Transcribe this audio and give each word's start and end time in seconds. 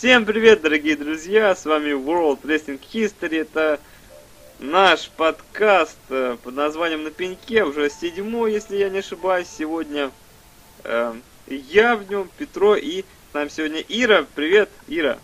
Всем 0.00 0.24
привет, 0.24 0.62
дорогие 0.62 0.96
друзья! 0.96 1.54
С 1.54 1.66
вами 1.66 1.90
World 1.90 2.40
Wrestling 2.40 2.80
History. 2.90 3.42
Это 3.42 3.78
наш 4.58 5.10
подкаст 5.10 5.98
э, 6.08 6.38
под 6.42 6.54
названием 6.54 7.04
«На 7.04 7.10
пеньке», 7.10 7.64
уже 7.64 7.90
седьмой, 7.90 8.54
если 8.54 8.78
я 8.78 8.88
не 8.88 9.00
ошибаюсь. 9.00 9.46
Сегодня 9.46 10.10
э, 10.84 11.14
я 11.48 11.96
в 11.96 12.08
нем, 12.08 12.30
Петро 12.38 12.76
и 12.76 13.04
нам 13.34 13.50
сегодня 13.50 13.84
Ира. 13.88 14.26
Привет, 14.34 14.70
Ира! 14.88 15.18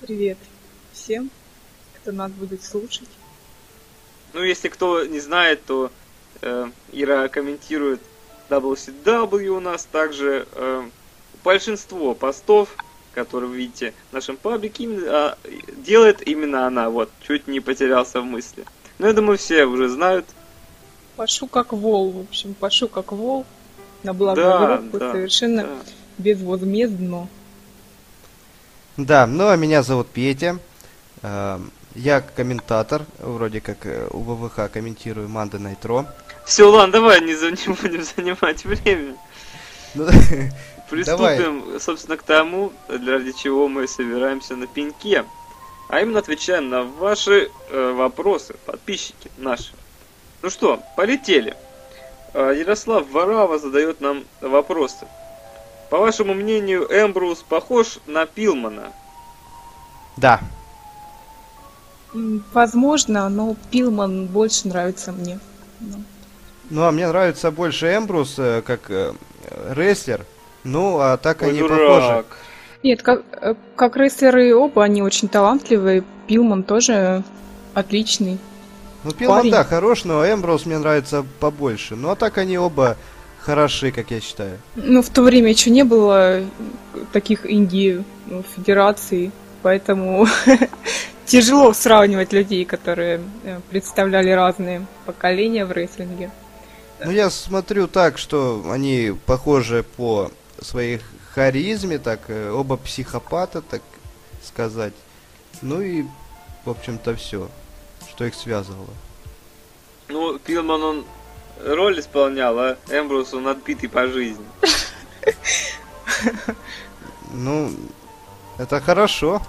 Привет 0.00 0.38
всем, 0.92 1.28
кто 1.96 2.12
нас 2.12 2.30
будет 2.30 2.62
слушать. 2.62 3.08
Ну, 4.32 4.44
если 4.44 4.68
кто 4.68 5.04
не 5.04 5.18
знает, 5.18 5.64
то 5.66 5.90
э, 6.40 6.70
Ира 6.92 7.26
комментирует 7.26 8.00
WCW 8.48 9.48
у 9.48 9.58
нас, 9.58 9.86
также 9.86 10.46
э, 10.52 10.88
большинство 11.42 12.14
постов, 12.14 12.76
которые 13.14 13.50
вы 13.50 13.56
видите 13.56 13.94
в 14.10 14.14
нашем 14.14 14.36
паблике, 14.36 14.84
именно, 14.84 15.06
а, 15.08 15.38
делает 15.76 16.26
именно 16.26 16.66
она. 16.66 16.90
Вот, 16.90 17.10
чуть 17.26 17.46
не 17.46 17.60
потерялся 17.60 18.20
в 18.20 18.24
мысли. 18.24 18.64
Но 18.98 19.06
я 19.06 19.12
думаю, 19.12 19.38
все 19.38 19.64
уже 19.64 19.88
знают. 19.88 20.26
Пашу 21.16 21.46
как 21.46 21.72
вол, 21.72 22.10
в 22.10 22.20
общем, 22.20 22.54
пашу 22.54 22.88
как 22.88 23.12
вол 23.12 23.44
на 24.02 24.14
благо 24.14 24.40
Да, 24.40 24.76
группы, 24.78 24.98
да, 24.98 25.12
совершенно 25.12 25.62
да. 25.64 25.68
безвозмездно. 26.18 27.28
Да, 28.96 29.26
ну 29.26 29.48
а 29.48 29.56
меня 29.56 29.82
зовут 29.82 30.08
Петя. 30.08 30.58
Э, 31.22 31.58
Я 31.94 32.20
комментатор, 32.20 33.02
вроде 33.18 33.60
как 33.60 33.86
э, 33.86 34.08
у 34.10 34.20
ВВХ 34.20 34.70
комментирую 34.72 35.28
Манда 35.28 35.58
Найтро. 35.58 36.06
Все, 36.44 36.70
ладно, 36.70 36.92
давай 36.92 37.20
не, 37.24 37.34
будем 37.34 38.02
занимать 38.02 38.64
время. 38.64 39.16
Приступим, 40.92 41.80
собственно, 41.80 42.16
к 42.16 42.22
тому, 42.22 42.72
ради 42.88 43.32
чего 43.32 43.66
мы 43.66 43.88
собираемся 43.88 44.56
на 44.56 44.66
пеньке. 44.66 45.24
А 45.88 46.00
именно 46.00 46.18
отвечаем 46.18 46.68
на 46.68 46.82
ваши 46.84 47.50
э, 47.70 47.92
вопросы, 47.92 48.54
подписчики 48.66 49.30
наши. 49.38 49.72
Ну 50.42 50.50
что, 50.50 50.82
полетели. 50.96 51.56
Э, 52.34 52.54
Ярослав 52.56 53.10
Варава 53.10 53.58
задает 53.58 54.00
нам 54.00 54.24
вопросы. 54.40 55.06
По 55.90 55.98
вашему 55.98 56.34
мнению, 56.34 56.86
Эмбрус 56.90 57.42
похож 57.42 57.98
на 58.06 58.26
Пилмана? 58.26 58.92
Да, 60.16 60.40
Возможно, 62.52 63.28
но 63.30 63.56
Пилман 63.70 64.26
больше 64.26 64.68
нравится 64.68 65.12
мне. 65.12 65.40
Ну, 65.80 66.04
ну 66.68 66.82
а 66.82 66.92
мне 66.92 67.08
нравится 67.08 67.50
больше 67.50 67.86
Эмбрус 67.86 68.34
э, 68.38 68.62
как 68.62 68.90
э, 68.90 69.14
рестлер. 69.70 70.26
Ну, 70.64 70.98
а 71.00 71.16
так 71.16 71.42
Ой, 71.42 71.50
они 71.50 71.60
дурак. 71.60 71.78
похожи. 71.78 72.24
Нет, 72.82 73.02
как, 73.02 73.22
э, 73.40 73.54
как 73.76 73.96
рестлеры 73.96 74.54
оба, 74.54 74.84
они 74.84 75.02
очень 75.02 75.28
талантливые. 75.28 76.04
Пилман 76.26 76.62
тоже 76.62 77.22
отличный. 77.74 78.38
Ну, 79.04 79.12
Пилман, 79.12 79.38
Парень. 79.38 79.50
да, 79.50 79.64
хорош, 79.64 80.04
но 80.04 80.24
Эмбрус 80.24 80.66
мне 80.66 80.78
нравится 80.78 81.24
побольше. 81.40 81.96
Ну, 81.96 82.10
а 82.10 82.16
так 82.16 82.38
они 82.38 82.58
оба 82.58 82.96
хороши, 83.40 83.90
как 83.90 84.10
я 84.10 84.20
считаю. 84.20 84.58
Ну, 84.76 85.02
в 85.02 85.08
то 85.08 85.22
время 85.22 85.50
еще 85.50 85.70
не 85.70 85.84
было 85.84 86.42
таких 87.12 87.50
инди 87.50 88.04
ну, 88.26 88.44
федераций, 88.56 89.32
поэтому 89.62 90.26
тяжело 91.26 91.72
сравнивать 91.72 92.32
людей, 92.32 92.64
которые 92.64 93.20
э, 93.44 93.60
представляли 93.70 94.30
разные 94.30 94.86
поколения 95.06 95.64
в 95.64 95.72
рестлинге. 95.72 96.30
Ну, 97.04 97.10
я 97.10 97.30
смотрю 97.30 97.88
так, 97.88 98.18
что 98.18 98.64
они 98.70 99.12
похожи 99.26 99.84
по 99.96 100.30
своей 100.64 101.00
харизме, 101.34 101.98
так, 101.98 102.20
э, 102.28 102.50
оба 102.50 102.76
психопата, 102.76 103.62
так 103.62 103.82
сказать. 104.44 104.94
Ну 105.60 105.80
и, 105.80 106.04
в 106.64 106.70
общем-то, 106.70 107.14
все, 107.16 107.48
что 108.08 108.24
их 108.24 108.34
связывало. 108.34 108.90
Ну, 110.08 110.38
Пилман, 110.38 110.82
он 110.82 111.04
роль 111.64 112.00
исполнял, 112.00 112.58
а 112.58 112.76
Эмбрус, 112.88 113.34
он 113.34 113.48
отбитый 113.48 113.88
по 113.88 114.06
жизни. 114.06 114.44
Ну, 117.34 117.72
это 118.58 118.80
хорошо. 118.80 119.40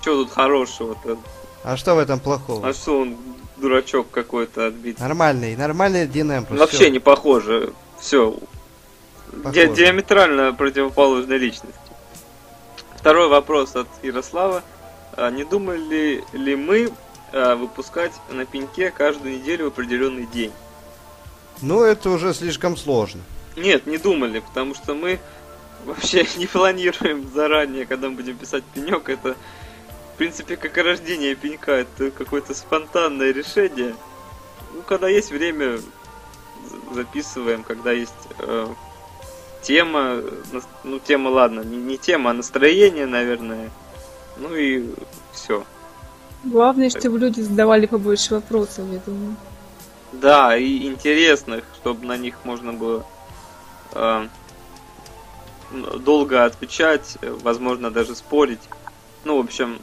Что 0.00 0.22
тут 0.22 0.32
хорошего-то? 0.32 1.18
А 1.64 1.76
что 1.76 1.94
в 1.94 1.98
этом 1.98 2.20
плохого? 2.20 2.68
А 2.68 2.72
что 2.72 3.00
он 3.00 3.16
дурачок 3.56 4.10
какой-то 4.10 4.66
отбитый? 4.66 5.02
Нормальный, 5.02 5.56
нормальный 5.56 6.06
Дин 6.06 6.30
Эмбрус. 6.30 6.58
Вообще 6.58 6.90
не 6.90 7.00
похоже. 7.00 7.72
Все. 8.00 8.36
Похоже. 9.42 9.68
диаметрально 9.74 10.52
противоположные 10.52 11.38
личности. 11.38 11.78
Второй 12.96 13.28
вопрос 13.28 13.74
от 13.76 13.88
Ярослава. 14.02 14.62
А 15.16 15.30
не 15.30 15.44
думали 15.44 16.24
ли 16.32 16.56
мы 16.56 16.90
а, 17.32 17.56
выпускать 17.56 18.12
на 18.30 18.44
пеньке 18.46 18.90
каждую 18.90 19.34
неделю 19.38 19.64
в 19.66 19.68
определенный 19.68 20.26
день? 20.26 20.52
Ну, 21.60 21.82
это 21.82 22.10
уже 22.10 22.32
слишком 22.34 22.76
сложно. 22.76 23.20
Нет, 23.56 23.86
не 23.86 23.98
думали, 23.98 24.40
потому 24.40 24.74
что 24.74 24.94
мы 24.94 25.20
вообще 25.84 26.26
не 26.36 26.46
планируем 26.46 27.28
заранее, 27.32 27.86
когда 27.86 28.08
мы 28.08 28.16
будем 28.16 28.36
писать 28.36 28.64
пенек. 28.74 29.08
Это, 29.08 29.36
в 30.14 30.18
принципе, 30.18 30.56
как 30.56 30.76
и 30.78 30.82
рождение 30.82 31.34
пенька. 31.34 31.72
Это 31.72 32.10
какое-то 32.10 32.54
спонтанное 32.54 33.32
решение. 33.32 33.94
Ну, 34.74 34.82
когда 34.82 35.08
есть 35.08 35.30
время, 35.30 35.78
за- 35.78 36.94
записываем, 36.94 37.62
когда 37.64 37.92
есть 37.92 38.14
э, 38.38 38.68
тема. 39.62 40.20
Ну, 40.84 40.98
тема, 40.98 41.28
ладно, 41.28 41.60
не, 41.60 41.76
не 41.76 41.96
тема, 41.98 42.30
а 42.30 42.34
настроение, 42.34 43.06
наверное. 43.06 43.70
Ну 44.36 44.54
и 44.54 44.84
все. 45.32 45.64
Главное, 46.44 46.90
чтобы 46.90 47.18
люди 47.18 47.40
задавали 47.40 47.86
побольше 47.86 48.34
вопросов, 48.34 48.84
я 48.92 48.98
думаю. 49.06 49.36
Да, 50.12 50.56
и 50.56 50.86
интересных, 50.86 51.64
чтобы 51.80 52.04
на 52.06 52.16
них 52.16 52.34
можно 52.44 52.72
было 52.72 53.04
э, 53.92 54.26
долго 56.00 56.44
отвечать, 56.44 57.16
возможно, 57.42 57.90
даже 57.90 58.14
спорить. 58.14 58.60
Ну, 59.24 59.36
в 59.40 59.44
общем, 59.44 59.78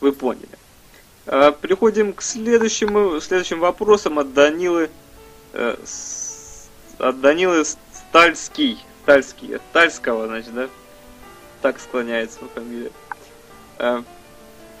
вы 0.00 0.12
поняли. 0.12 0.48
Э, 1.26 1.52
переходим 1.58 2.12
к 2.12 2.20
следующему, 2.22 3.20
следующим 3.20 3.60
вопросам 3.60 4.18
от 4.18 4.34
Данилы. 4.34 4.90
э, 5.52 5.76
с- 5.84 6.68
от 6.98 7.20
Данилы 7.20 7.64
Стальский. 8.14 8.78
Стальский. 9.02 9.56
От 9.56 9.62
Тальского, 9.72 10.28
значит, 10.28 10.54
да? 10.54 10.68
Так 11.62 11.80
склоняется 11.80 12.38
его 12.38 12.48
фамилия. 12.54 12.92
Э, 13.78 14.02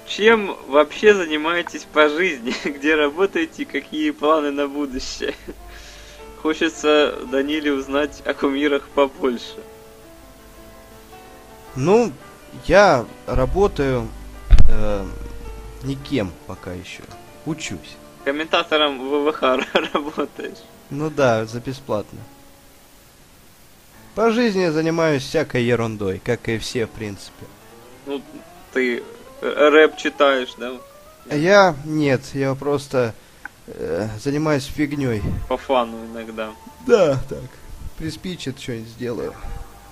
чем 0.06 0.56
вообще 0.68 1.14
занимаетесь 1.14 1.82
по 1.82 2.08
жизни? 2.08 2.54
Где 2.64 2.94
работаете? 2.94 3.64
Какие 3.64 4.12
планы 4.12 4.52
на 4.52 4.68
будущее? 4.68 5.34
Хочется 6.42 7.18
Даниле 7.28 7.72
узнать 7.72 8.22
о 8.24 8.34
кумирах 8.34 8.86
побольше. 8.90 9.58
Ну, 11.74 12.12
я 12.66 13.04
работаю 13.26 14.06
э, 14.70 15.04
никем 15.82 16.30
пока 16.46 16.72
еще. 16.72 17.02
Учусь. 17.46 17.96
Комментатором 18.24 19.00
ВВХ 19.00 19.42
работаешь. 19.92 20.62
Ну 20.90 21.10
да, 21.10 21.44
за 21.46 21.58
бесплатно. 21.58 22.20
По 24.14 24.30
жизни 24.30 24.60
я 24.60 24.72
занимаюсь 24.72 25.24
всякой 25.24 25.64
ерундой, 25.64 26.20
как 26.24 26.48
и 26.48 26.58
все, 26.58 26.86
в 26.86 26.90
принципе. 26.90 27.46
Ну, 28.06 28.22
ты 28.72 29.02
э, 29.40 29.68
рэп 29.70 29.96
читаешь, 29.96 30.54
да? 30.56 30.72
Я 31.34 31.74
нет, 31.84 32.20
я 32.34 32.54
просто 32.54 33.14
э, 33.66 34.08
занимаюсь 34.22 34.64
фигней. 34.66 35.20
По 35.48 35.56
фану 35.56 35.96
иногда. 36.12 36.50
Да, 36.86 37.18
так. 37.28 37.44
Приспичит, 37.98 38.60
что-нибудь 38.60 38.88
сделаю. 38.88 39.34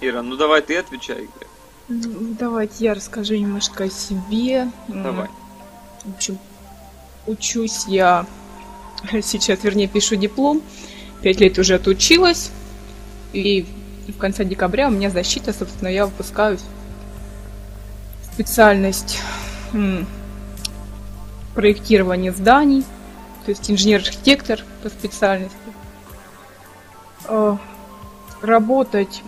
Ира, 0.00 0.22
ну 0.22 0.36
давай 0.36 0.62
ты 0.62 0.76
отвечай. 0.76 1.28
Ну, 1.88 2.34
Давайте 2.38 2.84
я 2.84 2.94
расскажу 2.94 3.34
немножко 3.34 3.84
о 3.84 3.90
себе. 3.90 4.70
Давай. 4.88 5.28
В 6.04 6.14
общем, 6.14 6.38
учусь 7.26 7.86
я 7.86 8.26
сейчас, 9.22 9.64
вернее, 9.64 9.88
пишу 9.88 10.16
диплом. 10.16 10.62
Пять 11.22 11.40
лет 11.40 11.58
уже 11.58 11.74
отучилась. 11.74 12.50
И 13.32 13.66
в 14.10 14.18
конце 14.18 14.44
декабря 14.44 14.88
у 14.88 14.90
меня 14.90 15.10
защита, 15.10 15.52
собственно, 15.52 15.88
я 15.88 16.06
выпускаюсь. 16.06 16.62
Специальность 18.32 19.20
проектирование 21.54 22.32
зданий, 22.32 22.82
то 23.44 23.50
есть 23.50 23.70
инженер-архитектор 23.70 24.64
по 24.82 24.88
специальности. 24.88 25.56
Э, 27.28 27.56
Работать 28.40 29.22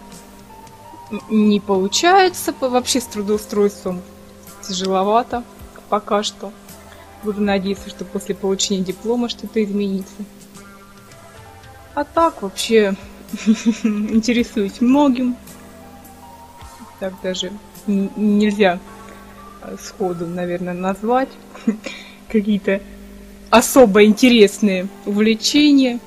не 1.31 1.61
получается 1.61 2.53
по- 2.53 2.69
вообще 2.69 3.01
с 3.01 3.07
трудоустройством 3.07 4.03
тяжеловато 4.67 5.45
пока 5.89 6.25
что. 6.25 6.51
Буду 7.23 7.41
надеяться, 7.41 7.89
что 7.91 8.05
после 8.05 8.35
получения 8.35 8.83
диплома 8.83 9.29
что-то 9.29 9.63
изменится. 9.63 10.15
А 11.95 12.03
так 12.03 12.43
вообще 12.43 12.97
интересуюсь 13.85 14.81
многим. 14.81 15.37
Так 17.01 17.15
даже 17.23 17.53
нельзя 17.87 18.81
э, 19.63 19.77
сходу, 19.81 20.27
наверное, 20.27 20.75
назвать. 20.75 21.31
Какие-то 22.29 22.81
особо 23.51 24.05
интересные 24.05 24.89
увлечения. 25.05 26.01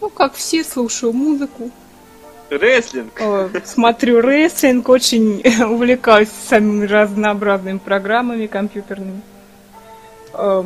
Ну, 0.00 0.10
как 0.10 0.34
все, 0.34 0.62
слушаю 0.64 1.12
музыку, 1.12 1.72
Рестлинг. 2.50 3.12
Э, 3.20 3.50
смотрю 3.64 4.20
рестлинг, 4.20 4.88
очень 4.88 5.42
увлекаюсь 5.64 6.28
самыми 6.48 6.86
разнообразными 6.86 7.78
программами 7.78 8.46
компьютерными. 8.46 9.22
Э, 10.32 10.64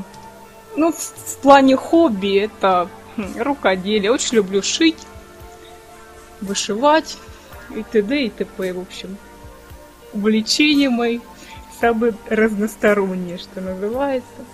Ну, 0.77 0.93
в, 0.93 0.97
в 0.97 1.39
плане 1.39 1.77
хобби 1.77 2.39
это 2.39 2.91
хм, 3.17 3.41
рукоделие. 3.41 4.13
Очень 4.13 4.37
люблю 4.37 4.63
шить, 4.63 4.99
вышивать 6.41 7.17
и 7.75 7.83
т.д. 7.83 8.25
и 8.25 8.31
т.п. 8.31 8.73
В 8.73 8.81
общем, 8.81 9.17
увлечения 10.13 10.91
мои 10.91 11.21
самые 11.81 12.15
разносторонние, 12.29 13.39
что 13.39 13.61
называется. 13.61 14.45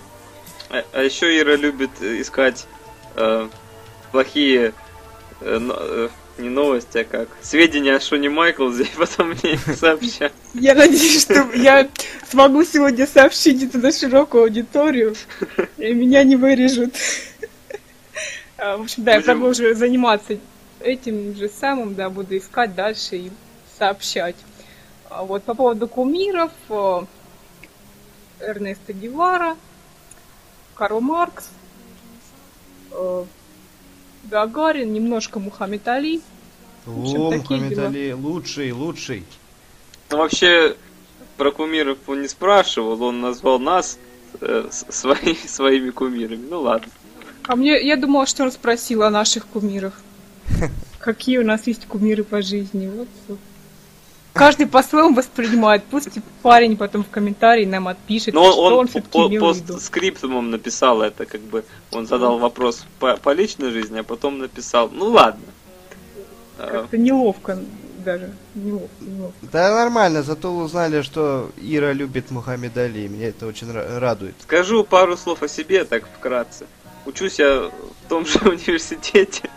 А, 0.69 0.83
а 0.93 1.03
еще 1.03 1.37
Ира 1.37 1.55
любит 1.55 1.91
э, 2.01 2.21
искать 2.21 2.65
э, 3.15 3.47
плохие 4.11 4.73
э, 5.41 5.59
э, 5.69 6.09
не 6.37 6.49
новости, 6.49 6.99
а 6.99 7.03
как 7.03 7.29
сведения 7.41 7.95
о 7.95 7.99
Шоне 7.99 8.29
Майклзе, 8.29 8.83
и 8.83 8.97
потом 8.97 9.29
мне 9.29 9.53
их. 9.53 9.61
Я 10.53 10.75
надеюсь, 10.75 11.21
что 11.21 11.47
я 11.53 11.87
смогу 12.29 12.63
сегодня 12.63 13.07
сообщить 13.07 13.63
это 13.63 13.77
на 13.77 13.91
широкую 13.91 14.43
аудиторию, 14.43 15.15
и 15.77 15.93
меня 15.93 16.23
не 16.23 16.35
вырежут. 16.35 16.95
А, 18.57 18.77
В 18.77 18.81
общем, 18.81 19.03
да, 19.03 19.15
я 19.15 19.21
продолжу 19.21 19.73
заниматься 19.73 20.37
этим 20.87 21.35
же 21.35 21.49
самым, 21.49 21.95
да, 21.95 22.09
буду 22.09 22.37
искать 22.37 22.73
дальше 22.73 23.17
и 23.17 23.31
сообщать. 23.77 24.35
А 25.09 25.23
Вот 25.23 25.43
по 25.43 25.53
поводу 25.53 25.87
кумиров, 25.87 26.51
э, 26.69 27.01
Эрнеста 28.39 28.93
Гевара, 28.93 29.55
Карл 30.75 31.01
Маркс, 31.01 31.49
э, 32.91 33.25
Гагарин, 34.25 34.91
немножко 34.93 35.39
Мухаммед 35.39 35.87
Али. 35.87 36.21
В 36.85 37.01
общем, 37.01 37.21
О, 37.21 37.31
Мухаммед 37.31 37.69
дела. 37.69 37.87
Али, 37.87 38.13
лучший, 38.13 38.71
лучший. 38.71 39.23
Ну, 40.09 40.17
вообще, 40.17 40.75
про 41.37 41.51
кумиров 41.51 41.97
он 42.07 42.21
не 42.21 42.27
спрашивал, 42.27 43.01
он 43.03 43.21
назвал 43.21 43.59
нас 43.59 43.97
э, 44.41 44.67
свои, 44.71 45.35
своими 45.47 45.89
кумирами. 45.89 46.45
Ну 46.49 46.61
ладно. 46.61 46.91
А 47.47 47.55
мне, 47.55 47.81
я 47.81 47.95
думала, 47.95 48.25
что 48.25 48.43
он 48.43 48.51
спросил 48.51 49.03
о 49.03 49.09
наших 49.09 49.45
кумирах. 49.47 50.01
Какие 50.99 51.37
у 51.37 51.45
нас 51.45 51.67
есть 51.67 51.85
кумиры 51.85 52.23
по 52.23 52.41
жизни. 52.41 52.87
Вот. 52.87 53.07
Каждый 54.33 54.67
по-своему 54.67 55.15
воспринимает. 55.15 55.83
Пусть 55.89 56.09
парень 56.43 56.77
потом 56.77 57.03
в 57.03 57.09
комментарии 57.09 57.65
нам 57.65 57.87
отпишет, 57.87 58.33
Но 58.33 58.51
что 58.51 58.65
он, 58.65 58.73
он, 58.73 58.87
все-таки 58.87 59.11
по, 59.11 59.27
имел 59.27 59.41
по 59.41 59.55
виду. 59.55 59.79
скриптумам 59.79 60.51
написал 60.51 61.01
это, 61.01 61.25
как 61.25 61.41
бы 61.41 61.63
он 61.91 62.05
задал 62.05 62.37
вопрос 62.37 62.85
по, 62.99 63.17
по 63.17 63.33
личной 63.33 63.71
жизни, 63.71 63.99
а 63.99 64.03
потом 64.03 64.37
написал, 64.37 64.89
ну 64.93 65.09
ладно. 65.09 65.45
Как-то 66.57 66.97
неловко 66.97 67.59
даже. 68.05 68.31
Неловко, 68.55 68.89
неловко. 69.01 69.37
Да 69.51 69.73
нормально, 69.75 70.23
зато 70.23 70.55
узнали, 70.55 71.01
что 71.01 71.51
Ира 71.57 71.93
любит 71.93 72.31
Мухаммед 72.31 72.77
Али. 72.77 73.07
Меня 73.07 73.29
это 73.29 73.47
очень 73.47 73.67
ра- 73.67 73.99
радует. 73.99 74.35
Скажу 74.41 74.83
пару 74.83 75.17
слов 75.17 75.43
о 75.43 75.47
себе, 75.47 75.83
так 75.83 76.07
вкратце. 76.07 76.67
Учусь 77.05 77.39
я 77.39 77.69
в 77.71 78.09
том 78.09 78.25
же 78.25 78.39
университете, 78.45 79.49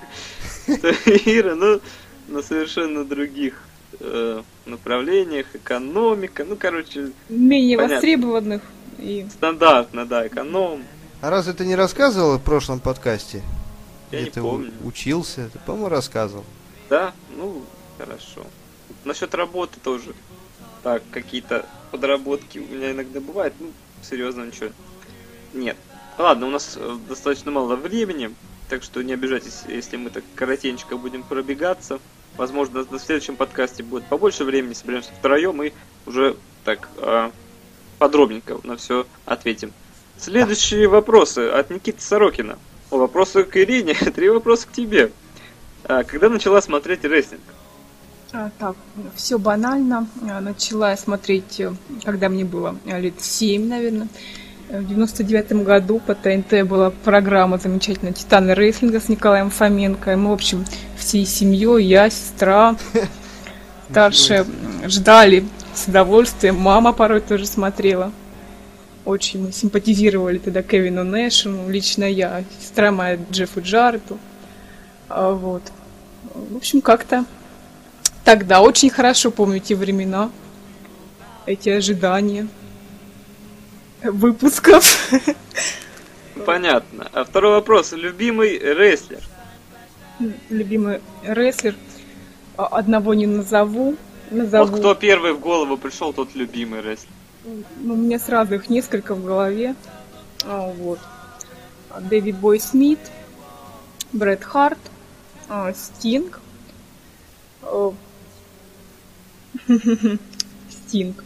Ира, 1.27 1.55
но 1.55 1.81
на 2.29 2.43
совершенно 2.43 3.05
других 3.05 3.55
э, 3.99 4.43
направлениях, 4.67 5.47
экономика, 5.55 6.45
ну, 6.45 6.57
короче, 6.57 7.13
Менее 7.29 7.77
Понятно. 7.77 7.97
востребованных 7.97 8.63
и 8.99 9.27
стандартно, 9.31 10.07
да, 10.07 10.27
эконом. 10.27 10.85
А 11.21 11.31
разве 11.31 11.53
ты 11.53 11.67
не 11.67 11.75
рассказывал 11.75 12.39
в 12.39 12.43
прошлом 12.43 12.81
подкасте? 12.81 13.43
Я 14.11 14.23
не 14.23 14.31
ты 14.31 14.41
помню. 14.41 14.73
учился? 14.85 15.51
Ты, 15.53 15.59
по-моему, 15.61 15.89
рассказывал. 15.89 16.45
Да, 16.89 17.13
ну, 17.37 17.63
хорошо. 17.99 18.47
Насчет 19.05 19.35
работы 19.35 19.79
тоже. 19.81 20.15
Так, 20.83 21.03
какие-то 21.11 21.67
подработки 21.91 22.59
у 22.59 22.75
меня 22.75 22.93
иногда 22.93 23.21
бывают, 23.21 23.55
ну, 23.61 23.71
серьезно, 24.03 24.45
ничего. 24.45 24.71
Нет. 25.53 25.77
Ладно, 26.19 26.47
у 26.47 26.51
нас 26.51 26.77
э, 26.77 26.97
достаточно 27.09 27.51
мало 27.51 27.77
времени, 27.77 28.35
так 28.71 28.85
что 28.85 29.03
не 29.03 29.13
обижайтесь, 29.13 29.65
если 29.67 29.97
мы 29.97 30.11
так 30.11 30.23
коротенько 30.37 30.97
будем 30.97 31.25
пробегаться. 31.25 31.99
Возможно, 32.37 32.87
на 32.89 32.99
следующем 33.01 33.35
подкасте 33.35 33.83
будет 33.83 34.05
побольше 34.05 34.45
времени, 34.45 34.75
соберемся 34.75 35.11
втроем 35.19 35.61
и 35.63 35.73
уже 36.07 36.37
так 36.65 36.89
э, 36.97 37.31
подробненько 37.99 38.61
на 38.63 38.77
все 38.77 39.07
ответим. 39.27 39.73
Следующие 40.17 40.87
вопросы 40.87 41.49
от 41.49 41.71
Никиты 41.71 42.01
Сорокина. 42.01 42.59
О, 42.91 42.99
вопросы 42.99 43.43
к 43.43 43.57
Ирине, 43.57 43.95
три 44.15 44.29
вопроса 44.29 44.69
к 44.69 44.73
тебе. 44.73 45.11
А, 45.85 46.05
когда 46.05 46.29
начала 46.29 46.63
смотреть 46.63 47.05
рестлинг? 47.05 47.43
А, 48.33 48.51
так, 48.59 48.77
все 49.17 49.39
банально. 49.39 50.07
А, 50.23 50.41
Начала 50.41 50.97
смотреть, 50.97 51.61
когда 52.05 52.29
мне 52.29 52.45
было 52.45 52.79
э, 52.87 53.01
лет 53.01 53.21
7, 53.21 53.67
наверное. 53.67 54.09
В 54.71 54.87
99 54.87 55.65
году 55.65 55.99
по 55.99 56.15
ТНТ 56.15 56.63
была 56.65 56.91
программа 56.91 57.59
замечательная 57.59 58.13
«Титаны 58.13 58.53
рейслинга» 58.53 59.01
с 59.01 59.09
Николаем 59.09 59.51
Фоменко. 59.51 60.13
И 60.13 60.15
мы, 60.15 60.31
в 60.31 60.35
общем, 60.35 60.65
всей 60.97 61.27
семьей, 61.27 61.85
я, 61.85 62.09
сестра, 62.09 62.77
старшая, 63.91 64.47
ждали 64.85 65.45
с 65.75 65.89
удовольствием. 65.89 66.57
Мама 66.57 66.93
порой 66.93 67.21
тоже 67.21 67.47
смотрела. 67.47 68.13
Очень 69.05 69.47
мы 69.47 69.53
симпатизировали 69.53 70.39
тогда 70.39 70.63
Кевину 70.63 71.03
Нэшу, 71.03 71.69
лично 71.69 72.05
я, 72.05 72.45
сестра 72.61 72.93
моя 72.93 73.19
Джеффу 73.29 73.63
Джаррету. 73.63 74.19
А, 75.09 75.33
Вот. 75.33 75.63
В 76.33 76.57
общем, 76.57 76.81
как-то 76.81 77.25
Тогда 78.25 78.61
очень 78.61 78.91
хорошо 78.91 79.33
помню 79.33 79.59
те 79.59 79.75
времена, 79.75 80.31
эти 81.47 81.71
ожидания 81.71 82.47
выпусков. 84.03 85.11
Понятно. 86.47 87.09
А 87.13 87.25
второй 87.25 87.53
вопрос. 87.53 87.93
Любимый 87.93 88.59
рестлер? 88.59 89.21
Любимый 90.49 91.01
рестлер. 91.23 91.75
А, 92.57 92.67
Одного 92.67 93.15
не 93.15 93.27
назову. 93.27 93.97
Вот 94.31 94.39
Назову. 94.39 94.77
кто 94.77 94.95
первый 94.95 95.33
в 95.33 95.41
голову 95.41 95.77
пришел, 95.77 96.13
тот 96.13 96.35
любимый 96.35 96.81
рестлер. 96.83 97.11
Ну, 97.45 97.95
у 97.95 97.97
меня 97.97 98.19
сразу 98.19 98.55
их 98.55 98.69
несколько 98.71 99.15
в 99.15 99.25
голове. 99.25 99.75
А, 100.45 100.71
вот. 100.73 100.99
Дэвид 102.01 102.37
Бой 102.37 102.61
Смит, 102.61 103.01
Брэд 104.13 104.45
Харт, 104.45 104.79
а, 105.49 105.73
Стинг. 105.73 106.41
а, 107.63 107.93
Стинг. 110.71 111.25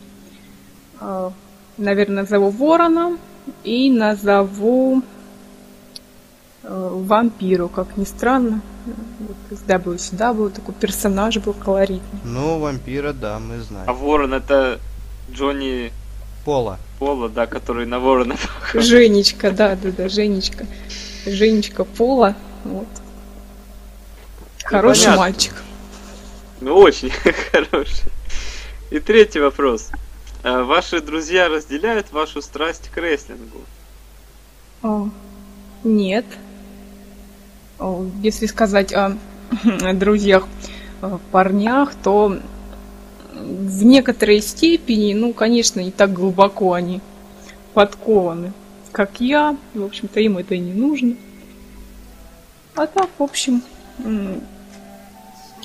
А, 1.00 1.32
Наверное, 1.76 2.22
назову 2.22 2.50
Ворона 2.50 3.18
и 3.64 3.90
назову 3.90 5.02
э, 6.62 6.88
вампиру, 6.92 7.68
как 7.68 7.96
ни 7.96 8.04
странно. 8.04 8.60
Вот 9.18 9.36
из 9.58 9.62
WCW 9.62 10.50
такой 10.50 10.74
персонаж 10.74 11.36
был 11.38 11.52
колоритный. 11.54 12.20
Ну, 12.24 12.58
вампира, 12.58 13.12
да, 13.12 13.38
мы 13.38 13.56
А 13.56 13.60
знаем. 13.60 13.94
Ворон 13.94 14.34
это 14.34 14.78
Джонни 15.32 15.92
Пола. 16.44 16.78
Пола, 16.98 17.28
да, 17.28 17.46
который 17.46 17.86
на 17.86 17.98
Ворона. 17.98 18.36
Женечка, 18.74 19.50
да, 19.50 19.74
да, 19.76 19.90
да, 19.90 20.08
Женечка. 20.08 20.66
Женечка 21.26 21.84
Пола. 21.84 22.36
Вот. 22.64 22.86
Хороший 24.64 25.04
понятно. 25.04 25.20
мальчик. 25.20 25.54
Ну, 26.60 26.76
очень 26.76 27.10
хороший. 27.52 28.10
И 28.90 29.00
третий 29.00 29.40
вопрос. 29.40 29.90
А 30.44 30.62
Ваши 30.62 31.00
друзья 31.00 31.48
разделяют 31.48 32.12
вашу 32.12 32.42
страсть 32.42 32.90
к 32.90 32.98
рестлингу? 32.98 33.60
О, 34.82 35.08
нет. 35.82 36.26
О, 37.78 38.04
если 38.22 38.44
сказать 38.44 38.92
о 38.92 39.16
друзьях, 39.94 40.46
о 41.00 41.18
парнях, 41.32 41.94
то 41.94 42.38
в 43.32 43.84
некоторой 43.84 44.42
степени, 44.42 45.14
ну, 45.14 45.32
конечно, 45.32 45.80
не 45.80 45.90
так 45.90 46.12
глубоко 46.12 46.74
они 46.74 47.00
подкованы, 47.72 48.52
как 48.92 49.20
я. 49.20 49.56
В 49.72 49.82
общем-то, 49.82 50.20
им 50.20 50.36
это 50.36 50.54
и 50.54 50.58
не 50.58 50.74
нужно. 50.74 51.16
А 52.74 52.86
так, 52.86 53.08
в 53.18 53.22
общем, 53.22 53.62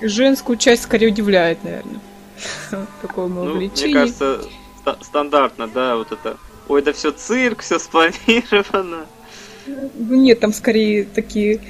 женскую 0.01 0.57
часть 0.57 0.83
скорее 0.83 1.07
удивляет, 1.09 1.63
наверное. 1.65 1.99
Такое 3.01 3.27
мое 3.27 3.43
Ну, 3.43 3.55
мне 3.55 3.67
увлечение. 3.67 3.93
кажется, 3.93 4.41
ста- 4.89 5.03
стандартно, 5.03 5.67
да, 5.67 5.95
вот 5.95 6.11
это. 6.11 6.37
Ой, 6.67 6.81
да 6.81 6.93
все 6.93 7.11
цирк, 7.11 7.61
все 7.61 7.79
спланировано. 7.79 9.05
Ну 9.67 10.15
нет, 10.15 10.39
там 10.39 10.53
скорее 10.53 11.03
такие 11.05 11.61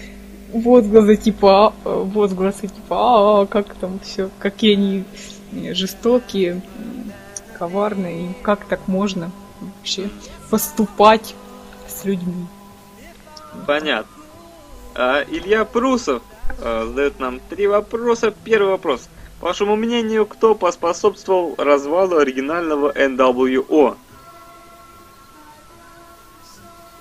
возгласы 0.53 1.15
типа, 1.17 1.73
а, 1.83 2.03
возгласы 2.03 2.67
типа, 2.67 3.41
а, 3.41 3.45
как 3.45 3.73
там 3.75 3.99
все, 4.03 4.29
какие 4.39 4.73
они 4.73 5.03
жестокие, 5.73 6.51
м, 6.53 6.61
коварно, 7.57 8.07
и 8.07 8.33
как 8.41 8.65
так 8.65 8.87
можно 8.87 9.31
вообще 9.61 10.09
поступать 10.49 11.35
с 11.87 12.05
людьми. 12.05 12.47
Понятно. 13.67 14.11
А, 14.95 15.23
Илья 15.23 15.65
Прусов 15.65 16.21
а, 16.61 16.85
задает 16.87 17.19
нам 17.19 17.39
три 17.49 17.67
вопроса. 17.67 18.33
Первый 18.43 18.71
вопрос. 18.71 19.09
По 19.39 19.47
вашему 19.47 19.77
мнению, 19.77 20.25
кто 20.25 20.53
поспособствовал 20.53 21.55
развалу 21.57 22.17
оригинального 22.17 22.91
NWO? 22.91 23.95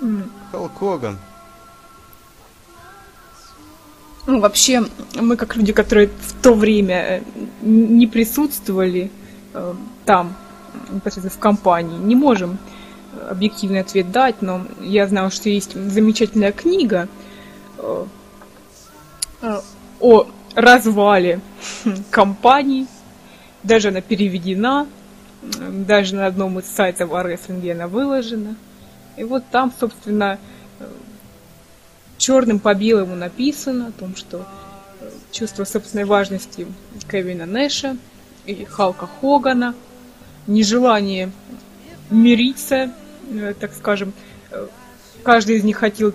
М, 0.01 0.31
Халк 0.53 0.79
Хоган. 0.79 1.19
Ну, 4.27 4.41
вообще, 4.41 4.85
мы 5.15 5.37
как 5.37 5.57
люди, 5.57 5.73
которые 5.73 6.09
в 6.09 6.33
то 6.43 6.55
время 6.55 6.95
э, 6.95 7.23
не 7.63 8.07
присутствовали 8.07 9.11
э, 9.55 9.75
там, 10.05 10.35
непосредственно 10.91 11.31
в 11.31 11.39
компании, 11.39 11.99
не 11.99 12.15
можем 12.15 12.59
э, 13.15 13.29
объективный 13.31 13.81
ответ 13.81 14.13
дать, 14.13 14.43
но 14.43 14.65
я 14.81 15.09
знаю, 15.09 15.31
что 15.31 15.49
есть 15.49 15.73
замечательная 15.73 16.53
книга 16.53 17.09
э, 17.79 18.05
э, 19.41 19.61
о 20.01 20.27
развале 20.59 21.41
компаний, 22.11 22.87
даже 23.63 23.89
она 23.89 24.01
переведена, 24.01 24.87
даже 25.61 26.15
на 26.15 26.27
одном 26.27 26.59
из 26.59 26.67
сайтов 26.67 27.13
о 27.13 27.23
рестлинге 27.23 27.73
она 27.73 27.87
выложена. 27.87 28.57
И 29.17 29.25
вот 29.25 29.45
там, 29.51 29.73
собственно, 29.79 30.39
черным 32.19 32.59
по 32.59 32.75
белому 32.75 33.15
написано 33.15 33.87
о 33.89 33.93
том, 33.93 34.17
что 34.17 34.45
э, 35.01 35.11
чувство 35.31 35.65
собственной 35.65 36.05
важности 36.05 36.67
Кевина 37.11 37.47
Нэша 37.47 37.97
и 38.45 38.65
Халка 38.65 39.07
Хогана, 39.07 39.75
нежелание 40.47 41.31
мириться, 42.11 42.93
э, 43.31 43.55
так 43.59 43.73
скажем, 43.73 44.13
э, 44.51 44.67
каждый 45.23 45.57
из 45.57 45.65
них 45.65 45.79
хотел 45.79 46.13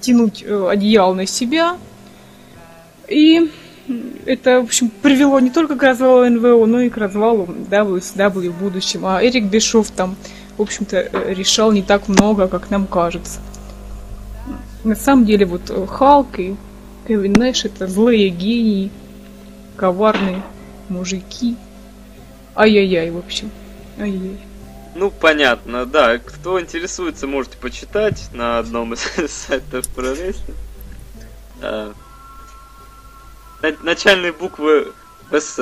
тянуть 0.00 0.42
одеяло 0.42 1.12
на 1.12 1.26
себя, 1.26 1.76
и 3.06 3.50
это, 4.26 4.60
в 4.60 4.64
общем, 4.64 4.90
привело 5.02 5.40
не 5.40 5.50
только 5.50 5.76
к 5.76 5.82
развалу 5.82 6.28
НВО, 6.28 6.66
но 6.66 6.80
и 6.80 6.90
к 6.90 6.96
развалу 6.96 7.46
WCW 7.46 8.50
в 8.50 8.58
будущем. 8.58 9.06
А 9.06 9.22
Эрик 9.22 9.44
Бешов 9.44 9.90
там, 9.90 10.16
в 10.56 10.62
общем-то, 10.62 10.96
э, 10.96 11.34
решал 11.34 11.72
не 11.72 11.82
так 11.82 12.08
много, 12.08 12.48
как 12.48 12.70
нам 12.70 12.86
кажется. 12.86 13.40
На 14.84 14.94
самом 14.94 15.26
деле, 15.26 15.46
вот 15.46 15.70
Халк 15.88 16.38
и 16.38 16.56
Кевин 17.06 17.32
Нэш 17.32 17.64
это 17.64 17.86
злые 17.86 18.28
гении, 18.28 18.90
коварные 19.76 20.42
мужики. 20.88 21.56
Ай-яй-яй, 22.56 23.10
в 23.10 23.18
общем. 23.18 23.50
Ай-яй. 23.98 24.38
Ну, 24.94 25.10
понятно, 25.10 25.86
да. 25.86 26.18
Кто 26.18 26.60
интересуется, 26.60 27.26
можете 27.26 27.56
почитать 27.58 28.28
на 28.32 28.58
одном 28.58 28.94
из 28.94 29.00
сайтов 29.30 29.88
про 29.88 30.10
рестлинг. 30.10 30.56
На- 33.62 33.76
Начальные 33.82 34.32
буквы 34.32 34.92
СС, 35.30 35.58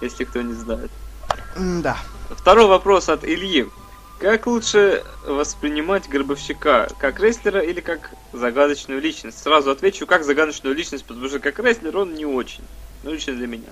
если 0.00 0.24
кто 0.24 0.42
не 0.42 0.54
знает. 0.54 0.90
Да. 1.56 1.96
Второй 2.30 2.66
вопрос 2.66 3.08
от 3.08 3.24
Ильи. 3.24 3.68
Как 4.20 4.46
лучше 4.46 5.02
воспринимать 5.26 6.08
Гробовщика? 6.08 6.88
Как 7.00 7.18
рестлера 7.20 7.60
или 7.60 7.80
как 7.80 8.10
загадочную 8.32 9.00
личность? 9.00 9.42
Сразу 9.42 9.70
отвечу, 9.70 10.06
как 10.06 10.24
загадочную 10.24 10.74
личность, 10.76 11.04
потому 11.04 11.28
что 11.28 11.40
как 11.40 11.58
рестлер 11.58 11.96
он 11.96 12.14
не 12.14 12.24
очень. 12.24 12.62
Ну, 13.02 13.12
лично 13.12 13.34
для 13.34 13.46
меня. 13.48 13.70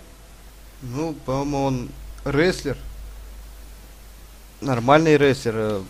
Ну, 0.82 1.12
по-моему, 1.24 1.64
он 1.64 1.88
рестлер. 2.24 2.76
Нормальный 4.60 5.16
рестлер. 5.16 5.54
э. 5.56 5.82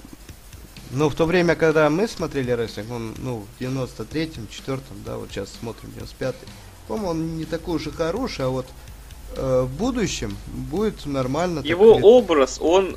Ну, 0.92 1.08
в 1.08 1.14
то 1.14 1.24
время, 1.24 1.54
когда 1.54 1.88
мы 1.88 2.06
смотрели 2.08 2.50
рестлинг, 2.50 2.90
он, 2.90 3.14
ну, 3.18 3.46
в 3.58 3.62
93-м, 3.62 4.46
4-м, 4.50 5.02
да, 5.04 5.16
вот 5.16 5.30
сейчас 5.30 5.48
смотрим 5.60 5.90
95-й. 5.96 6.48
По-моему, 6.90 7.10
он 7.10 7.36
не 7.36 7.44
такой 7.44 7.76
уж 7.76 7.86
и 7.86 7.90
хороший, 7.92 8.46
а 8.46 8.48
вот 8.48 8.66
э, 9.36 9.60
в 9.62 9.72
будущем 9.76 10.36
будет 10.48 11.06
нормально. 11.06 11.58
так 11.62 11.70
Его 11.70 11.94
лет- 11.94 12.00
образ, 12.02 12.58
он 12.60 12.96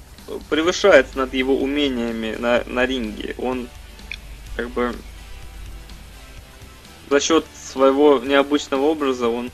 превышает 0.49 1.15
над 1.15 1.31
его 1.35 1.55
умениями 1.55 2.35
на, 2.39 2.63
на 2.65 2.87
ринге. 2.87 3.35
Он 3.37 3.69
как 4.55 4.71
бы 4.71 4.95
за 7.11 7.19
счет 7.19 7.45
своего 7.71 8.17
необычного 8.17 8.81
образа 8.81 9.27
он 9.27 9.51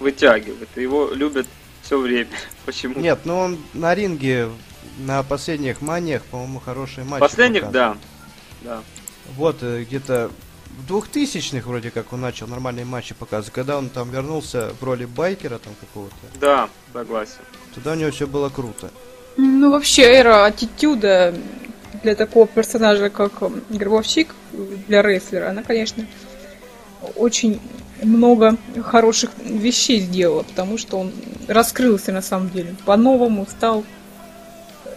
вытягивает. 0.00 0.68
Его 0.74 1.10
любят 1.12 1.46
все 1.82 1.96
время. 1.96 2.30
Почему? 2.66 2.98
Нет, 2.98 3.20
ну 3.24 3.38
он 3.38 3.58
на 3.72 3.94
ринге 3.94 4.48
на 4.98 5.22
последних 5.22 5.80
маниях, 5.80 6.24
по-моему, 6.24 6.58
хорошие 6.58 7.04
матчи. 7.04 7.20
Последних, 7.20 7.66
показывал. 7.66 7.94
да. 8.64 8.78
Да. 8.78 8.82
Вот, 9.36 9.58
э, 9.62 9.84
где-то 9.84 10.32
в 10.86 10.92
2000-х 10.92 11.68
вроде 11.68 11.90
как 11.90 12.12
он 12.12 12.20
начал 12.20 12.46
нормальные 12.46 12.84
матчи 12.84 13.14
показывать. 13.14 13.52
Когда 13.54 13.78
он 13.78 13.88
там 13.88 14.10
вернулся 14.10 14.72
в 14.80 14.84
роли 14.84 15.04
байкера 15.04 15.58
там 15.58 15.74
какого-то, 15.80 16.14
Да, 16.40 16.68
согласен. 16.92 17.40
тогда 17.74 17.92
у 17.92 17.94
него 17.94 18.10
все 18.10 18.26
было 18.26 18.48
круто. 18.48 18.90
Ну, 19.36 19.70
вообще, 19.70 20.02
эра 20.02 20.44
аттитюда 20.44 21.34
для 22.02 22.14
такого 22.14 22.46
персонажа, 22.46 23.10
как 23.10 23.32
Гробовщик, 23.68 24.34
для 24.88 25.02
рестлера, 25.02 25.50
она, 25.50 25.62
конечно, 25.62 26.06
очень 27.16 27.60
много 28.02 28.56
хороших 28.82 29.30
вещей 29.44 30.00
сделала, 30.00 30.42
потому 30.42 30.78
что 30.78 30.98
он 30.98 31.12
раскрылся 31.48 32.12
на 32.12 32.22
самом 32.22 32.50
деле. 32.50 32.74
По-новому 32.84 33.46
стал 33.46 33.84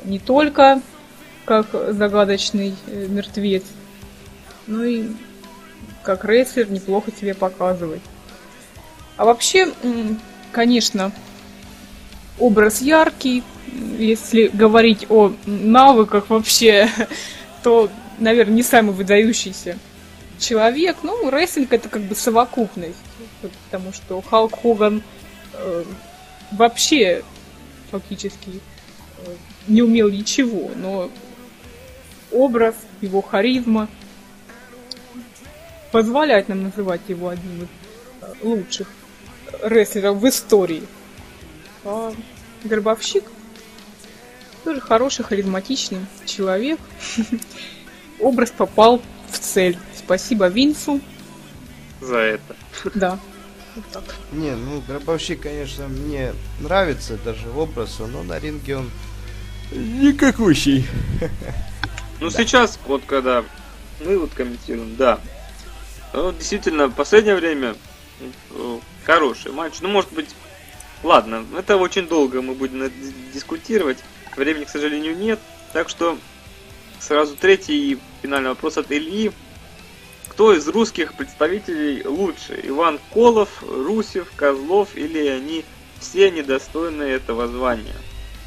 не 0.06 0.20
только 0.20 0.82
как 1.46 1.68
загадочный 1.90 2.74
э, 2.88 3.08
мертвец, 3.08 3.63
но 4.68 4.84
и 4.84 5.10
как 6.04 6.26
рестлер 6.26 6.70
неплохо 6.70 7.12
себе 7.12 7.34
показывает. 7.34 8.02
А 9.18 9.26
вообще, 9.26 9.72
конечно, 10.52 11.12
образ 12.40 12.82
яркий. 12.82 13.44
Если 13.98 14.48
говорить 14.48 15.08
о 15.10 15.34
навыках 15.46 16.30
вообще, 16.30 16.90
то, 17.64 17.90
наверное, 18.20 18.56
не 18.56 18.64
самый 18.64 18.94
выдающийся 18.94 19.78
человек. 20.40 20.98
Ну, 21.04 21.30
рестлинг 21.30 21.74
это 21.74 21.90
как 21.90 22.04
бы 22.04 22.16
совокупность. 22.16 22.98
Потому 23.66 23.94
что 23.94 24.22
Халк 24.22 24.62
Хоган 24.62 25.02
э, 25.54 25.84
вообще 26.52 27.24
фактически 27.92 28.60
э, 29.18 29.36
не 29.68 29.82
умел 29.82 30.10
ничего, 30.10 30.72
но 30.76 31.10
образ, 32.32 32.76
его 33.02 33.22
харизма 33.22 33.88
позволяет 35.94 36.50
нам 36.50 36.64
называть 36.64 37.02
его 37.08 37.30
одним 37.30 37.64
из 37.64 37.68
э, 38.22 38.34
лучших 38.42 38.88
рестлеров 39.62 40.18
в 40.18 40.28
истории. 40.28 40.84
А 41.86 42.12
Гробовщик 42.64 43.24
тоже 44.64 44.82
хороший, 44.82 45.24
харизматичный 45.24 46.08
человек. 46.26 46.80
Образ 48.20 48.50
попал 48.50 49.04
в 49.30 49.38
цель. 49.38 49.78
Спасибо 49.96 50.48
Винсу. 50.48 51.00
За 52.02 52.18
это. 52.18 52.56
Да. 52.96 53.20
Вот 53.76 53.86
так. 53.92 54.04
Не, 54.32 54.56
ну, 54.56 54.82
Гробовщик, 54.88 55.42
конечно, 55.42 55.88
мне 55.88 56.34
нравится 56.60 57.20
даже 57.24 57.50
образ, 57.52 58.00
но 58.00 58.24
на 58.24 58.40
ринге 58.40 58.78
он 58.78 58.90
никакущий. 59.72 60.88
Ну, 62.20 62.30
сейчас, 62.30 62.80
вот 62.88 63.04
когда 63.06 63.44
мы 64.00 64.18
вот 64.18 64.30
комментируем, 64.34 64.96
да. 64.96 65.20
Ну, 66.13 66.32
действительно, 66.32 66.88
в 66.88 66.93
последнее 66.93 67.36
время 67.36 67.75
э, 68.51 68.79
хороший 69.03 69.51
матч. 69.51 69.82
Ну, 69.82 69.89
может 69.89 70.13
быть, 70.13 70.29
ладно, 71.01 71.43
это 71.58 71.75
очень 71.77 72.08
долго 72.08 72.41
мы 72.41 72.53
будем 72.53 72.91
дискутировать. 73.34 73.98
Времени, 74.36 74.65
к 74.65 74.70
сожалению, 74.70 75.17
нет. 75.17 75.39
Так 75.74 75.89
что 75.89 76.17
сразу 77.00 77.36
третий 77.36 77.93
и 77.93 78.00
финальный 78.22 78.50
вопрос 78.50 78.77
от 78.77 78.91
Ильи. 78.91 79.32
Кто 80.27 80.53
из 80.53 80.67
русских 80.67 81.15
представителей 81.15 82.05
лучше? 82.05 82.60
Иван 82.63 83.00
Колов, 83.12 83.63
Русев, 83.63 84.32
Козлов 84.36 84.96
или 84.96 85.27
они 85.27 85.65
все 86.00 86.29
недостойны 86.29 87.03
этого 87.03 87.48
звания? 87.48 87.96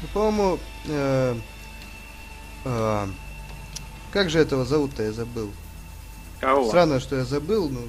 Ну, 0.01 0.07
по-моему, 0.13 0.59
э, 0.87 1.35
э, 2.65 3.07
как 4.11 4.29
же 4.29 4.39
этого 4.39 4.63
зовут-то, 4.63 5.03
я 5.03 5.11
забыл. 5.11 5.51
Кого? 6.39 6.67
Странно, 6.67 6.99
что 6.99 7.15
я 7.17 7.25
забыл, 7.25 7.69
ну, 7.69 7.81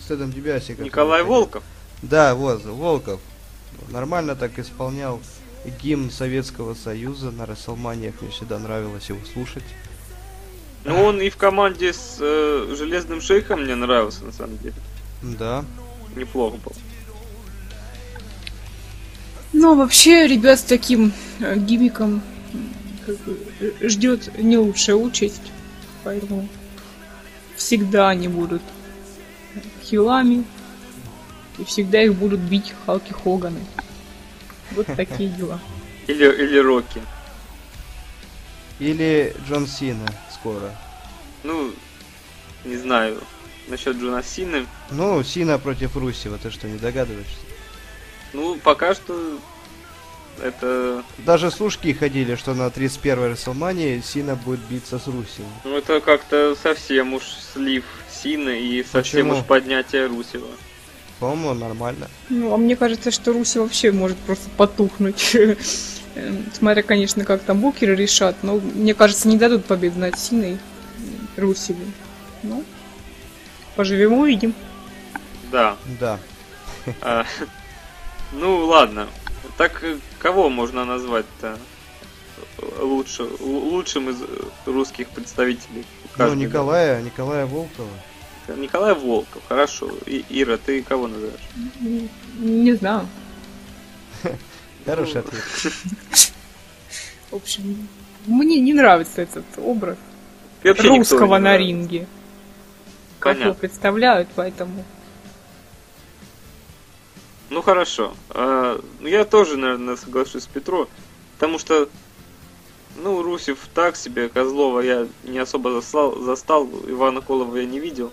с 0.00 0.10
Эдом 0.10 0.30
Дебиаси. 0.32 0.74
как 0.74 0.84
Николай 0.84 1.22
Волков? 1.22 1.62
Да, 2.02 2.34
вот, 2.34 2.64
Волков. 2.64 3.20
Нормально 3.90 4.36
так 4.36 4.58
исполнял 4.58 5.20
гимн 5.82 6.10
Советского 6.10 6.74
Союза 6.74 7.30
на 7.30 7.46
Расселманиях. 7.46 8.14
Мне 8.20 8.30
всегда 8.30 8.58
нравилось 8.58 9.08
его 9.08 9.20
слушать. 9.32 9.64
Ну, 10.84 11.02
он 11.02 11.20
и 11.20 11.30
в 11.30 11.36
команде 11.36 11.92
с 11.92 12.18
э, 12.20 12.74
Железным 12.78 13.20
Шейхом 13.20 13.64
мне 13.64 13.74
нравился, 13.74 14.24
на 14.24 14.32
самом 14.32 14.56
деле. 14.58 14.74
Да. 15.22 15.64
Неплохо 16.14 16.58
был. 16.64 16.72
Ну, 19.52 19.76
вообще, 19.76 20.26
ребят 20.26 20.60
с 20.60 20.62
таким 20.62 21.12
э, 21.40 21.56
гиммиком 21.56 22.22
м, 22.52 22.72
как 23.04 23.16
бы, 23.20 23.38
э, 23.60 23.88
ждет 23.88 24.38
не 24.38 24.58
лучшая 24.58 24.96
участь, 24.96 25.42
поэтому 26.04 26.48
всегда 27.56 28.10
они 28.10 28.28
будут 28.28 28.62
хилами, 29.82 30.44
и 31.58 31.64
всегда 31.64 32.02
их 32.02 32.14
будут 32.14 32.40
бить 32.40 32.74
Халки 32.84 33.12
Хоганы. 33.12 33.64
Вот 34.72 34.86
такие 34.96 35.28
дела. 35.36 35.60
Или, 36.06 36.24
или 36.26 36.58
Рокки. 36.58 37.00
Или 38.78 39.34
Джон 39.48 39.66
Сина 39.66 40.06
скоро. 40.32 40.70
Ну, 41.42 41.72
не 42.64 42.76
знаю. 42.76 43.20
Насчет 43.68 43.96
Джона 43.96 44.22
Сины. 44.22 44.66
Ну, 44.90 45.22
Сина 45.24 45.58
против 45.58 45.96
Русева, 45.96 46.38
ты 46.38 46.50
что, 46.50 46.68
не 46.68 46.78
догадываешься? 46.78 47.38
Ну, 48.32 48.56
пока 48.62 48.94
что 48.94 49.38
это... 50.42 51.02
Даже 51.18 51.50
служки 51.50 51.92
ходили, 51.92 52.34
что 52.34 52.54
на 52.54 52.66
31-й 52.68 53.32
Расселмании 53.32 54.00
Сина 54.00 54.36
будет 54.36 54.60
биться 54.60 54.98
с 54.98 55.06
Русевым. 55.06 55.50
Ну, 55.64 55.76
это 55.76 56.00
как-то 56.00 56.56
совсем 56.60 57.14
уж 57.14 57.24
слив 57.52 57.84
Сины 58.10 58.60
и 58.60 58.82
совсем 58.82 59.28
Почему? 59.28 59.40
уж 59.40 59.44
поднятие 59.44 60.06
Русева. 60.06 60.48
По-моему, 61.18 61.54
нормально. 61.54 62.08
Ну, 62.28 62.52
а 62.52 62.56
мне 62.56 62.76
кажется, 62.76 63.10
что 63.10 63.32
Руси 63.32 63.58
вообще 63.58 63.90
может 63.90 64.18
просто 64.18 64.50
потухнуть. 64.56 65.34
Смотря, 66.52 66.82
конечно, 66.82 67.24
как 67.24 67.42
там 67.42 67.60
букеры 67.60 67.94
решат, 67.94 68.36
но 68.42 68.56
мне 68.56 68.94
кажется, 68.94 69.28
не 69.28 69.36
дадут 69.36 69.64
победу 69.64 69.98
над 69.98 70.18
Синой 70.18 70.58
Русеву. 71.36 71.84
Ну, 72.42 72.64
поживем 73.76 74.14
увидим. 74.14 74.54
Да. 75.50 75.76
Да. 76.00 76.18
А, 77.00 77.24
ну, 78.32 78.66
ладно. 78.66 79.08
Так 79.56 79.82
э, 79.82 79.98
кого 80.18 80.48
можно 80.50 80.84
назвать-то 80.84 81.58
лучше, 82.80 83.24
лучшим 83.40 84.10
из 84.10 84.20
э, 84.22 84.26
русских 84.66 85.08
представителей? 85.08 85.84
Ну, 86.18 86.34
Николая, 86.34 87.02
Николая 87.02 87.46
Волкова. 87.46 87.88
Николай 88.56 88.94
Волков, 88.94 89.42
хорошо. 89.48 89.90
И, 90.06 90.24
Ира, 90.28 90.56
ты 90.56 90.82
кого 90.82 91.08
назовешь? 91.08 91.40
М, 91.80 92.08
Не 92.38 92.74
знаю. 92.74 93.06
Хороший 94.86 95.20
ответ. 95.20 95.42
В 97.30 97.36
общем, 97.36 97.88
мне 98.26 98.60
не 98.60 98.72
нравится 98.72 99.22
этот 99.22 99.44
образ 99.56 99.98
русского 100.62 101.36
не 101.36 101.42
на 101.42 101.56
ринге. 101.56 102.06
Как 103.18 103.38
его 103.38 103.54
представляют, 103.54 104.28
поэтому... 104.34 104.84
Ну 107.48 107.62
хорошо. 107.62 108.14
А, 108.30 108.80
ну, 109.00 109.08
я 109.08 109.24
тоже, 109.24 109.56
наверное, 109.56 109.96
соглашусь 109.96 110.44
с 110.44 110.46
Петро, 110.46 110.88
потому 111.34 111.58
что, 111.58 111.88
ну, 112.96 113.22
Русев 113.22 113.58
так 113.72 113.96
себе, 113.96 114.28
Козлова 114.28 114.80
я 114.80 115.06
не 115.24 115.38
особо 115.38 115.70
застал, 115.70 116.16
застал 116.20 116.68
Ивана 116.88 117.20
Колова 117.20 117.56
я 117.56 117.64
не 117.64 117.78
видел. 117.78 118.12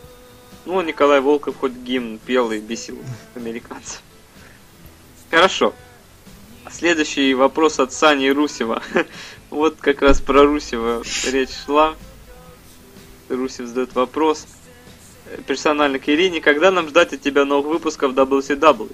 Ну, 0.65 0.77
а 0.79 0.83
Николай 0.83 1.19
Волков 1.19 1.57
хоть 1.57 1.73
гимн 1.73 2.19
пел 2.19 2.51
и 2.51 2.59
бесил 2.59 2.97
американцев. 3.35 4.01
Хорошо. 5.29 5.73
Следующий 6.71 7.33
вопрос 7.33 7.79
от 7.79 7.91
Сани 7.91 8.29
Русева. 8.29 8.81
Вот 9.49 9.75
как 9.79 10.01
раз 10.01 10.19
про 10.19 10.45
Русева 10.45 11.03
речь 11.25 11.51
шла. 11.65 11.95
Русев 13.29 13.67
задает 13.67 13.93
вопрос. 13.93 14.47
Персонально 15.45 15.99
к 15.99 16.09
Ирине. 16.09 16.41
Когда 16.41 16.71
нам 16.71 16.87
ждать 16.87 17.13
от 17.13 17.21
тебя 17.21 17.45
новых 17.45 17.67
выпусков 17.67 18.13
WCW? 18.13 18.91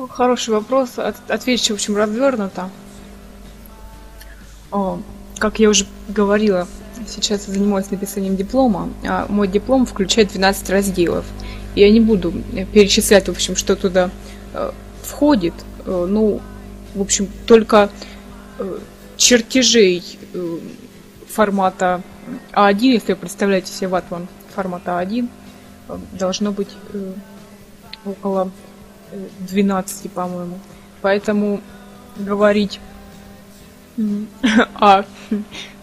Ну, 0.00 0.08
Хороший 0.08 0.54
вопрос. 0.54 0.92
От- 0.96 1.30
отвечу, 1.30 1.74
в 1.74 1.76
общем, 1.76 1.94
развернуто. 1.94 2.70
О, 4.72 4.98
как 5.38 5.58
я 5.58 5.68
уже 5.68 5.84
говорила, 6.08 6.66
сейчас 7.06 7.46
я 7.46 7.52
занимаюсь 7.52 7.90
написанием 7.90 8.34
диплома, 8.34 8.88
а 9.06 9.26
мой 9.28 9.46
диплом 9.46 9.84
включает 9.84 10.28
12 10.28 10.70
разделов. 10.70 11.26
Я 11.74 11.90
не 11.90 12.00
буду 12.00 12.32
перечислять, 12.72 13.26
в 13.28 13.32
общем, 13.32 13.56
что 13.56 13.76
туда 13.76 14.08
э, 14.54 14.70
входит. 15.02 15.52
Э, 15.84 16.06
ну, 16.08 16.40
в 16.94 17.02
общем, 17.02 17.28
только 17.46 17.90
э, 18.58 18.78
чертежей 19.18 20.02
э, 20.32 20.58
формата 21.28 22.00
А1, 22.52 22.78
если 22.80 23.12
вы 23.12 23.18
представляете 23.18 23.70
себе 23.70 23.88
ватман 23.88 24.28
формата 24.54 24.92
А1, 24.92 25.28
э, 25.90 25.98
должно 26.18 26.52
быть 26.52 26.70
э, 26.94 27.12
около 28.06 28.50
12, 29.40 30.10
по-моему. 30.12 30.58
Поэтому 31.00 31.60
говорить 32.16 32.80
о 34.74 35.04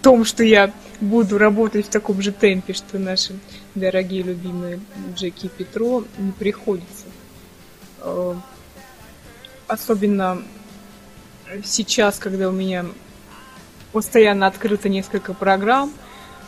том, 0.01 0.25
что 0.25 0.43
я 0.43 0.71
буду 1.01 1.37
работать 1.37 1.87
в 1.87 1.89
таком 1.89 2.21
же 2.21 2.31
темпе, 2.31 2.73
что 2.73 2.97
наши 2.97 3.37
дорогие 3.75 4.23
любимые 4.23 4.79
Джеки 5.15 5.45
и 5.45 5.49
Петро, 5.49 6.03
не 6.17 6.31
приходится. 6.31 7.05
Э, 8.01 8.35
Особенно 9.67 10.41
сейчас, 11.65 12.19
когда 12.19 12.47
у 12.47 12.53
меня 12.53 12.85
постоянно 13.91 14.47
открыто 14.47 14.87
несколько 14.87 15.33
программ 15.33 15.91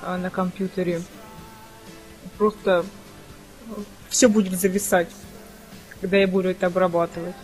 а, 0.02 0.18
на 0.18 0.30
компьютере, 0.30 1.02
просто 2.38 2.86
все 4.08 4.30
будет 4.30 4.58
зависать, 4.58 5.10
когда 6.02 6.18
я 6.18 6.28
буду 6.28 6.50
это 6.50 6.68
обрабатывать. 6.68 7.36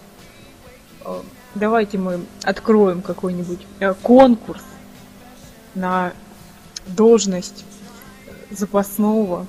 Э, 1.04 1.22
Давайте 1.56 1.98
мы 1.98 2.20
откроем 2.44 3.02
какой-нибудь 3.02 3.60
э, 3.80 3.94
конкурс 4.02 4.62
на 5.74 6.12
должность 6.88 7.63
запасного, 8.52 9.48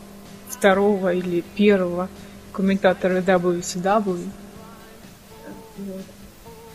второго 0.49 1.13
или 1.13 1.41
первого 1.57 2.09
комментатора 2.53 3.21
WCW. 3.21 4.29
Вот. 5.79 6.03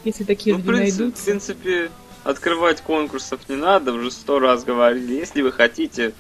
Если 0.04 0.24
такие 0.26 0.56
Ну, 0.56 0.62
в 0.62 0.66
люди 0.66 0.78
принципе, 0.78 0.96
в 0.96 1.00
найдутся. 1.00 1.26
принципе, 1.26 1.92
открывать 2.26 2.82
конкурсов 2.82 3.40
не 3.48 3.56
надо, 3.56 3.94
уже 3.94 4.12
сто 4.12 4.40
раз 4.40 4.64
говорили. 4.66 5.14
Если 5.14 5.42
вы 5.42 5.52
хотите, 5.54 6.14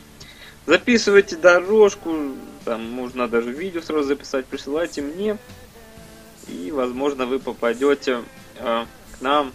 записывайте 0.65 1.35
дорожку, 1.35 2.15
там 2.63 2.89
можно 2.89 3.27
даже 3.27 3.51
видео 3.51 3.81
сразу 3.81 4.03
записать, 4.07 4.45
присылайте 4.45 5.01
мне, 5.01 5.37
и, 6.51 6.71
возможно, 6.71 7.25
вы 7.25 7.39
попадете 7.39 8.19
э, 8.59 8.85
к 9.17 9.21
нам. 9.21 9.51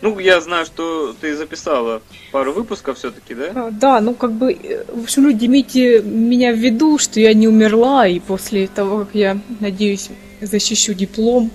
Ну, 0.00 0.18
я 0.18 0.40
знаю, 0.40 0.66
что 0.66 1.14
ты 1.18 1.34
записала 1.36 2.02
пару 2.30 2.52
выпусков 2.52 2.98
все-таки, 2.98 3.34
да? 3.34 3.52
А, 3.54 3.70
Да, 3.70 4.00
ну 4.00 4.14
как 4.14 4.32
бы, 4.32 4.52
э, 4.52 4.84
в 4.92 5.04
общем, 5.04 5.24
люди, 5.24 5.46
имейте 5.46 6.02
меня 6.02 6.52
в 6.52 6.56
виду, 6.56 6.98
что 6.98 7.20
я 7.20 7.32
не 7.32 7.48
умерла, 7.48 8.06
и 8.06 8.20
после 8.20 8.66
того, 8.66 9.00
как 9.00 9.14
я, 9.14 9.38
надеюсь, 9.60 10.10
защищу 10.40 10.94
диплом, 10.94 11.50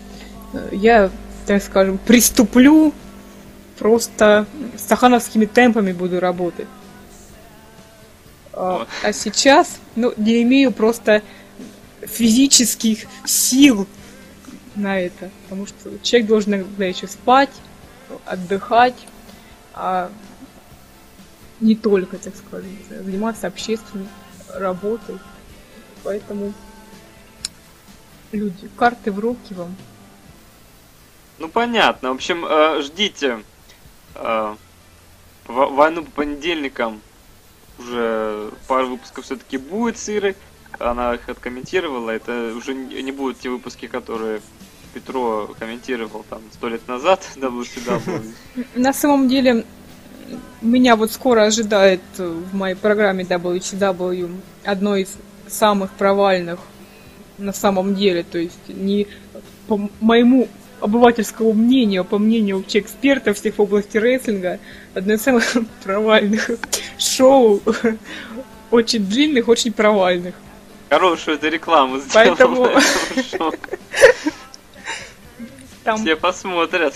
э, 0.54 0.69
я, 0.71 1.12
так 1.45 1.62
скажем, 1.62 1.99
приступлю, 1.99 2.93
просто 3.78 4.45
стахановскими 4.78 5.45
темпами 5.45 5.93
буду 5.93 6.19
работать. 6.19 6.67
А, 8.54 8.88
а 9.04 9.13
сейчас, 9.13 9.80
ну, 9.95 10.13
не 10.17 10.41
имею 10.41 10.71
просто 10.71 11.21
физических 12.02 13.06
сил 13.25 13.88
на 14.75 14.99
это, 14.99 15.29
потому 15.43 15.65
что 15.65 15.97
человек 15.99 16.27
должен 16.27 16.55
иногда 16.55 16.86
еще 16.86 17.08
спать, 17.08 17.51
отдыхать, 18.25 18.95
а 19.73 20.12
не 21.60 21.75
только, 21.75 22.17
так 22.17 22.36
скажем, 22.36 22.77
заниматься 22.89 23.47
общественной 23.47 24.08
работой. 24.53 25.19
Поэтому 26.03 26.53
люди, 28.32 28.69
карты 28.77 29.12
в 29.12 29.19
руки 29.19 29.53
вам. 29.53 29.75
Ну, 31.38 31.49
понятно. 31.49 32.10
В 32.10 32.15
общем, 32.15 32.45
э, 32.45 32.82
ждите 32.82 33.43
э, 34.15 34.55
во- 35.45 35.69
войну 35.69 36.03
по 36.03 36.12
понедельникам. 36.12 37.01
Уже 37.77 38.51
пару 38.67 38.89
выпусков 38.89 39.25
все-таки 39.25 39.58
будет 39.58 39.97
с 39.97 40.10
Ирой. 40.10 40.36
Она 40.77 41.15
их 41.15 41.27
откомментировала. 41.27 42.12
Это 42.12 42.53
уже 42.55 42.73
не 42.73 43.12
будут 43.12 43.39
те 43.39 43.49
выпуски, 43.49 43.88
которые 43.88 44.41
Петро 44.93 45.53
комментировал 45.60 46.25
там 46.29 46.41
сто 46.53 46.69
лет 46.69 46.88
назад 46.88 47.21
WCW. 47.36 48.34
На 48.75 48.93
самом 48.93 49.27
деле, 49.27 49.65
меня 50.62 50.95
вот 50.95 51.12
скоро 51.12 51.43
ожидает 51.43 52.01
э, 52.17 52.27
в 52.27 52.55
моей 52.55 52.75
программе 52.75 53.23
WCW 53.23 54.36
одно 54.63 54.95
из 54.95 55.15
самых 55.47 55.91
провальных 55.91 56.60
на 57.38 57.53
самом 57.53 57.95
деле. 57.95 58.23
То 58.23 58.38
есть 58.38 58.67
не 58.67 59.08
по 59.67 59.89
моему 59.99 60.47
обывательскому 60.82 61.53
мнению, 61.53 62.01
а 62.01 62.03
по 62.03 62.17
мнению 62.17 62.58
вообще 62.58 62.79
экспертов 62.79 63.38
всех 63.38 63.58
в 63.58 63.62
области 63.62 63.97
рестлинга, 63.97 64.60
одно 64.93 65.13
из 65.13 65.21
самых 65.21 65.45
провальных 65.84 66.49
шоу, 66.97 67.62
очень 68.71 69.05
длинных, 69.05 69.47
очень 69.47 69.73
провальных. 69.73 70.36
Хорошую 70.89 71.38
это 71.38 71.49
рекламу 71.49 71.99
сделал. 71.99 72.36
Поэтому-. 72.36 72.69
Там 75.84 75.97
Все 75.99 76.15
посмотрят. 76.15 76.93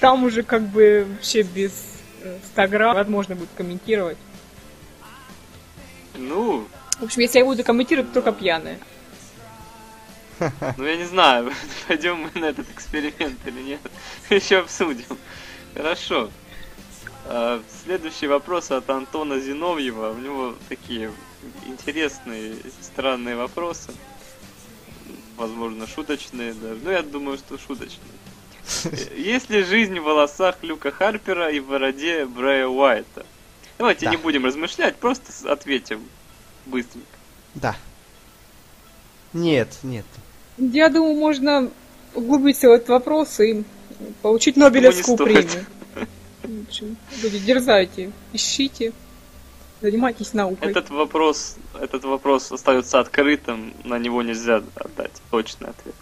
Там 0.00 0.24
уже 0.24 0.42
как 0.42 0.62
бы 0.62 1.06
вообще 1.08 1.42
без 1.42 1.72
э, 2.22 2.38
100 2.52 2.68
грамм, 2.68 2.94
возможно 2.94 3.36
будет 3.36 3.50
комментировать. 3.56 4.18
Ну, 6.14 6.66
В 6.98 7.04
общем, 7.04 7.22
если 7.22 7.38
я 7.38 7.44
буду 7.44 7.62
комментировать, 7.64 8.12
то 8.12 8.20
только 8.20 8.32
пьяная. 8.38 8.78
ну 10.76 10.84
я 10.84 10.96
не 10.96 11.04
знаю, 11.04 11.52
пойдем 11.88 12.16
мы 12.34 12.40
на 12.40 12.46
этот 12.46 12.68
эксперимент 12.70 13.38
или 13.46 13.60
нет. 13.62 13.80
Еще 14.30 14.58
обсудим. 14.58 15.18
Хорошо. 15.74 16.30
А, 17.26 17.62
Следующий 17.84 18.26
вопрос 18.26 18.70
от 18.70 18.88
Антона 18.90 19.38
Зиновьева. 19.38 20.10
У 20.10 20.18
него 20.18 20.54
такие 20.68 21.12
интересные, 21.66 22.54
странные 22.82 23.36
вопросы. 23.36 23.92
Возможно, 25.36 25.86
шуточные 25.86 26.52
даже. 26.52 26.80
Ну, 26.82 26.90
я 26.90 27.02
думаю, 27.02 27.38
что 27.38 27.58
шуточные. 27.58 27.98
Есть 29.16 29.48
ли 29.50 29.62
жизнь 29.64 29.98
в 29.98 30.02
волосах 30.04 30.56
Люка 30.62 30.90
Харпера 30.90 31.50
и 31.50 31.60
в 31.60 31.66
бороде 31.68 32.26
Брэя 32.26 32.66
Уайта? 32.66 33.24
Давайте 33.78 34.04
Да. 34.06 34.10
не 34.10 34.16
будем 34.18 34.44
размышлять, 34.44 34.96
просто 34.96 35.32
ответим 35.50 36.02
быстренько. 36.66 37.06
Да. 37.54 37.74
Нет, 39.32 39.68
нет. 39.82 40.04
Я 40.58 40.88
думаю, 40.90 41.14
можно 41.14 41.70
углубиться 42.14 42.68
в 42.68 42.72
этот 42.72 42.88
вопрос 42.90 43.40
и 43.40 43.64
получить 44.22 44.56
Нобелевскую 44.56 45.16
премию. 45.16 45.64
Люди, 47.22 47.38
дерзайте, 47.38 48.12
ищите, 48.32 48.92
занимайтесь 49.80 50.32
наукой. 50.34 50.70
Этот 50.70 50.90
вопрос, 50.90 51.56
этот 51.80 52.04
вопрос 52.04 52.52
остается 52.52 53.00
открытым, 53.00 53.74
на 53.84 53.98
него 53.98 54.22
нельзя 54.22 54.62
отдать 54.74 55.12
точный 55.30 55.70
ответ. 55.70 55.94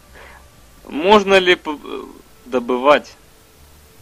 Можно 0.87 1.38
ли 1.38 1.55
п- 1.55 1.79
э, 1.83 2.03
добывать... 2.47 3.17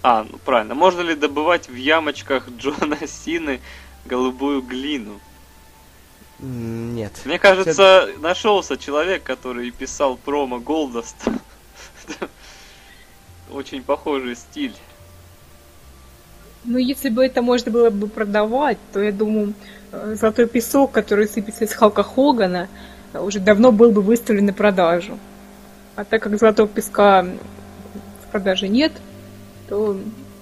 А, 0.03 0.25
ну 0.31 0.39
правильно. 0.39 0.75
Можно 0.75 1.01
ли 1.01 1.15
добывать 1.15 1.69
в 1.69 1.75
ямочках 1.75 2.49
Джона 2.59 3.07
Сины 3.07 3.61
голубую 4.05 4.63
глину? 4.63 5.21
Нет. 6.39 7.13
Мне 7.25 7.39
кажется, 7.39 8.11
нашелся 8.19 8.77
человек, 8.77 9.23
который 9.23 9.71
писал 9.71 10.17
промо 10.17 10.59
Голдаст. 10.61 11.17
Очень 13.51 13.83
похожий 13.83 14.37
стиль. 14.37 14.75
Ну, 16.65 16.79
если 16.79 17.11
бы 17.11 17.25
это 17.25 17.43
можно 17.43 17.71
было 17.71 17.91
бы 17.91 18.09
продавать, 18.09 18.79
то 18.93 19.01
я 19.01 19.13
думаю, 19.13 19.55
э, 19.93 20.17
золотой 20.19 20.47
песок, 20.47 20.91
который 20.93 21.29
сыпется 21.29 21.65
из 21.65 21.73
Халка 21.73 22.03
Хогана, 22.03 22.69
э, 23.13 23.21
уже 23.21 23.39
давно 23.41 23.71
был 23.73 23.93
бы 23.93 24.03
выставлен 24.03 24.47
на 24.47 24.53
продажу. 24.53 25.19
А 25.95 26.05
так 26.05 26.23
как 26.23 26.39
золотого 26.39 26.69
песка 26.69 27.23
в 27.23 28.31
продаже 28.33 28.69
нет, 28.69 28.93
то 29.69 29.99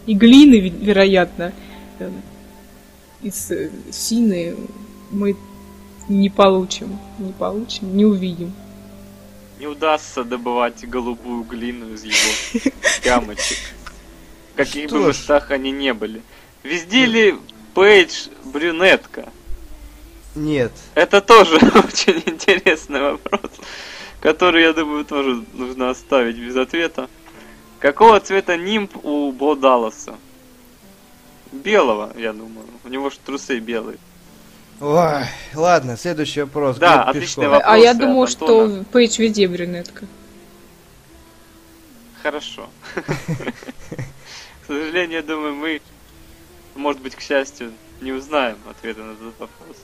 и 0.07 0.15
глины, 0.15 0.55
ве- 0.55 0.85
вероятно, 0.85 1.53
э, 1.99 2.11
из 3.23 3.51
Сины 3.93 4.57
мы 5.11 5.37
не 6.09 6.29
получим, 6.31 6.99
не 7.19 7.33
получим, 7.33 7.97
не 7.97 8.05
увидим. 8.05 8.53
Не 9.59 9.67
удастся 9.67 10.25
добывать 10.25 10.87
голубую 10.89 11.45
глину 11.45 11.95
из 11.95 12.05
его 12.05 12.61
ямочек. 13.05 13.59
Каких 14.57 14.91
бы 14.91 15.09
местах 15.09 15.51
они 15.51 15.71
не 15.71 15.93
были. 15.95 16.23
Везде 16.63 17.07
ли 17.07 17.35
Пейдж 17.75 18.29
брюнетка? 18.45 19.29
Нет. 20.35 20.73
Это 20.95 21.21
тоже 21.21 21.57
очень 21.75 22.23
интересный 22.27 23.01
вопрос, 23.01 23.51
который, 24.21 24.63
я 24.63 24.73
думаю, 24.73 25.05
тоже 25.05 25.45
нужно 25.53 25.91
оставить 25.91 26.37
без 26.39 26.57
ответа. 26.57 27.09
Какого 27.81 28.19
цвета 28.21 28.57
нимб 28.57 28.97
у 29.05 29.31
Бо 29.33 29.55
Далласа? 29.55 30.15
Белого, 31.53 32.13
я 32.17 32.33
думаю. 32.33 32.67
У 32.85 32.89
него 32.89 33.11
же 33.11 33.17
трусы 33.25 33.59
белые. 33.59 33.99
Ой, 34.81 35.25
ладно, 35.55 35.97
следующий 35.97 36.43
вопрос. 36.43 36.79
Да, 36.79 36.97
Глеб 36.97 37.09
отличный 37.09 37.45
Пешков. 37.45 37.53
вопрос. 37.53 37.73
а 37.73 37.79
я 37.79 37.95
думаю, 37.95 38.23
Антона. 38.27 38.29
что 38.29 38.85
Пейдж 38.91 39.19
везде 39.21 39.47
брюнетка. 39.47 40.07
Хорошо. 42.23 42.69
К 44.65 44.69
сожалению, 44.69 45.19
я 45.19 45.23
думаю, 45.23 45.55
мы, 45.55 45.83
может 46.75 47.03
быть, 47.03 47.15
к 47.15 47.21
счастью, 47.21 47.75
не 48.01 48.13
узнаем 48.13 48.57
ответа 48.69 49.01
на 49.01 49.13
этот 49.13 49.39
вопрос. 49.39 49.77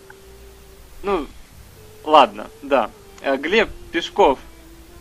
Ну, 1.02 1.26
ладно, 2.02 2.48
да. 2.62 2.90
А, 3.22 3.36
Глеб 3.36 3.68
Пешков. 3.92 4.38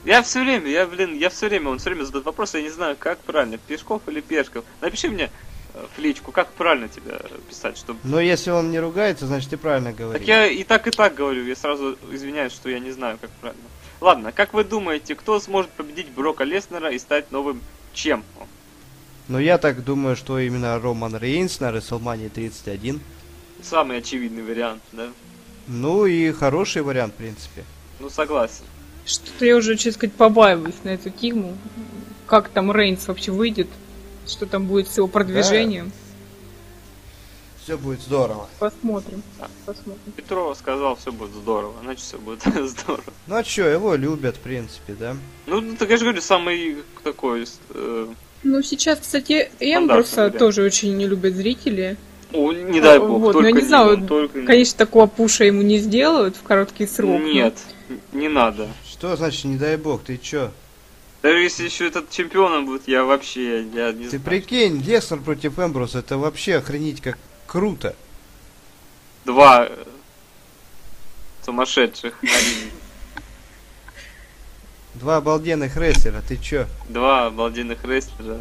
Я 0.03 0.21
все 0.21 0.43
время, 0.43 0.67
я, 0.69 0.85
блин, 0.85 1.17
я 1.17 1.29
все 1.29 1.47
время, 1.47 1.69
он 1.69 1.79
все 1.79 1.91
время 1.91 2.03
задает 2.03 2.25
вопрос, 2.25 2.55
я 2.55 2.61
не 2.61 2.69
знаю, 2.69 2.97
как 2.99 3.19
правильно, 3.19 3.57
Пешков 3.57 4.01
или 4.07 4.19
Пешков. 4.19 4.65
Напиши 4.81 5.09
мне 5.09 5.31
э, 5.73 5.85
в 5.95 5.99
личку, 5.99 6.33
как 6.33 6.51
правильно 6.51 6.89
тебя 6.89 7.17
писать, 7.49 7.77
чтобы... 7.77 7.99
Но 8.03 8.19
если 8.19 8.51
он 8.51 8.71
не 8.71 8.79
ругается, 8.79 9.27
значит 9.27 9.49
ты 9.49 9.57
правильно 9.57 9.93
говоришь. 9.93 10.19
Так 10.19 10.27
я 10.27 10.45
и 10.45 10.65
так, 10.65 10.87
и 10.87 10.91
так 10.91 11.15
говорю, 11.15 11.45
я 11.45 11.55
сразу 11.55 11.97
извиняюсь, 12.11 12.51
что 12.51 12.69
я 12.69 12.79
не 12.79 12.91
знаю, 12.91 13.17
как 13.19 13.29
правильно. 13.31 13.63
Ладно, 14.01 14.33
как 14.33 14.53
вы 14.53 14.65
думаете, 14.65 15.15
кто 15.15 15.39
сможет 15.39 15.71
победить 15.71 16.09
Брока 16.09 16.43
Леснера 16.43 16.91
и 16.91 16.99
стать 16.99 17.31
новым 17.31 17.61
чемпом? 17.93 18.47
Но 19.29 19.39
я 19.39 19.59
так 19.59 19.83
думаю, 19.83 20.15
что 20.15 20.39
именно 20.39 20.79
Роман 20.79 21.15
Рейнс 21.15 21.59
на 21.59 21.69
WrestleMania 21.69 22.29
31. 22.29 22.99
Самый 23.61 23.99
очевидный 23.99 24.41
вариант, 24.41 24.81
да? 24.91 25.09
Ну 25.67 26.07
и 26.07 26.31
хороший 26.31 26.81
вариант, 26.81 27.13
в 27.13 27.17
принципе. 27.17 27.63
Ну, 27.99 28.09
согласен. 28.09 28.63
Что-то 29.05 29.45
я 29.45 29.55
уже, 29.55 29.75
честно 29.75 29.91
сказать, 29.93 30.15
побаиваюсь 30.15 30.83
на 30.83 30.89
эту 30.89 31.11
тему. 31.11 31.55
Как 32.25 32.49
там 32.49 32.71
Рейнс 32.71 33.07
вообще 33.07 33.31
выйдет? 33.31 33.67
Что 34.27 34.47
там 34.47 34.65
будет 34.65 34.87
с 34.89 34.97
его 34.97 35.07
продвижением? 35.07 35.91
Все 37.63 37.77
будет 37.77 38.01
здорово. 38.01 38.49
Посмотрим. 38.57 39.21
Да. 39.37 39.47
Посмотрим. 39.65 40.11
Петрова 40.15 40.55
сказал, 40.55 40.95
все 40.95 41.11
будет 41.11 41.33
здорово, 41.33 41.75
значит 41.83 42.03
все 42.03 42.17
будет 42.17 42.41
здорово. 42.69 43.03
Ну 43.27 43.35
а 43.35 43.43
чё, 43.43 43.67
его 43.67 43.93
любят, 43.93 44.37
в 44.37 44.39
принципе, 44.39 44.93
да? 44.93 45.15
Ну, 45.45 45.61
ну, 45.61 45.75
так 45.75 45.87
я 45.91 45.97
же 45.97 46.05
говорю, 46.05 46.21
самый 46.21 46.77
такой... 47.03 47.45
э, 47.75 48.07
Ну, 48.43 48.61
сейчас, 48.61 48.99
кстати, 48.99 49.51
Эмбруса 49.59 50.29
тоже 50.31 50.63
очень 50.63 50.95
не 50.95 51.07
любят 51.07 51.35
зрители. 51.35 51.97
о, 52.31 52.51
не 52.53 52.79
дай 52.79 52.99
бог, 52.99 53.09
Вот, 53.19 53.19
но 53.19 53.31
только 53.33 53.47
я 53.47 53.53
не 53.55 53.61
знаю, 53.61 53.93
он, 53.95 54.07
только 54.07 54.39
не- 54.39 54.45
Конечно, 54.45 54.77
такого 54.77 55.07
пуша 55.07 55.45
ему 55.45 55.61
не 55.63 55.79
сделают 55.79 56.35
в 56.35 56.43
короткий 56.43 56.85
срок. 56.87 57.19
но- 57.19 57.27
Нет, 57.27 57.57
не 58.13 58.27
надо. 58.29 58.67
Что 58.87 59.15
значит 59.15 59.45
не 59.45 59.57
дай 59.57 59.77
бог, 59.77 60.03
ты 60.03 60.17
чё? 60.17 60.51
Даже 61.23 61.39
если 61.39 61.65
еще 61.65 61.87
этот 61.87 62.09
чемпионом 62.11 62.65
будет, 62.65 62.87
я 62.87 63.03
вообще, 63.03 63.63
я 63.73 63.91
не 63.91 64.03
Ты 64.05 64.09
знаю. 64.11 64.23
прикинь, 64.23 64.81
Леснер 64.81 65.19
против 65.19 65.57
Эмбруса, 65.59 65.99
это 65.99 66.17
вообще 66.17 66.55
охренеть 66.57 67.01
как 67.01 67.17
круто. 67.47 67.95
Два 69.25 69.67
сумасшедших 71.45 72.13
на. 72.21 72.29
Два 74.99 75.17
обалденных 75.17 75.77
рестлера, 75.77 76.21
ты 76.27 76.37
чё? 76.37 76.67
Два 76.89 77.27
обалденных 77.27 77.83
рестлера. 77.85 78.39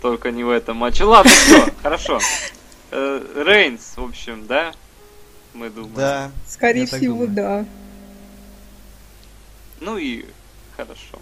Только 0.00 0.30
не 0.30 0.42
в 0.42 0.50
этом 0.50 0.78
матче. 0.78 1.04
Ладно, 1.04 1.30
все, 1.30 1.66
хорошо. 1.82 2.18
Э, 2.90 3.42
Рейнс, 3.46 3.96
в 3.96 4.02
общем, 4.04 4.46
да? 4.46 4.72
Мы 5.54 5.70
думаем. 5.70 5.94
Да. 5.94 6.30
Скорее 6.46 6.86
всего, 6.86 7.26
да. 7.26 7.64
Ну 9.80 9.98
и 9.98 10.24
хорошо. 10.76 11.18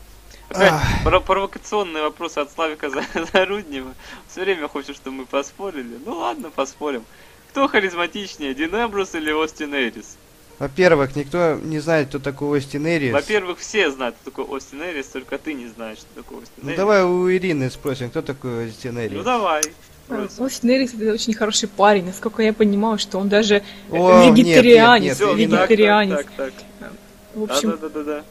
Опять 0.48 0.72
Ах. 0.72 0.82
про- 1.04 1.20
провокационные 1.20 2.02
вопросы 2.02 2.38
от 2.38 2.52
Славика 2.52 2.90
За- 2.90 3.04
Заруднева. 3.32 3.94
Все 4.28 4.42
время 4.42 4.68
хочет, 4.68 4.96
чтобы 4.96 5.16
мы 5.18 5.26
поспорили. 5.26 5.98
Ну 6.04 6.16
ладно, 6.18 6.50
поспорим. 6.50 7.04
Кто 7.50 7.66
харизматичнее, 7.68 8.54
Дин 8.54 8.74
Эмбрус 8.74 9.14
или 9.14 9.30
Остин 9.32 9.74
Эрис? 9.74 10.16
Во-первых, 10.60 11.16
никто 11.16 11.54
не 11.62 11.78
знает, 11.80 12.08
кто 12.08 12.18
такой 12.18 12.58
Остин 12.58 12.86
Эрис. 12.86 13.12
Во-первых, 13.14 13.58
все 13.58 13.90
знают, 13.90 14.14
кто 14.20 14.30
такой 14.30 14.44
Остин 14.56 14.82
Эрис, 14.82 15.06
только 15.06 15.38
ты 15.38 15.54
не 15.54 15.66
знаешь, 15.68 15.98
что 15.98 16.06
такое 16.14 16.40
Остин 16.40 16.52
Ну 16.62 16.68
Эрис. 16.68 16.76
давай 16.76 17.02
у 17.02 17.30
Ирины 17.32 17.70
спросим, 17.70 18.10
кто 18.10 18.20
такой 18.20 18.68
Остин 18.68 18.98
Эрис. 18.98 19.16
Ну 19.16 19.22
давай. 19.24 19.62
А, 20.10 20.12
Брось. 20.14 20.38
Остин 20.38 20.70
Эрис 20.70 20.92
это 20.92 21.12
очень 21.14 21.32
хороший 21.32 21.66
парень. 21.68 22.04
Насколько 22.04 22.42
я 22.42 22.52
понимаю, 22.52 22.98
что 22.98 23.18
он 23.18 23.30
даже 23.30 23.62
О, 23.90 24.22
нет, 24.22 24.34
нет, 24.36 24.46
вегетарианец. 24.48 25.18
нет, 25.20 25.28
Ирина. 25.38 25.56
так, 25.56 25.70
вегетарианец. 25.70 26.16
Так, 26.18 26.26
так, 26.36 26.52
так. 26.78 26.92
В 27.34 27.42
общем, 27.44 27.70
Да-да-да-да. 27.70 28.24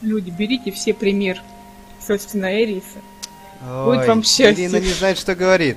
люди, 0.00 0.30
берите 0.30 0.72
все 0.72 0.92
пример 0.92 1.40
с 2.04 2.10
Остина 2.10 2.60
Эриса. 2.60 2.98
Ой, 3.64 3.94
Будет 3.98 4.08
вам 4.08 4.24
счастье. 4.24 4.64
Ирина 4.66 4.78
не 4.80 4.88
знает, 4.92 5.16
что 5.16 5.36
говорит. 5.36 5.76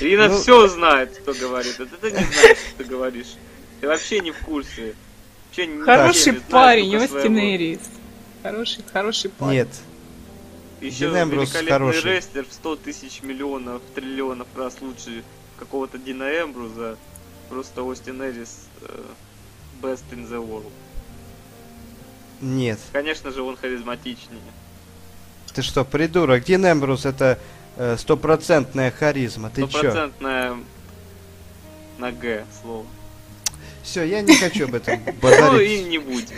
Ирина 0.00 0.26
Ну- 0.28 0.38
все 0.40 0.66
знает, 0.66 1.16
кто 1.18 1.32
говорит. 1.32 1.78
Это 1.78 1.96
ты 1.96 2.10
не 2.10 2.16
знаешь, 2.16 2.58
что 2.58 2.78
ты 2.78 2.84
говоришь. 2.84 3.34
Ты 3.84 3.88
вообще 3.88 4.20
не 4.20 4.30
в 4.30 4.38
курсе. 4.38 4.94
Вообще 5.48 5.66
ни- 5.66 5.82
Хороший 5.82 6.32
не 6.32 6.38
парень, 6.40 6.96
Остин. 6.96 7.38
Эрис. 7.38 7.80
Хороший, 8.42 8.82
хороший 8.90 9.28
парень. 9.30 9.58
Нет. 9.58 9.68
Еще 10.80 11.10
Дин 11.10 11.22
Эмбрус 11.24 11.50
великолепный 11.50 11.72
хороший. 11.72 12.16
рестлер 12.16 12.46
в 12.46 12.52
100 12.54 12.76
тысяч 12.76 13.20
миллионов, 13.22 13.82
триллионов 13.94 14.48
раз 14.56 14.76
лучше 14.80 15.22
какого-то 15.58 15.98
Дина 15.98 16.22
Эмбруза. 16.40 16.96
Просто 17.50 17.82
Остин 17.82 18.22
Эрис 18.22 18.68
э, 18.80 19.02
best 19.82 20.04
in 20.12 20.26
the 20.26 20.42
world. 20.42 20.72
Нет. 22.40 22.78
Конечно 22.92 23.32
же, 23.32 23.42
он 23.42 23.58
харизматичнее. 23.58 24.40
Ты 25.54 25.60
что, 25.60 25.84
придурок? 25.84 26.42
Дин 26.44 26.64
Эмбрус 26.64 27.04
это 27.04 27.38
Э, 27.76 27.96
Стопроцентная 27.98 28.90
харизма. 28.90 29.50
Ты 29.50 29.62
чё? 29.62 29.68
Стопроцентное 29.68 30.56
на 31.98 32.12
Г 32.12 32.46
слово. 32.62 32.86
Все, 33.84 34.02
я 34.04 34.22
не 34.22 34.34
хочу 34.34 34.64
об 34.64 34.74
этом 34.74 34.98
Ну 35.04 35.10
и 35.12 35.14
базарить. 35.20 35.86
не 35.88 35.98
будем. 35.98 36.36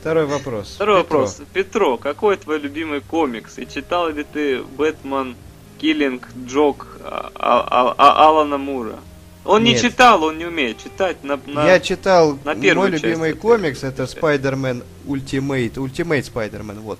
Второй 0.00 0.26
вопрос. 0.26 0.72
Второй 0.74 1.02
Петро. 1.02 1.18
вопрос. 1.18 1.40
Петро, 1.52 1.96
какой 1.96 2.36
твой 2.36 2.58
любимый 2.58 3.00
комикс? 3.00 3.58
И 3.58 3.66
читал 3.66 4.08
ли 4.10 4.24
ты 4.24 4.62
Бэтмен 4.62 5.34
Киллинг 5.78 6.28
Джок 6.46 6.86
а- 7.04 7.30
а- 7.34 7.94
а- 7.96 8.28
Алана 8.28 8.58
Мура? 8.58 8.98
Он 9.44 9.64
не 9.64 9.72
Нет. 9.72 9.80
читал, 9.82 10.22
он 10.22 10.38
не 10.38 10.44
умеет 10.44 10.78
читать 10.82 11.24
на, 11.24 11.40
на- 11.46 11.66
Я 11.66 11.80
читал 11.80 12.38
на 12.44 12.54
первую 12.54 12.90
мой 12.90 12.92
часть 12.92 13.04
любимый 13.04 13.30
это. 13.30 13.38
комикс, 13.40 13.82
это 13.82 14.04
Spider-Man 14.04 14.84
Ultimate, 15.06 15.74
Ultimate 15.74 16.32
Spider-Man, 16.32 16.78
вот. 16.80 16.98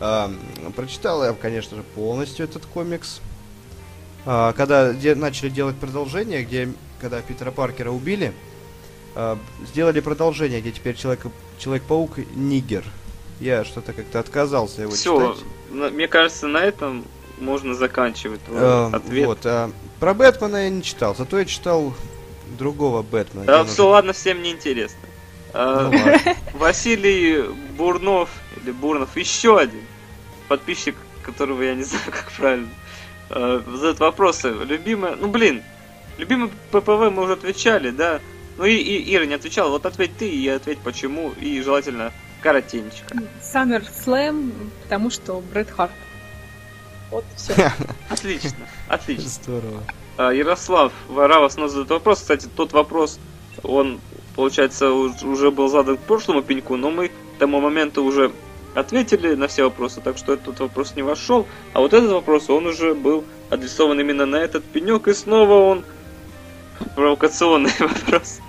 А, 0.00 0.32
прочитал 0.74 1.24
я, 1.24 1.32
конечно 1.32 1.76
же, 1.76 1.82
полностью 1.94 2.44
этот 2.44 2.64
комикс. 2.66 3.20
А, 4.24 4.52
когда 4.54 4.92
де- 4.92 5.14
начали 5.14 5.48
делать 5.48 5.76
продолжение, 5.76 6.42
где, 6.42 6.68
когда 7.00 7.20
Питера 7.20 7.50
Паркера 7.52 7.90
убили, 7.90 8.32
а, 9.16 9.38
сделали 9.66 10.00
продолжение, 10.00 10.60
где 10.60 10.70
теперь 10.72 10.94
человек, 10.94 11.26
Человек-паук 11.58 12.18
Нигер. 12.34 12.84
Я 13.40 13.64
что-то 13.64 13.92
как-то 13.94 14.20
отказался 14.20 14.82
его 14.82 14.92
Все, 14.92 15.34
читать. 15.34 15.92
мне 15.92 16.06
кажется, 16.06 16.46
на 16.46 16.58
этом 16.58 17.04
можно 17.38 17.74
заканчивать 17.74 18.40
А, 18.50 18.90
ответ. 18.92 19.26
вот, 19.26 19.38
а, 19.44 19.70
про 20.00 20.12
Бэтмена 20.14 20.64
я 20.64 20.70
не 20.70 20.82
читал, 20.82 21.14
зато 21.16 21.38
я 21.38 21.44
читал 21.46 21.94
другого 22.58 23.02
Бэтмена. 23.02 23.46
Да, 23.46 23.64
все, 23.64 23.88
ладно, 23.88 24.12
всем 24.12 24.42
неинтересно. 24.42 24.98
А, 25.54 25.88
уже- 25.88 26.20
Ну. 26.24 26.34
Василий 26.58 27.42
Бурнов, 27.76 28.28
или 28.62 28.70
Бурнов, 28.70 29.16
еще 29.16 29.58
один 29.58 29.80
подписчик, 30.48 30.94
которого 31.22 31.62
я 31.62 31.74
не 31.74 31.82
знаю, 31.84 32.04
как 32.06 32.30
правильно, 32.36 32.68
э, 33.30 33.60
задает 33.66 33.98
вопросы. 34.00 34.50
Любимая, 34.64 35.16
ну 35.16 35.28
блин, 35.28 35.62
любимый 36.18 36.50
ППВ 36.70 37.10
мы 37.10 37.22
уже 37.24 37.32
отвечали, 37.34 37.90
да? 37.90 38.20
Ну 38.58 38.64
и, 38.64 38.74
и 38.76 39.14
Ира 39.14 39.26
не 39.26 39.34
отвечала, 39.34 39.70
вот 39.70 39.84
ответь 39.86 40.16
ты 40.16 40.28
и 40.28 40.48
ответь 40.48 40.78
почему, 40.78 41.32
и 41.40 41.60
желательно 41.60 42.12
коротенько. 42.42 42.96
Саммер 43.42 43.84
Слэм, 44.04 44.52
потому 44.82 45.10
что 45.10 45.40
Брэд 45.52 45.70
Харт. 45.70 45.92
Вот 47.10 47.24
все. 47.36 47.54
Отлично, 48.08 48.66
отлично. 48.88 49.28
Здорово. 49.28 49.82
А, 50.16 50.30
Ярослав 50.32 50.92
Варава 51.08 51.48
снова 51.48 51.68
задает 51.68 51.90
вопрос. 51.90 52.20
Кстати, 52.20 52.48
тот 52.56 52.72
вопрос, 52.72 53.18
он, 53.62 54.00
получается, 54.34 54.90
уж- 54.92 55.22
уже 55.22 55.50
был 55.50 55.68
задан 55.68 55.98
к 55.98 56.00
прошлому 56.00 56.42
пеньку, 56.42 56.76
но 56.76 56.90
мы 56.90 57.08
к 57.08 57.12
тому 57.38 57.60
моменту 57.60 58.02
уже 58.02 58.32
ответили 58.74 59.34
на 59.34 59.46
все 59.48 59.64
вопросы, 59.64 60.00
так 60.00 60.18
что 60.18 60.32
этот 60.32 60.58
вопрос 60.58 60.96
не 60.96 61.02
вошел. 61.02 61.46
А 61.74 61.80
вот 61.80 61.92
этот 61.92 62.10
вопрос, 62.10 62.50
он 62.50 62.66
уже 62.66 62.94
был 62.94 63.24
адресован 63.50 64.00
именно 64.00 64.26
на 64.26 64.36
этот 64.36 64.64
пенек, 64.64 65.06
и 65.08 65.14
снова 65.14 65.52
он 65.70 65.84
провокационный 66.94 67.72
вопрос. 67.78 68.40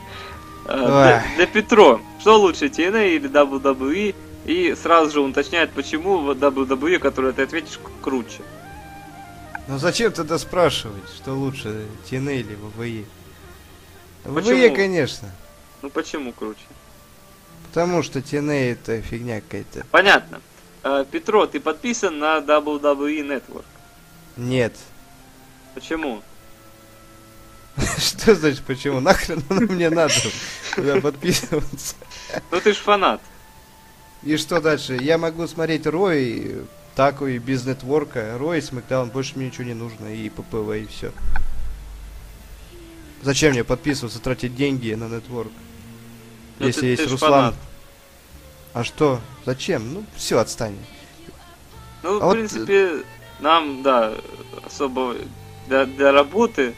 А, 0.67 1.23
Для, 1.27 1.35
для 1.35 1.47
Петро, 1.47 2.01
что 2.19 2.37
лучше, 2.39 2.65
TNA 2.65 3.15
или 3.15 3.29
WWE? 3.29 4.15
И 4.45 4.75
сразу 4.75 5.11
же 5.11 5.21
он 5.21 5.31
уточняет, 5.31 5.71
почему 5.71 6.31
WWE, 6.31 6.99
который 6.99 7.33
ты 7.33 7.43
ответишь, 7.43 7.79
круче. 8.01 8.41
Ну 9.67 9.77
зачем 9.77 10.11
тогда 10.13 10.37
спрашивать, 10.37 11.03
что 11.15 11.33
лучше, 11.33 11.85
TNA 12.09 12.39
или? 12.39 12.57
ВВЕ, 12.77 13.05
Почему? 14.23 14.75
конечно. 14.75 15.29
Ну 15.81 15.89
почему 15.89 16.31
круче? 16.31 16.59
Потому 17.67 18.01
что 18.03 18.19
TNA 18.19 18.71
это 18.71 19.01
фигня 19.01 19.41
какая-то. 19.41 19.85
Понятно. 19.91 20.41
Э, 20.83 21.05
Петро, 21.09 21.45
ты 21.47 21.59
подписан 21.59 22.17
на 22.17 22.37
WWE 22.37 23.27
Network. 23.27 23.65
Нет. 24.37 24.73
Почему? 25.75 26.21
Что 27.97 28.35
значит 28.35 28.63
почему? 28.65 28.99
Нахрен 28.99 29.43
оно 29.49 29.61
мне 29.73 29.89
надо 29.89 30.13
туда 30.75 30.99
подписываться? 31.01 31.95
Ну 32.51 32.59
ты 32.59 32.73
ж 32.73 32.77
фанат. 32.77 33.21
И 34.23 34.35
что 34.37 34.59
дальше? 34.59 34.97
Я 34.99 35.17
могу 35.17 35.47
смотреть 35.47 35.85
Рой, 35.85 36.63
Таку 36.95 37.27
и 37.27 37.37
без 37.37 37.65
нетворка. 37.65 38.35
Рой, 38.39 38.61
Смакдаун, 38.61 39.09
больше 39.09 39.33
мне 39.35 39.47
ничего 39.47 39.63
не 39.65 39.75
нужно. 39.75 40.07
И 40.07 40.29
ППВ, 40.29 40.71
и 40.75 40.87
все. 40.87 41.11
Зачем 43.21 43.51
мне 43.51 43.63
подписываться, 43.63 44.19
тратить 44.19 44.55
деньги 44.55 44.93
на 44.93 45.07
нетворк? 45.07 45.51
Ну, 46.59 46.67
Если 46.67 46.81
ты- 46.81 46.87
есть 46.87 47.03
ты 47.03 47.09
Руслан. 47.09 47.31
фанат. 47.31 47.55
А 48.73 48.83
что? 48.83 49.21
Зачем? 49.45 49.93
Ну, 49.93 50.03
все, 50.15 50.39
отстань. 50.39 50.75
Ну, 52.03 52.17
А 52.17 52.19
в 52.19 52.23
вот, 52.25 52.33
принципе, 52.33 53.03
нам, 53.39 53.83
да, 53.83 54.13
особо 54.65 55.15
для, 55.67 55.85
для 55.85 56.11
работы 56.11 56.75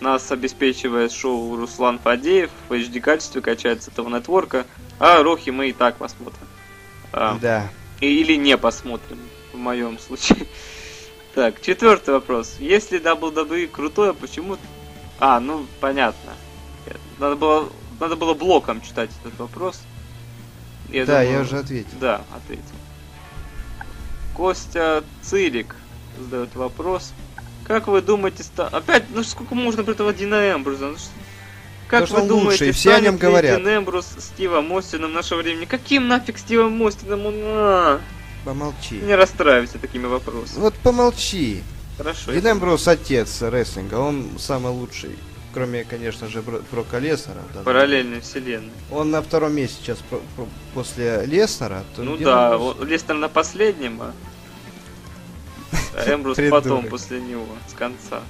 нас 0.00 0.30
обеспечивает 0.30 1.12
шоу 1.12 1.56
Руслан 1.56 1.98
Фадеев 1.98 2.50
в 2.68 2.72
HD 2.72 3.00
качестве 3.00 3.40
качается 3.40 3.90
этого 3.90 4.08
нетворка, 4.08 4.66
а 4.98 5.22
Рохи 5.22 5.50
мы 5.50 5.70
и 5.70 5.72
так 5.72 5.96
посмотрим. 5.96 6.46
А, 7.12 7.38
Да. 7.40 7.68
Или 8.00 8.36
не 8.36 8.56
посмотрим, 8.56 9.18
в 9.52 9.56
моем 9.56 9.98
случае. 9.98 10.46
Так, 11.34 11.60
четвертый 11.60 12.14
вопрос. 12.14 12.56
Если 12.58 13.00
WWE 13.00 13.68
крутое, 13.68 14.12
почему... 14.12 14.56
А, 15.20 15.38
ну, 15.38 15.66
понятно. 15.80 16.32
Надо 17.18 17.36
было, 17.36 17.68
надо 18.00 18.16
было 18.16 18.34
блоком 18.34 18.80
читать 18.80 19.10
этот 19.22 19.38
вопрос. 19.38 19.82
Я 20.88 21.06
да, 21.06 21.20
думаю, 21.20 21.32
я 21.36 21.40
уже 21.42 21.58
ответил. 21.58 21.98
Да, 22.00 22.22
ответил. 22.34 22.64
Костя 24.34 25.04
Цирик 25.22 25.76
задает 26.18 26.56
вопрос. 26.56 27.12
Как 27.68 27.86
вы 27.86 28.00
думаете, 28.02 28.42
ста... 28.42 28.66
опять, 28.68 29.04
ну 29.14 29.22
сколько 29.22 29.54
можно 29.54 29.84
про 29.84 29.92
этого 29.92 30.12
Дина 30.12 30.52
Эмбруза? 30.52 30.86
Ну, 30.88 30.96
как 31.86 32.02
Потому 32.04 32.22
вы 32.22 32.28
думаете, 32.28 32.50
лучший, 32.66 32.72
все 32.72 32.94
о 32.94 33.00
нем 33.00 33.16
говорят. 33.16 33.58
Дин 33.58 33.68
Эмбрус 33.68 34.06
Стивом 34.18 34.72
Остином 34.76 35.12
нашего 35.12 35.40
времени? 35.42 35.64
Каким 35.66 36.08
нафиг 36.08 36.38
Стивом 36.38 36.82
Остином? 36.86 37.26
Он... 37.26 37.34
а, 37.44 38.00
Помолчи. 38.44 38.94
Не 38.96 39.14
расстраивайся 39.14 39.78
такими 39.78 40.06
вопросами. 40.06 40.60
Вот 40.60 40.74
помолчи. 40.76 41.62
Хорошо. 41.98 42.32
Дин 42.32 42.50
Эмброуз 42.52 42.86
отец 42.88 43.42
рестлинга, 43.42 43.96
он 43.96 44.38
самый 44.38 44.72
лучший. 44.72 45.16
Кроме, 45.54 45.84
конечно 45.84 46.28
же, 46.28 46.42
Брока 46.70 46.98
Леснера. 46.98 47.42
да. 47.54 47.62
Параллельной 47.62 48.20
вселенной. 48.20 48.70
Он 48.90 49.10
на 49.10 49.22
втором 49.22 49.54
месте 49.54 49.76
сейчас 49.82 49.98
про- 50.10 50.20
про- 50.36 50.46
после 50.74 51.24
Леснера. 51.26 51.84
Ну 51.96 52.16
Дин 52.16 52.26
да, 52.26 52.56
он- 52.58 52.86
Лестер 52.86 53.14
на 53.16 53.28
последнем, 53.28 54.00
а 54.02 54.12
а 55.94 56.14
Эмбрус 56.14 56.38
потом, 56.50 56.86
после 56.86 57.20
него, 57.20 57.46
с 57.68 57.72
конца. 57.74 58.22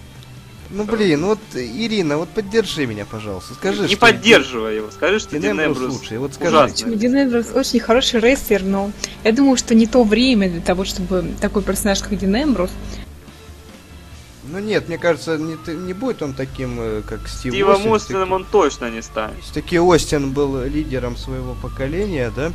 Ну 0.71 0.85
блин, 0.85 1.25
вот 1.25 1.39
Ирина, 1.55 2.19
вот 2.19 2.29
поддержи 2.29 2.87
меня, 2.87 3.07
пожалуйста. 3.07 3.55
Скажи, 3.55 3.83
не 3.83 3.89
что 3.89 3.99
поддерживай 3.99 4.77
его, 4.77 4.91
скажи, 4.91 5.19
что 5.19 5.39
Дин 5.39 5.59
Эмбрус 5.59 5.95
лучший. 5.95 6.19
Вот 6.19 6.35
скажи. 6.35 6.85
Дин 6.85 7.17
Эмбрус 7.17 7.53
очень 7.55 7.81
хороший 7.81 8.21
рестлер, 8.21 8.63
но 8.63 8.91
я 9.25 9.33
думаю, 9.33 9.57
что 9.57 9.75
не 9.75 9.87
то 9.87 10.05
время 10.05 10.51
для 10.51 10.61
того, 10.61 10.85
чтобы 10.85 11.33
такой 11.41 11.63
персонаж, 11.63 12.01
как 12.01 12.19
Дин 12.19 12.37
Эмбрус, 12.37 12.71
Ну 14.51 14.59
нет, 14.59 14.89
мне 14.89 14.99
кажется, 14.99 15.39
не, 15.39 15.57
не 15.75 15.95
будет 15.95 16.23
он 16.23 16.35
таким, 16.35 16.79
э, 16.81 17.03
как 17.07 17.29
Стив 17.29 17.53
Стивом 17.53 17.87
Остин. 17.87 17.95
Остином 17.95 18.33
он 18.33 18.45
точно 18.45 18.91
не 18.91 19.03
станет. 19.03 19.43
Все-таки 19.43 19.79
Остин 19.79 20.33
был 20.33 20.63
лидером 20.65 21.17
своего 21.17 21.55
поколения, 21.55 22.31
да? 22.35 22.53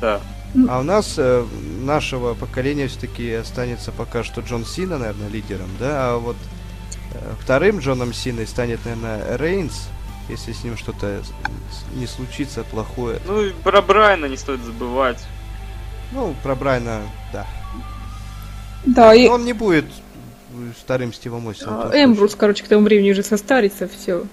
Да. 0.00 0.20
А 0.68 0.80
у 0.80 0.82
нас, 0.82 1.14
э, 1.18 1.44
нашего 1.82 2.34
поколения, 2.34 2.88
все-таки 2.88 3.32
останется 3.32 3.92
пока 3.92 4.24
что 4.24 4.40
Джон 4.40 4.64
Сина, 4.64 4.98
наверное, 4.98 5.28
лидером, 5.28 5.68
да? 5.78 6.14
А 6.14 6.18
вот 6.18 6.36
э, 7.14 7.18
вторым 7.40 7.78
Джоном 7.80 8.12
Синой 8.14 8.46
станет, 8.46 8.80
наверное, 8.84 9.36
Рейнс, 9.36 9.88
если 10.28 10.52
с 10.52 10.64
ним 10.64 10.76
что-то 10.76 11.20
не 11.94 12.06
случится 12.06 12.64
плохое. 12.64 13.20
Ну 13.26 13.44
и 13.44 13.50
про 13.52 13.82
Брайана 13.82 14.26
не 14.26 14.36
стоит 14.36 14.60
забывать. 14.62 15.22
Ну, 16.12 16.34
про 16.42 16.54
Брайна, 16.54 17.02
да. 17.32 17.46
Да, 18.84 19.14
и 19.14 19.26
Но 19.28 19.34
он 19.34 19.44
не 19.44 19.52
будет 19.52 19.86
вторым 20.80 21.12
Стивом 21.12 21.48
Остином. 21.48 21.90
а, 21.92 21.92
Эмбрус, 21.92 22.34
короче, 22.34 22.64
к 22.64 22.68
тому 22.68 22.84
времени 22.84 23.10
уже 23.10 23.22
состарится, 23.22 23.88
все. 23.88 24.24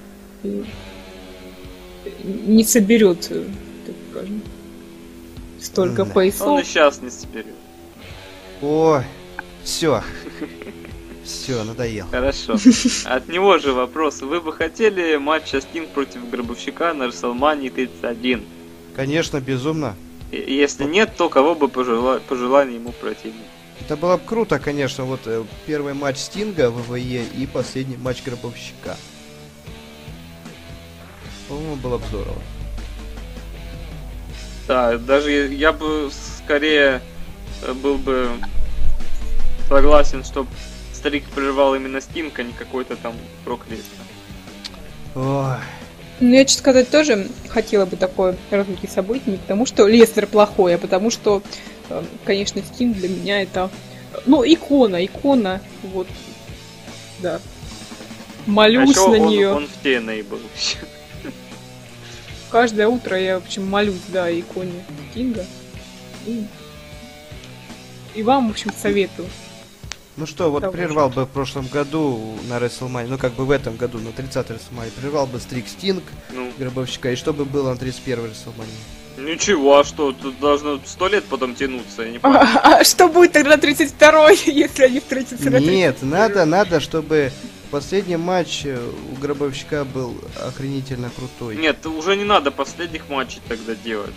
Не 2.24 2.64
соберет, 2.64 3.28
так 3.28 3.96
скажем, 4.12 4.42
столько 5.64 5.98
Да. 5.98 6.04
Он 6.04 6.10
поясов. 6.12 6.62
и 6.62 6.64
сейчас 6.64 7.02
не 7.02 7.10
соберет. 7.10 7.56
Ой, 8.62 9.04
все. 9.64 10.02
Все, 11.24 11.64
надоел. 11.64 12.06
Хорошо. 12.12 12.58
От 13.06 13.30
него 13.30 13.58
же 13.58 13.72
вопрос. 13.72 14.22
Вы 14.22 14.42
бы 14.42 14.52
хотели 14.52 15.16
матча 15.16 15.62
Стинг 15.62 15.90
против 15.90 16.30
Гробовщика 16.30 16.94
на 16.94 17.04
WrestleMania 17.04 17.70
31? 17.70 18.44
Конечно, 18.96 19.40
безумно. 19.40 19.96
Если 20.32 20.84
нет, 20.84 21.16
то 21.18 21.30
кого 21.30 21.56
бы 21.56 21.70
пожела... 21.70 22.20
пожелали 22.28 22.74
ему 22.74 22.92
противник? 22.92 23.46
Это 23.80 23.96
было 23.96 24.18
бы 24.18 24.24
круто, 24.26 24.60
конечно, 24.60 25.04
вот 25.06 25.22
э, 25.26 25.44
первый 25.66 25.94
матч 25.94 26.18
Стинга 26.18 26.70
в 26.70 26.90
ВВЕ 26.90 27.26
и 27.38 27.46
последний 27.46 27.98
матч 27.98 28.24
Гробовщика. 28.24 28.98
По-моему, 31.48 31.76
было 31.76 31.98
бы 31.98 32.06
здорово. 32.08 32.42
Да, 34.68 34.98
даже 34.98 35.32
я 35.54 35.74
бы 35.74 36.10
скорее 36.44 37.02
э, 37.62 37.74
был 37.74 37.98
бы 37.98 38.30
согласен, 39.68 40.24
чтобы 40.24 40.50
старик 40.94 41.26
прервал 41.36 41.76
именно 41.76 42.00
Стинг, 42.00 42.40
а 42.40 42.44
не 42.44 42.54
какой-то 42.54 42.96
там 42.96 43.14
Брок 43.44 43.62
Леснер. 43.70 43.84
Ой, 45.16 45.58
Ну, 46.22 46.34
я, 46.34 46.46
честно 46.46 46.60
сказать, 46.60 46.90
тоже 46.90 47.28
хотела 47.50 47.86
бы 47.86 47.98
такое 47.98 48.38
развитие 48.52 48.90
событий, 48.90 49.32
не 49.32 49.38
потому 49.38 49.66
что 49.66 49.86
Лестер 49.88 50.28
плохой, 50.28 50.76
а 50.76 50.78
потому 50.78 51.12
что, 51.12 51.42
э, 51.90 52.04
конечно, 52.24 52.62
Стинг 52.62 52.98
для 52.98 53.10
меня 53.10 53.42
это, 53.42 53.70
э, 54.14 54.20
ну, 54.26 54.44
икона, 54.46 55.06
икона, 55.06 55.62
вот, 55.84 56.08
да. 57.20 57.36
А 57.36 58.50
Молюсь 58.50 58.90
еще 58.92 59.08
на 59.10 59.24
он, 59.24 59.28
нее. 59.30 59.50
он 59.54 59.68
в 59.68 59.86
TNA 59.86 60.24
был 60.24 60.40
еще. 60.56 60.78
Каждое 62.54 62.88
утро 62.88 63.20
я, 63.20 63.40
в 63.40 63.44
общем, 63.44 63.66
молюсь, 63.68 63.96
да, 64.10 64.32
иконе 64.32 64.86
Стинга. 65.10 65.44
И, 66.28 66.46
и 68.14 68.22
вам, 68.22 68.50
в 68.50 68.52
общем, 68.52 68.70
советую. 68.80 69.28
Ну 70.18 70.28
что, 70.28 70.52
вот 70.52 70.62
Того 70.62 70.72
же. 70.72 70.78
прервал 70.78 71.10
бы 71.10 71.26
в 71.26 71.30
прошлом 71.30 71.66
году 71.66 72.38
на 72.48 72.60
WrestleMania, 72.60 73.08
ну 73.08 73.18
как 73.18 73.34
бы 73.34 73.46
в 73.46 73.50
этом 73.50 73.76
году, 73.76 73.98
на 73.98 74.12
30 74.12 74.46
WrestleMania, 74.52 74.92
прервал 75.02 75.26
бы 75.26 75.40
стрик 75.40 75.68
Стинг, 75.68 76.04
Ну, 76.32 76.52
Гробовщика, 76.60 77.12
и 77.12 77.16
что 77.16 77.34
бы 77.34 77.44
было 77.46 77.72
на 77.72 77.76
31 77.78 78.20
WrestleMania? 78.26 79.18
ничего, 79.18 79.80
а 79.80 79.84
что, 79.84 80.12
тут 80.12 80.40
должно 80.40 80.80
сто 80.86 81.08
лет 81.08 81.24
потом 81.24 81.56
тянуться, 81.56 82.04
я 82.04 82.12
не 82.12 82.20
понимаю. 82.20 82.48
А, 82.62 82.76
а 82.82 82.84
что 82.84 83.08
будет 83.08 83.32
тогда 83.32 83.56
32-й, 83.56 84.52
если 84.52 84.84
они 84.84 85.00
встретятся 85.00 85.50
на 85.50 85.58
Нет, 85.58 85.98
31-й? 86.04 86.06
надо, 86.08 86.46
надо, 86.46 86.80
чтобы 86.80 87.32
последний 87.74 88.18
матч 88.18 88.66
э, 88.66 88.78
у 89.12 89.16
Гробовщика 89.16 89.84
был 89.84 90.16
охренительно 90.40 91.10
крутой. 91.10 91.56
Нет, 91.56 91.84
уже 91.88 92.16
не 92.16 92.24
надо 92.24 92.52
последних 92.52 93.10
матчей 93.10 93.42
тогда 93.48 93.74
делать. 93.74 94.14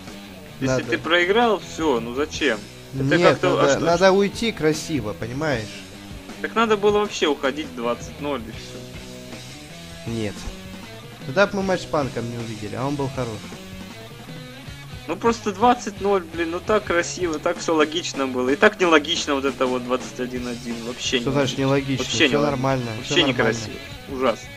Если 0.61 0.67
Надо. 0.67 0.83
ты 0.83 0.97
проиграл, 0.99 1.59
все, 1.59 1.99
ну 1.99 2.13
зачем? 2.13 2.59
это 2.93 3.03
Нет, 3.17 3.21
как-то- 3.31 3.53
а 3.53 3.61
надо, 3.63 3.71
что- 3.71 3.79
надо 3.85 4.11
уйти 4.11 4.51
красиво, 4.51 5.13
понимаешь? 5.13 5.81
Так 6.43 6.53
надо 6.53 6.77
было 6.77 6.99
вообще 6.99 7.25
уходить 7.27 7.67
20-0 7.75 8.41
и 8.47 8.51
все. 8.51 10.11
Нет. 10.11 10.35
Тогда 11.25 11.47
бы 11.47 11.55
мы 11.57 11.63
матч 11.63 11.81
с 11.81 11.85
Панком 11.85 12.29
не 12.29 12.37
увидели, 12.37 12.75
а 12.75 12.85
он 12.85 12.95
был 12.95 13.09
хороший. 13.15 13.57
Ну 15.07 15.15
просто 15.15 15.51
20-0, 15.51 16.23
блин, 16.33 16.51
ну 16.51 16.59
так 16.59 16.83
красиво, 16.83 17.39
так 17.39 17.57
все 17.57 17.73
логично 17.73 18.27
было. 18.27 18.49
И 18.49 18.55
так 18.55 18.79
нелогично 18.79 19.35
вот 19.35 19.45
это 19.45 19.65
вот 19.65 19.83
21-1. 19.83 20.85
Вообще 20.85 21.19
Что 21.19 21.29
не 21.29 21.33
значит 21.33 21.57
нелогично? 21.57 22.03
Вообще 22.03 22.15
все 22.15 22.27
не 22.27 22.37
нормально. 22.37 22.91
Вообще 22.97 23.13
всё 23.13 23.25
некрасиво. 23.25 23.73
Ужасно. 24.09 24.49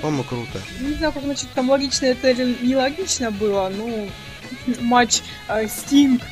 По-моему, 0.00 0.24
круто. 0.24 0.60
Не 0.80 0.94
знаю, 0.94 1.12
как 1.12 1.22
значит 1.22 1.48
там 1.54 1.70
логично 1.70 2.06
это 2.06 2.30
или 2.30 2.56
нелогично 2.62 3.30
было, 3.30 3.70
но 3.74 4.08
матч 4.80 5.20
э, 5.48 5.68
Стинг 5.68 6.22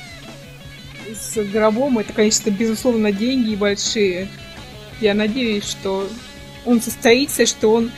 с 1.14 1.36
гробом 1.44 1.98
это, 1.98 2.12
конечно, 2.12 2.50
безусловно, 2.50 3.12
деньги 3.12 3.54
большие. 3.54 4.28
Я 5.00 5.14
надеюсь, 5.14 5.68
что 5.68 6.08
он 6.64 6.80
состоится, 6.80 7.46
что 7.46 7.72
он 7.72 7.90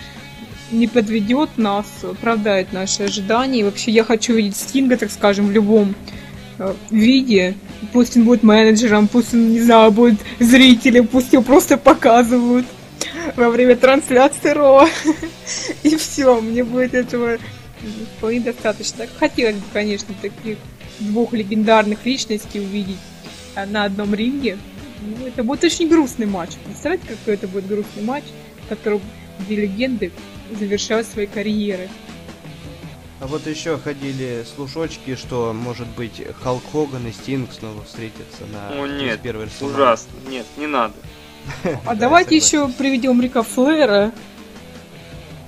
не 0.70 0.86
подведет 0.86 1.56
нас, 1.56 1.86
оправдает 2.02 2.72
наши 2.72 3.04
ожидания. 3.04 3.60
И 3.60 3.64
вообще 3.64 3.90
я 3.90 4.04
хочу 4.04 4.34
видеть 4.34 4.56
Стинга, 4.56 4.96
так 4.96 5.10
скажем, 5.10 5.48
в 5.48 5.52
любом 5.52 5.94
э, 6.58 6.74
виде. 6.90 7.54
Пусть 7.92 8.16
он 8.16 8.24
будет 8.24 8.42
менеджером, 8.42 9.08
пусть 9.08 9.34
он, 9.34 9.52
не 9.52 9.60
знаю, 9.60 9.92
будет 9.92 10.20
зрителем, 10.38 11.06
пусть 11.06 11.32
его 11.32 11.42
просто 11.42 11.76
показывают 11.76 12.66
во 13.36 13.50
время 13.50 13.76
трансляции 13.76 14.50
Ро. 14.50 14.88
И 15.82 15.96
все, 15.96 16.40
мне 16.40 16.64
будет 16.64 16.94
этого 16.94 17.38
вполне 18.16 18.40
достаточно. 18.40 19.06
Хотелось 19.18 19.56
бы, 19.56 19.64
конечно, 19.72 20.14
таких 20.20 20.58
двух 21.00 21.32
легендарных 21.32 22.04
личностей 22.06 22.60
увидеть 22.60 22.98
а, 23.54 23.66
на 23.66 23.84
одном 23.84 24.14
ринге. 24.14 24.58
Ну, 25.02 25.26
это 25.26 25.42
будет 25.42 25.64
очень 25.64 25.88
грустный 25.88 26.26
матч. 26.26 26.50
Представляете, 26.64 27.08
какой 27.08 27.34
это 27.34 27.48
будет 27.48 27.66
грустный 27.66 28.02
матч, 28.02 28.24
в 28.64 28.68
котором 28.68 29.02
две 29.40 29.56
легенды 29.56 30.12
завершают 30.54 31.06
свои 31.06 31.26
карьеры. 31.26 31.88
А 33.20 33.26
вот 33.26 33.46
еще 33.46 33.78
ходили 33.78 34.44
слушочки, 34.54 35.14
что, 35.16 35.52
может 35.54 35.86
быть, 35.88 36.20
Халк 36.42 36.62
Хоган 36.72 37.06
и 37.06 37.12
Стинг 37.12 37.52
снова 37.52 37.82
встретятся 37.84 38.44
на 38.52 38.82
О 38.82 38.86
нет, 38.86 39.22
31 39.22 39.40
WrestleMania. 39.42 39.72
ужасно. 39.74 40.10
Нет, 40.28 40.46
не 40.56 40.66
надо. 40.66 40.94
А 41.86 41.94
Да, 41.94 41.94
давайте 41.94 42.36
еще 42.36 42.68
приведем 42.68 43.20
Рика 43.22 43.42
Флэра, 43.42 44.12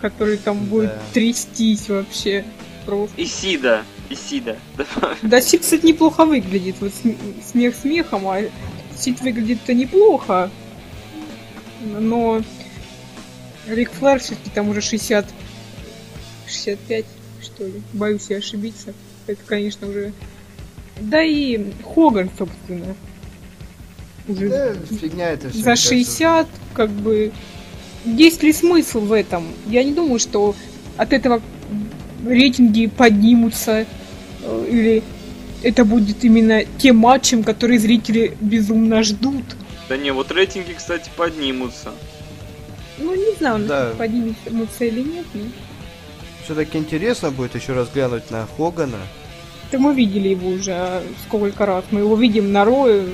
который 0.01 0.37
там 0.39 0.59
будет 0.65 0.93
трястись 1.13 1.89
вообще. 1.89 2.45
Просто. 2.87 3.21
Исида, 3.23 3.83
Исида. 4.09 4.57
Добавь. 4.77 5.19
Да, 5.23 5.41
Сид, 5.41 5.63
кстати, 5.63 5.85
неплохо 5.87 6.25
выглядит. 6.25 6.77
Вот 6.81 6.93
см- 6.95 7.19
смех 7.45 7.75
смехом, 7.75 8.29
а 8.29 8.43
Сид 8.97 9.21
выглядит-то 9.21 9.75
неплохо. 9.75 10.51
Но 11.85 12.43
Рик 13.69 13.91
Флэр 13.93 14.21
все-таки 14.21 14.51
там 14.51 14.69
уже 14.69 14.81
60... 14.81 15.27
65, 16.47 17.05
что 17.43 17.65
ли. 17.65 17.83
Боюсь 17.93 18.27
я 18.29 18.39
ошибиться. 18.39 18.93
Это, 19.27 19.41
конечно, 19.45 19.89
уже... 19.89 20.13
Да 21.01 21.23
и 21.23 21.73
Хоган, 21.83 22.31
собственно. 22.39 22.95
Уже 24.29 24.49
Да, 24.49 24.75
фигня 24.97 25.31
это 25.31 25.51
все. 25.51 25.59
за 25.61 25.77
60, 25.77 26.49
как 26.75 26.91
бы... 26.91 27.33
Есть 28.05 28.43
ли 28.43 28.53
смысл 28.53 29.01
в 29.01 29.13
этом? 29.13 29.47
Я 29.67 29.83
не 29.83 29.93
думаю, 29.93 30.21
что 30.21 30.55
от 30.97 31.13
этого 31.13 31.43
рейтинги 32.25 32.87
поднимутся, 32.87 33.87
э, 34.43 34.67
или 34.71 35.03
это 35.63 35.85
будет 35.85 36.25
именно 36.25 36.65
тем 36.79 36.99
матчем, 36.99 37.43
который 37.43 37.79
зрители 37.79 38.37
безумно 38.41 39.03
ждут. 39.03 39.45
Да 39.89 39.97
не, 39.97 40.13
вот 40.13 40.31
рейтинги, 40.31 40.73
кстати, 40.73 41.11
поднимутся. 41.17 41.93
Ну, 42.99 43.15
не 43.15 43.35
знаю, 43.37 43.67
Да. 43.67 43.85
насколько 43.93 43.97
поднимутся 43.99 44.85
или 44.85 45.01
нет, 45.03 45.27
но... 45.35 45.43
Все-таки 46.45 46.79
интересно 46.79 47.31
будет 47.31 47.55
еще 47.55 47.73
раз 47.73 47.89
глянуть 47.93 48.31
на 48.31 48.47
Хогана. 48.57 48.99
Это 49.69 49.81
мы 49.81 49.95
видели 49.95 50.29
его 50.29 50.51
уже 50.51 50.73
а 50.73 51.03
сколько 51.27 51.67
раз. 51.67 51.85
Мы 51.91 52.01
его 52.01 52.15
видим 52.17 52.53
на 52.53 52.65
Рое 52.65 53.05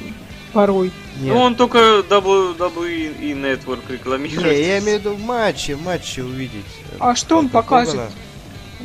порой. 0.52 0.92
Нет. 1.18 1.32
Ну 1.34 1.38
он 1.40 1.54
только 1.54 1.78
WWE 2.08 3.20
и 3.20 3.32
Network 3.32 3.80
рекламирует. 3.90 4.44
Не, 4.52 4.60
я 4.62 4.78
имею 4.80 4.98
в 4.98 5.00
виду 5.00 5.14
в 5.14 5.20
матче, 5.22 5.76
в 5.76 5.82
матче 5.82 6.22
увидеть. 6.22 6.64
А 6.98 7.14
что 7.14 7.38
он 7.38 7.48
покажет? 7.48 7.92
Хогана. 7.94 8.10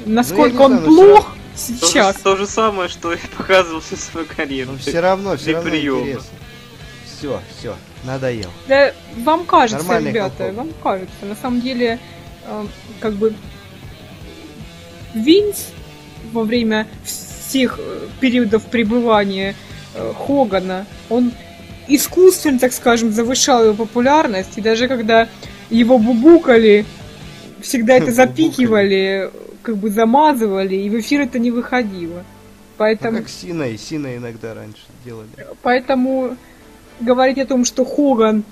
Насколько 0.06 0.54
Ну, 0.56 0.64
я 0.64 0.68
не 0.70 0.76
он 0.76 0.94
знаю, 0.94 0.96
плох 1.14 1.36
То 1.56 1.60
сейчас. 1.60 2.16
же, 2.18 2.24
то 2.24 2.36
же 2.38 2.48
самое, 2.48 2.88
что 2.88 3.12
и 3.14 3.18
показывал 3.38 3.82
всю 3.82 3.98
свою 3.98 4.26
карьеру. 4.28 4.72
Но 4.74 4.78
все 4.78 5.00
равно, 5.02 5.36
все 5.36 5.54
равно 5.54 5.70
приема. 5.70 6.00
интересно. 6.00 6.24
Все, 7.06 7.42
все, 7.60 7.76
надоел. 8.08 8.50
Да, 8.68 8.92
вам 9.18 9.46
кажется, 9.46 9.86
Нормальный 9.86 10.12
ребята, 10.12 10.38
Халк 10.46 10.56
вам 10.56 10.70
кажется. 10.82 11.26
На 11.26 11.36
самом 11.36 11.62
деле, 11.62 12.00
э, 12.46 12.66
как 13.00 13.14
бы 13.14 13.34
Винс 15.14 15.68
во 16.32 16.44
время 16.44 16.88
всех 17.04 17.80
э, 17.80 18.08
периодов 18.20 18.66
пребывания 18.66 19.56
э, 19.94 20.14
Хогана, 20.14 20.86
он 21.10 21.32
искусственно, 21.88 22.60
так 22.60 22.74
скажем, 22.74 23.12
завышал 23.12 23.64
его 23.64 23.74
популярность, 23.74 24.58
и 24.58 24.62
даже 24.62 24.88
когда 24.88 25.28
его 25.70 25.98
бубукали, 25.98 26.86
всегда 27.62 27.96
это 27.96 28.12
запикивали, 28.24 29.30
как 29.62 29.78
бы 29.78 29.90
замазывали, 29.90 30.76
и 30.76 30.90
в 30.90 31.00
эфир 31.00 31.22
это 31.22 31.40
не 31.40 31.52
выходило. 31.52 32.18
Ну, 32.18 32.24
Поэтому 32.78 33.18
как 33.18 33.30
Сина 33.30 33.64
и 33.64 33.78
Сина 33.78 34.16
иногда 34.16 34.54
раньше 34.54 34.84
делали. 35.04 35.30
Поэтому 35.64 36.38
говорить 37.00 37.38
о 37.38 37.46
том, 37.46 37.66
что 37.66 37.86
Хоган 37.86 38.44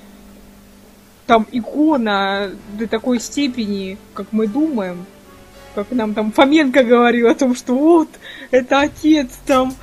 там 1.25 1.47
икона 1.51 2.51
до 2.77 2.87
такой 2.87 3.19
степени, 3.19 3.97
как 4.13 4.27
мы 4.31 4.47
думаем, 4.47 5.05
как 5.73 5.91
нам 5.91 6.13
там 6.13 6.31
Фоменко 6.31 6.83
говорил 6.83 7.27
о 7.27 7.35
том, 7.35 7.55
что 7.55 7.75
вот, 7.75 8.09
это 8.51 8.81
отец 8.81 9.29
там, 9.45 9.75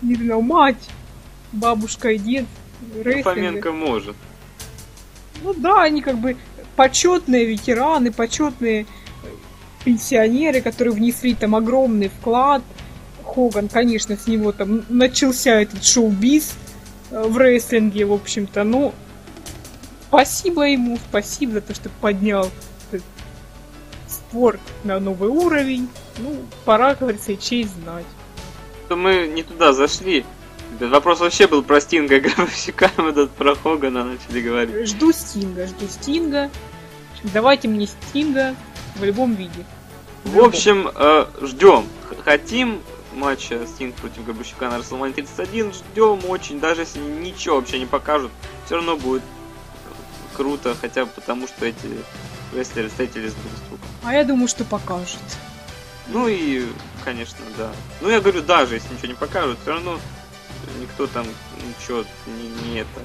не 0.00 0.14
знаю, 0.14 0.40
мать, 0.40 0.88
бабушка 1.52 2.10
и 2.10 2.18
дед 2.18 2.46
Ну, 2.80 3.02
рестлинга. 3.02 3.34
Фоменко 3.34 3.72
может. 3.72 4.16
Ну 5.42 5.54
да, 5.54 5.82
они 5.82 6.00
как 6.00 6.16
бы 6.18 6.36
почетные 6.76 7.44
ветераны, 7.44 8.12
почетные 8.12 8.86
пенсионеры, 9.84 10.60
которые 10.60 10.94
внесли 10.94 11.34
там 11.34 11.54
огромный 11.54 12.08
вклад. 12.08 12.62
Хоган, 13.24 13.68
конечно, 13.68 14.16
с 14.16 14.26
него 14.26 14.52
там 14.52 14.84
начался 14.88 15.60
этот 15.60 15.84
шоу-биз 15.84 16.54
в 17.10 17.36
рестлинге, 17.38 18.04
в 18.04 18.12
общем-то. 18.12 18.64
Ну, 18.64 18.94
спасибо 20.08 20.62
ему, 20.62 20.98
спасибо 21.08 21.52
за 21.52 21.60
то, 21.60 21.74
что 21.74 21.90
поднял 22.00 22.50
спорт 24.08 24.60
на 24.84 25.00
новый 25.00 25.30
уровень. 25.30 25.88
Ну, 26.18 26.36
пора, 26.64 26.90
как 26.90 27.00
говорится, 27.00 27.32
и 27.32 27.38
честь 27.38 27.74
знать. 27.82 28.06
То 28.88 28.96
мы 28.96 29.26
не 29.28 29.42
туда 29.42 29.72
зашли. 29.72 30.24
Этот 30.76 30.90
вопрос 30.90 31.20
вообще 31.20 31.46
был 31.46 31.62
про 31.62 31.80
Стинга 31.80 32.20
Гробовщика, 32.20 32.90
мы 32.98 33.12
тут 33.12 33.30
про 33.30 33.54
Хогана 33.54 34.04
начали 34.04 34.40
говорить. 34.40 34.88
Жду 34.88 35.12
Стинга, 35.12 35.66
жду 35.66 35.86
Стинга. 35.88 36.50
В 37.22 37.32
Давайте 37.32 37.68
мне 37.68 37.86
Стинга 37.86 38.54
в 38.96 39.04
любом 39.04 39.34
виде. 39.34 39.64
В 40.24 40.38
общем, 40.40 40.88
э, 40.94 41.26
ждем. 41.42 41.86
Хотим 42.24 42.80
матча 43.22 43.66
Стинг 43.66 43.94
против 43.96 44.24
Гробовщика 44.24 44.70
на 44.70 44.76
WrestleMania 44.76 45.12
31. 45.14 45.72
Ждем 45.72 46.20
очень, 46.30 46.60
даже 46.60 46.82
если 46.82 47.00
ничего 47.00 47.56
вообще 47.56 47.78
не 47.78 47.86
покажут, 47.86 48.30
все 48.64 48.76
равно 48.76 48.96
будет 48.96 49.22
круто, 50.34 50.74
хотя 50.80 51.04
бы 51.04 51.10
потому, 51.14 51.46
что 51.48 51.66
эти 51.66 51.86
рестлеры 52.54 52.88
встретились 52.88 53.32
друг 53.34 53.52
с 53.56 53.60
другом. 53.68 53.86
А 54.04 54.14
я 54.14 54.24
думаю, 54.24 54.48
что 54.48 54.64
покажут. 54.64 55.18
Ну 56.06 56.28
и, 56.28 56.66
конечно, 57.04 57.38
да. 57.58 57.70
Ну 58.00 58.08
я 58.08 58.20
говорю, 58.20 58.40
даже 58.42 58.76
если 58.76 58.94
ничего 58.94 59.08
не 59.08 59.14
покажут, 59.14 59.58
все 59.62 59.72
равно 59.72 59.98
никто 60.80 61.06
там 61.08 61.26
ничего 61.66 62.04
не, 62.26 62.70
не 62.70 62.78
это. 62.80 63.00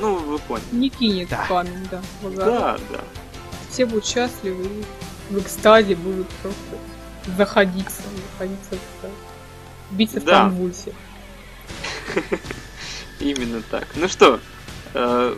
Ну, 0.00 0.16
вы 0.16 0.38
поняли. 0.38 0.64
Не 0.72 0.88
кинет 0.88 1.28
Да. 1.28 1.44
камень, 1.46 1.86
да. 1.90 2.00
Да, 2.34 2.78
да. 2.90 3.00
Все 3.70 3.84
будут 3.86 4.06
счастливы 4.06 4.64
и 4.64 4.84
в 5.34 5.38
экстазе 5.40 5.94
будут 5.94 6.28
просто 6.42 6.78
заходиться, 7.36 8.02
заходиться 8.32 8.70
в 8.70 8.72
экстаз. 8.74 9.10
Биться 9.90 10.20
в 10.20 10.24
Да. 10.24 10.44
конвульсиях. 10.44 10.96
Именно 13.20 13.62
так. 13.70 13.86
Ну 13.96 14.08
что, 14.08 14.40
э, 14.94 15.34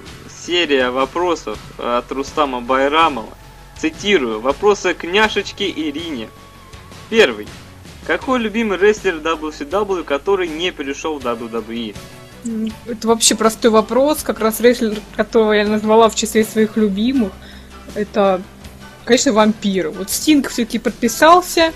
серия 0.46 0.90
вопросов 0.90 1.58
от 1.78 2.10
Рустама 2.12 2.60
Байрамова. 2.60 3.36
Цитирую. 3.78 4.40
Вопросы 4.40 4.92
к 4.94 5.04
няшечке 5.04 5.70
Ирине. 5.70 6.28
Первый. 7.08 7.48
Какой 8.06 8.38
любимый 8.38 8.76
рестлер 8.78 9.16
WCW, 9.16 10.04
который 10.04 10.48
не 10.48 10.70
перешел 10.70 11.18
в 11.18 11.24
WWE? 11.24 11.94
Это 12.86 13.08
вообще 13.08 13.34
простой 13.34 13.70
вопрос, 13.70 14.22
как 14.22 14.40
раз 14.40 14.60
рестлер, 14.60 14.98
которого 15.16 15.52
я 15.52 15.66
назвала 15.66 16.08
в 16.08 16.14
числе 16.14 16.44
своих 16.44 16.76
любимых, 16.76 17.32
это, 17.94 18.40
конечно, 19.04 19.32
вампир. 19.32 19.90
Вот 19.90 20.10
Стинг 20.10 20.48
все-таки 20.48 20.78
подписался. 20.78 21.72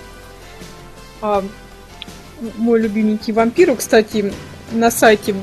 Мой 2.57 2.81
любименький 2.81 3.33
вампир, 3.33 3.75
кстати, 3.75 4.33
на 4.71 4.91
сайте 4.91 5.35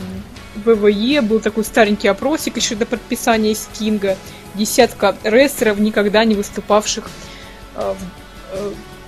ВВЕ 0.57 1.22
был 1.22 1.40
такой 1.40 1.64
старенький 1.64 2.09
опросик 2.09 2.57
еще 2.57 2.74
до 2.74 2.84
подписания 2.86 3.55
Стинга. 3.55 4.16
Десятка 4.55 5.16
рестлеров, 5.22 5.78
никогда 5.78 6.24
не 6.24 6.34
выступавших 6.34 7.09
а, 7.74 7.97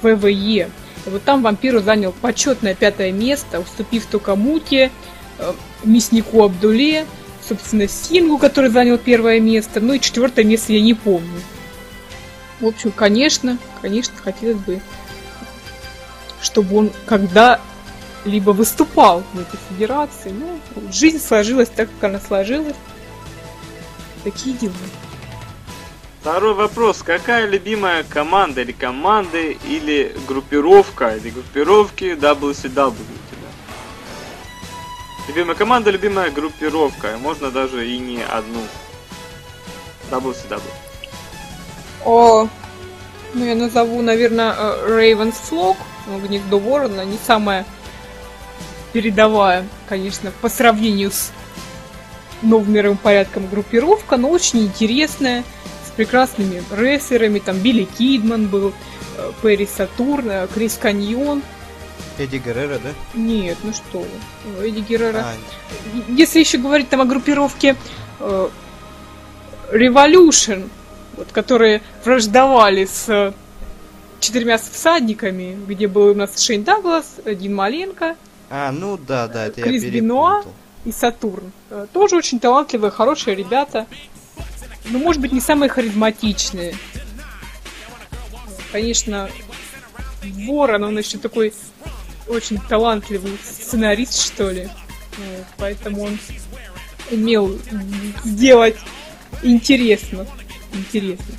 в 0.01 0.07
э, 0.07 0.17
ВВЕ. 0.17 0.71
И 1.05 1.11
вот 1.11 1.23
там 1.23 1.43
вампиру 1.43 1.81
занял 1.81 2.13
почетное 2.13 2.75
пятое 2.75 3.13
место, 3.13 3.61
уступив 3.61 4.07
только 4.07 4.37
Муке, 4.37 4.91
э, 5.39 5.53
мяснику 5.85 6.43
Абдуле, 6.43 7.05
собственно, 7.47 7.87
Сингу, 7.89 8.39
который 8.39 8.71
занял 8.71 8.97
первое 8.97 9.39
место, 9.39 9.81
ну 9.81 9.93
и 9.93 10.01
четвертое 10.01 10.45
место 10.45 10.73
я 10.73 10.81
не 10.81 10.95
помню. 10.95 11.41
В 12.61 12.67
общем, 12.67 12.91
конечно, 12.91 13.59
конечно, 13.83 14.15
хотелось 14.17 14.57
бы, 14.57 14.81
чтобы 16.41 16.77
он 16.77 16.91
когда-либо 18.25 18.51
выступал 18.51 19.23
в 19.33 19.41
этой 19.41 19.59
федерации. 19.69 20.31
Ну, 20.31 20.59
жизнь 20.93 21.21
сложилась 21.21 21.69
так, 21.69 21.89
как 22.01 22.11
она 22.11 22.21
сложилась. 22.21 22.77
Такие 24.25 24.57
дела. 24.57 24.73
Второй 26.21 26.55
вопрос. 26.55 27.03
Какая 27.03 27.47
любимая 27.47 28.03
команда 28.03 28.63
или 28.63 28.73
команды 28.73 29.59
или 29.69 30.17
группировка 30.27 31.17
или 31.17 31.29
группировки 31.29 32.15
WCW 32.15 32.93
у 32.93 33.31
тебя? 33.31 33.51
Любимая 35.29 35.55
команда, 35.55 35.91
любимая 35.91 36.31
группировка. 36.31 37.19
Можно 37.21 37.51
даже 37.51 37.87
и 37.87 37.99
не 37.99 38.23
одну. 38.23 38.63
WCW. 40.11 40.61
О, 42.07 42.49
ну 43.35 43.45
я 43.45 43.55
назову, 43.55 44.01
наверное, 44.01 44.55
Ravens 44.87 45.35
Flock, 45.51 45.77
ну, 46.07 46.19
гнездо 46.19 46.59
ворона, 46.59 47.05
не 47.05 47.19
самая 47.27 47.65
передовая, 48.95 49.67
конечно, 49.89 50.33
по 50.41 50.49
сравнению 50.49 51.11
с 51.11 51.33
новым 52.43 52.73
мировым 52.73 52.97
порядком 52.97 53.49
группировка, 53.49 54.17
но 54.17 54.31
очень 54.31 54.61
интересная, 54.61 55.43
с 55.87 55.91
прекрасными 55.91 56.63
рестлерами, 56.71 57.41
там 57.41 57.59
Билли 57.59 57.85
Кидман 57.99 58.47
был, 58.47 58.73
э, 59.19 59.33
Перри 59.43 59.67
Сатурн, 59.67 60.31
э, 60.31 60.47
Крис 60.55 60.79
Каньон. 60.81 61.43
Эдди 62.19 62.37
Геррера, 62.37 62.79
да? 62.79 62.91
Нет, 63.15 63.59
ну 63.65 63.73
что 63.73 64.07
вы, 64.57 64.69
Эдди 64.69 64.81
Геррера. 64.81 65.25
А, 65.25 65.35
Если 66.09 66.39
еще 66.39 66.59
говорить 66.59 66.89
там 66.89 67.01
о 67.01 67.05
группировке 67.05 67.75
э, 68.21 68.49
Revolution, 69.73 70.71
вот, 71.17 71.33
которые 71.33 71.83
враждовали 72.05 72.85
с 72.85 73.35
четырьмя 74.21 74.57
всадниками, 74.59 75.59
где 75.67 75.89
был 75.89 76.11
у 76.11 76.15
нас 76.15 76.39
Шейн 76.39 76.63
Даглас, 76.63 77.17
Дин 77.25 77.57
Маленко 77.57 78.15
а, 78.57 78.71
ну 78.71 78.97
да, 78.97 79.27
да, 79.27 79.47
это 79.47 79.63
Крис 79.63 79.83
я 79.83 79.91
перепутал. 79.91 80.45
и 80.85 80.93
Сатурн. 80.93 81.51
Э, 81.71 81.89
Тоже 81.93 82.15
очень 82.15 82.39
талантливые, 82.39 82.93
хорошие 82.93 83.35
ребята. 83.35 83.89
Но, 84.91 85.01
может 85.01 85.21
быть, 85.21 85.33
не 85.33 85.41
самые 85.41 85.69
харизматичные. 85.69 86.77
Конечно, 88.71 89.29
Ворон, 90.47 90.85
он 90.85 90.97
еще 90.97 91.19
такой 91.19 91.53
очень 92.29 92.61
талантливый 92.69 93.37
сценарист, 93.43 94.21
что 94.21 94.51
ли. 94.51 94.69
Вот, 95.19 95.47
поэтому 95.57 96.03
он 96.03 96.19
умел 97.11 97.59
сделать 98.25 98.77
интересно. 99.43 100.29
Интересно. 100.73 101.35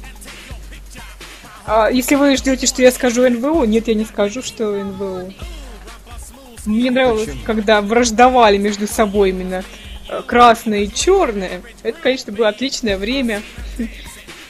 А 1.66 1.90
если 1.90 2.16
вы 2.16 2.36
ждете, 2.36 2.68
что 2.68 2.82
я 2.82 2.92
скажу 2.92 3.30
НВО, 3.30 3.64
нет, 3.64 3.88
я 3.88 3.94
не 3.94 4.04
скажу, 4.04 4.42
что 4.42 4.84
НВО. 4.84 5.32
Мне 6.66 6.92
нравилось, 6.92 7.26
Почему? 7.26 7.44
когда 7.46 7.82
враждовали 7.82 8.58
между 8.58 8.88
собой 8.88 9.30
именно 9.30 9.64
э, 10.10 10.22
красные 10.26 10.86
и 10.86 10.94
черные. 10.94 11.62
Это, 11.84 12.00
конечно, 12.02 12.32
было 12.34 12.50
отличное 12.50 12.98
время. 12.98 13.42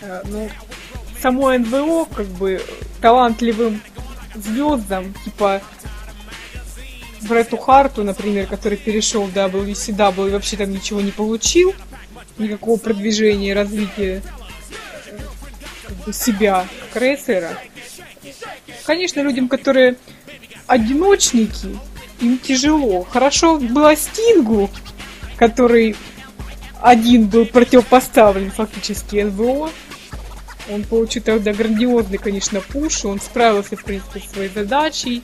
Э, 0.01 0.22
Но 0.26 0.49
само 1.22 1.51
НВО, 1.57 2.05
как 2.05 2.28
бы, 2.28 2.61
талантливым 3.01 3.82
звездам, 4.36 5.13
типа 5.24 5.61
Брэтту 7.22 7.57
Харту, 7.57 8.03
например, 8.03 8.47
который 8.47 8.78
перешел 8.78 9.24
в 9.24 9.34
WCW 9.36 10.28
и 10.28 10.32
вообще 10.32 10.57
там 10.57 10.72
ничего 10.72 11.01
не 11.01 11.11
получил, 11.11 11.74
никакого 12.38 12.78
продвижения 12.78 13.51
и 13.51 13.53
развития 13.53 14.22
э, 15.07 15.18
как 15.88 15.97
бы, 16.05 16.13
себя 16.13 16.68
как 16.93 17.01
рестлера. 17.01 17.57
Конечно, 18.86 19.22
людям, 19.22 19.47
которые 19.47 19.95
одиночники, 20.68 21.78
им 22.20 22.38
тяжело. 22.38 23.03
Хорошо 23.03 23.57
было 23.57 23.95
Стингу, 23.95 24.70
который 25.38 25.95
один 26.82 27.28
был 27.28 27.45
противопоставлен 27.45 28.51
фактически 28.51 29.18
НВО. 29.18 29.70
Он 30.72 30.84
получил 30.84 31.24
тогда 31.24 31.53
грандиозный, 31.53 32.18
конечно, 32.18 32.61
пуш, 32.61 33.05
он 33.05 33.20
справился, 33.20 33.76
в 33.76 33.84
принципе, 33.84 34.20
со 34.20 34.30
своей 34.30 34.49
задачей. 34.49 35.24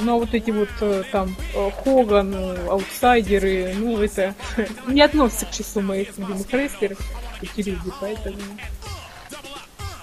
Но 0.00 0.18
вот 0.18 0.32
эти 0.32 0.50
вот 0.50 0.70
э, 0.80 1.02
там 1.12 1.36
э, 1.54 1.70
Хоган, 1.82 2.34
э, 2.34 2.68
аутсайдеры, 2.68 3.74
ну 3.76 4.02
это 4.02 4.34
не 4.88 5.02
относится 5.02 5.46
к 5.46 5.50
числу 5.50 5.82
моих 5.82 6.16
любимых 6.16 6.50
рестлеров, 6.52 6.98
эти 7.42 7.68
люди, 7.68 7.92
поэтому... 8.00 8.38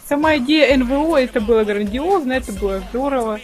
Сама 0.08 0.38
идея 0.38 0.78
НВО, 0.78 1.18
это 1.18 1.42
было 1.42 1.64
грандиозно, 1.64 2.34
это 2.34 2.52
было 2.52 2.84
здорово. 2.90 3.40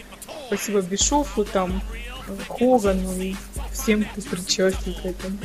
Спасибо 0.47 0.81
Бишофу, 0.81 1.43
там, 1.43 1.81
Хогану 2.47 3.19
и 3.19 3.35
всем, 3.71 4.03
кто 4.03 4.21
причастен 4.21 4.93
к 4.93 5.05
этому. 5.05 5.37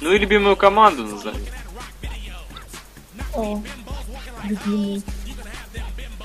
Ну 0.00 0.12
и 0.12 0.18
любимую 0.18 0.56
команду 0.56 1.04
назови. 1.04 1.44
О, 3.34 3.62
любимую 4.44 5.02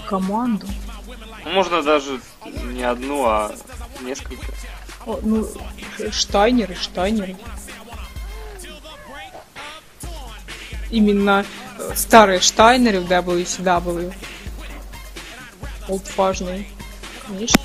команду. 0.07 0.67
Ну, 1.45 1.51
Можно 1.51 1.81
даже 1.81 2.19
не 2.63 2.83
одну, 2.83 3.25
а 3.25 3.55
несколько. 4.01 4.43
О, 5.05 5.19
ну, 5.21 5.47
Штайнеры, 6.11 6.75
Штайнеры. 6.75 7.37
Именно 10.91 11.45
э, 11.77 11.91
старые 11.95 12.39
Штайнеры 12.39 13.01
в 13.01 13.11
WCW. 13.11 14.13
Олдфажные. 15.87 16.67
Конечно, 17.27 17.61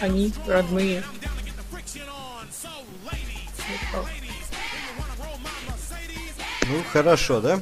они 0.00 0.32
родные. 0.46 1.02
Ну, 6.68 6.82
хорошо, 6.92 7.40
да? 7.40 7.60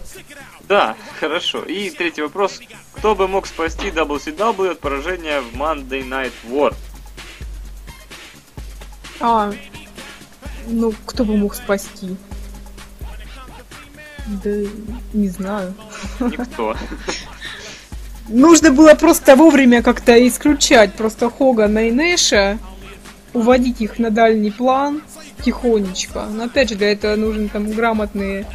Да, 0.69 0.97
хорошо. 1.21 1.63
И 1.63 1.91
третий 1.91 2.23
вопрос. 2.23 2.61
Кто 2.93 3.15
бы 3.15 3.29
мог 3.29 3.47
спасти 3.47 3.89
WCW 3.89 4.73
от 4.73 4.81
поражения 4.81 5.41
в 5.41 5.55
Monday 5.55 6.03
Night 6.03 6.33
War? 6.45 6.75
А, 9.21 9.53
ну, 10.67 10.93
кто 11.05 11.25
бы 11.25 11.37
мог 11.37 11.55
спасти? 11.55 12.17
Да, 14.27 14.51
не 15.13 15.29
знаю. 15.29 15.75
Никто. 16.21 16.77
Нужно 18.29 18.73
было 18.73 18.95
просто 18.95 19.37
вовремя 19.37 19.83
как-то 19.83 20.27
исключать 20.27 20.95
просто 20.95 21.31
Хогана 21.31 21.89
и 21.89 21.91
Нэша, 21.91 22.59
уводить 23.33 23.81
их 23.81 23.99
на 23.99 24.11
дальний 24.11 24.51
план 24.51 25.03
тихонечко. 25.45 26.27
Но 26.33 26.45
опять 26.45 26.71
же, 26.71 26.75
для 26.75 26.93
этого 26.93 27.15
нужны 27.17 27.49
там 27.49 27.71
грамотные 27.71 28.47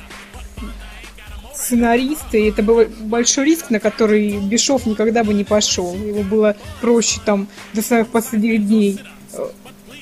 сценаристы, 1.56 2.42
и 2.42 2.50
это 2.50 2.64
был 2.64 2.86
большой 3.02 3.46
риск, 3.46 3.70
на 3.70 3.80
который 3.80 4.40
Бишов 4.40 4.86
никогда 4.86 5.24
бы 5.24 5.34
не 5.34 5.44
пошел. 5.44 5.94
Его 5.96 6.24
было 6.24 6.56
проще 6.82 7.22
там 7.24 7.48
до 7.74 7.82
самых 7.82 8.08
последних 8.08 8.66
дней 8.66 9.00
э, 9.34 9.46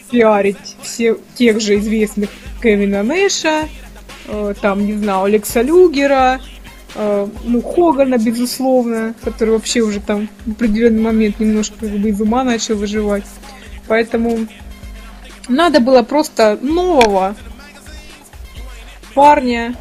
пиарить 0.10 0.78
все 0.82 1.18
тех 1.36 1.60
же 1.60 1.78
известных 1.78 2.30
Кевина 2.62 3.04
Нэша, 3.04 3.68
э, 4.28 4.54
там, 4.62 4.86
не 4.86 4.94
знаю, 4.94 5.26
Алекса 5.26 5.62
Люгера, 5.62 6.40
ну, 6.96 7.62
Хогана, 7.62 8.18
безусловно, 8.18 9.14
который 9.24 9.52
вообще 9.52 9.82
уже 9.82 10.00
там 10.00 10.30
в 10.46 10.52
определенный 10.52 11.02
момент 11.02 11.40
немножко 11.40 11.76
как 11.80 11.92
бы 11.92 12.10
из 12.10 12.20
ума 12.20 12.44
начал 12.44 12.76
выживать. 12.76 13.26
Поэтому 13.88 14.48
надо 15.48 15.80
было 15.80 16.04
просто 16.04 16.58
нового 16.62 17.36
парня 19.14 19.76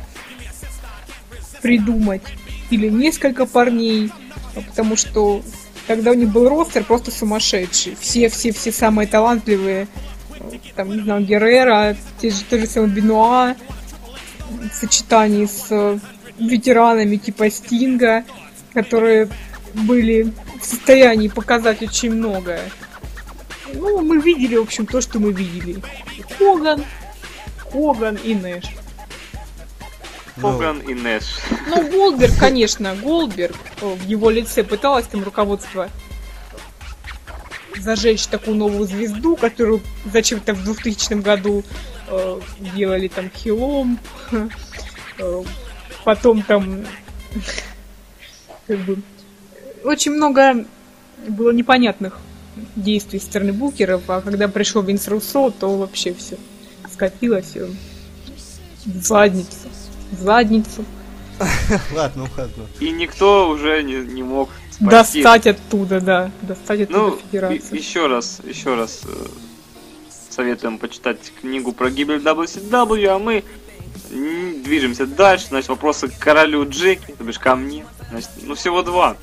придумать. 1.63 2.23
Или 2.71 2.89
несколько 2.89 3.47
парней. 3.47 4.11
Потому 4.55 4.97
что 4.97 5.43
тогда 5.87 6.11
у 6.11 6.15
них 6.15 6.29
был 6.29 6.49
ростер 6.49 6.85
просто 6.85 7.11
сумасшедший. 7.11 7.97
Все-все-все 8.01 8.73
самые 8.73 9.07
талантливые. 9.07 9.89
Там, 10.75 10.95
не 10.95 11.03
знаю, 11.03 11.25
Геррера, 11.25 11.97
те 12.21 12.31
же, 12.31 12.43
тот 12.49 12.61
же 12.61 12.67
самый 12.67 12.91
Бенуа. 12.91 13.55
В 14.49 14.75
сочетании 14.75 15.47
с 15.47 16.01
ветеранами 16.39 17.17
типа 17.17 17.51
Стинга, 17.51 18.25
которые 18.73 19.29
были 19.75 20.33
в 20.61 20.65
состоянии 20.65 21.29
показать 21.29 21.83
очень 21.83 22.13
многое. 22.13 22.71
Ну, 23.75 24.01
мы 24.01 24.21
видели, 24.21 24.57
в 24.57 24.63
общем, 24.63 24.87
то, 24.87 25.01
что 25.01 25.19
мы 25.19 25.33
видели. 25.33 25.81
Хоган, 26.39 26.85
Хоган 27.71 28.17
и 28.17 28.35
Нэш. 28.35 28.65
Ну, 30.37 30.53
Хоган 30.53 30.79
и 30.81 30.95
Нэш. 30.95 31.25
Ну, 31.69 31.91
Голдберг, 31.91 32.39
конечно, 32.39 32.95
Голдберг 32.95 33.57
в 33.81 34.07
его 34.07 34.31
лице 34.31 34.65
пыталась 34.65 35.07
там 35.07 35.23
руководство 35.23 35.91
зажечь 37.79 38.27
такую 38.27 38.57
новую 38.57 38.87
звезду, 38.87 39.37
которую 39.37 39.81
зачем-то 40.05 40.55
в 40.55 40.65
2000 40.65 41.15
году 41.21 41.63
э, 42.09 42.41
делали 42.75 43.09
там 43.09 43.31
хилом. 43.31 43.99
Э, 45.21 45.43
потом 46.09 46.43
там 46.43 46.87
как 48.67 48.79
бы 48.79 48.97
очень 49.85 50.13
много 50.13 50.65
было 51.29 51.51
непонятных 51.51 52.19
действий 52.77 53.19
со 53.21 53.27
стороны 53.27 53.53
букеров, 53.53 54.09
а 54.09 54.23
когда 54.23 54.49
пришел 54.49 54.81
Винс 54.81 55.07
Руссо, 55.07 55.51
то 55.51 55.77
вообще 55.77 56.15
все 56.15 56.39
скопилось 56.91 57.45
все 57.51 57.67
в 58.87 59.03
задницу. 59.05 59.69
В 60.13 60.23
задницу. 60.23 60.83
Ладно, 61.95 62.27
ладно. 62.39 62.65
И 62.81 62.91
никто 62.91 63.51
уже 63.51 63.83
не, 63.83 63.97
не 63.97 64.23
мог 64.23 64.49
спасти. 64.71 65.23
Достать 65.23 65.47
оттуда, 65.47 66.01
да. 66.01 66.31
Достать 66.41 66.81
оттуда 66.81 66.99
Ну, 66.99 67.19
федерацию. 67.19 67.75
и- 67.75 67.77
еще 67.77 68.07
раз, 68.07 68.41
еще 68.45 68.75
раз 68.77 69.03
э, 69.05 69.27
советуем 70.31 70.79
почитать 70.79 71.19
книгу 71.43 71.73
про 71.73 71.91
гибель 71.91 72.17
WCW, 72.23 73.07
а 73.09 73.19
мы 73.19 73.45
движемся 74.11 75.07
дальше. 75.07 75.47
Значит, 75.49 75.69
вопросы 75.69 76.09
к 76.09 76.19
королю 76.19 76.69
Джеки, 76.69 77.15
то 77.17 77.25
бишь 77.25 77.39
ко 77.39 77.55
мне. 77.57 77.85
Значит, 78.11 78.31
ну, 78.43 78.55
всего 78.55 78.83
два. 78.83 79.17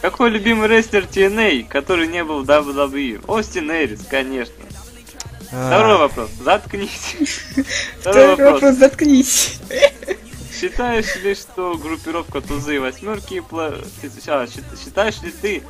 Какой 0.00 0.30
любимый 0.30 0.68
рестлер 0.68 1.04
TNA, 1.04 1.68
который 1.68 2.06
не 2.06 2.22
был 2.24 2.42
в 2.42 2.48
WWE? 2.48 3.24
Остин 3.26 3.70
Эрис, 3.70 4.00
конечно. 4.08 4.54
А, 5.50 5.68
Второй 5.68 5.98
вопрос. 5.98 6.30
Заткнись. 6.42 7.16
Второй 8.00 8.36
вопрос, 8.36 8.74
заткнись. 8.76 9.60
Считаешь 10.58 11.16
ли, 11.22 11.34
что 11.34 11.74
группировка 11.76 12.40
Тузы 12.40 12.76
и 12.76 12.78
Восьмерки... 12.78 13.42
а, 13.52 14.46
Считаешь 14.46 15.22
ли 15.22 15.30
ты... 15.30 15.62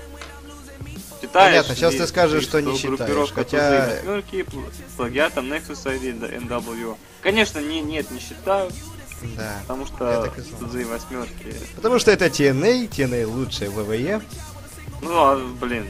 Считаешь 1.20 1.50
Понятно, 1.66 1.74
сейчас 1.74 1.92
ли 1.94 1.98
ты 2.00 2.06
скажешь, 2.06 2.44
ты, 2.44 2.48
что 2.48 2.62
не 2.62 2.76
считаешь, 2.76 2.96
группировка 2.98 3.34
хотя- 3.34 3.86
Восьмерки 3.96 4.36
пл- 4.42 4.72
плагиатом 4.96 5.52
Nexus 5.52 5.96
или 5.96 6.12
NWO? 6.14 6.96
Конечно, 7.22 7.58
не, 7.58 7.80
нет, 7.80 8.10
не 8.10 8.20
считаю, 8.20 8.70
Да. 9.36 9.56
потому 9.62 9.86
что. 9.86 10.32
Тузы 10.60 10.86
Восьмерки... 10.86 11.54
Потому 11.74 11.98
что 11.98 12.12
это 12.12 12.26
TNA, 12.26 12.88
TNA 12.88 13.26
лучшая 13.26 13.70
ВВЕ. 13.70 14.20
Ну, 15.02 15.10
а, 15.12 15.36
блин, 15.60 15.86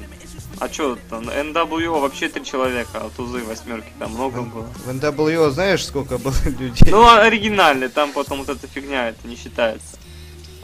а 0.61 0.69
чё 0.71 0.97
там, 1.11 1.29
NWO 1.29 2.01
вообще 2.01 2.29
три 2.31 2.43
человека, 2.45 2.91
а 2.95 3.11
Тузы 3.15 3.41
и 3.41 3.43
Восьмерки 3.43 3.93
там 3.99 4.13
много 4.13 4.41
было. 4.43 4.67
В 4.85 4.89
NWO 4.89 5.51
знаешь, 5.51 5.85
сколько 5.85 6.17
было 6.17 6.33
людей? 6.59 6.91
Ну, 6.91 7.03
а 7.03 7.21
оригинальный, 7.21 7.89
там 7.89 8.13
потом 8.13 8.39
вот 8.39 8.49
эта 8.49 8.67
фигня, 8.67 9.11
это 9.11 9.29
не 9.29 9.37
считается. 9.37 9.99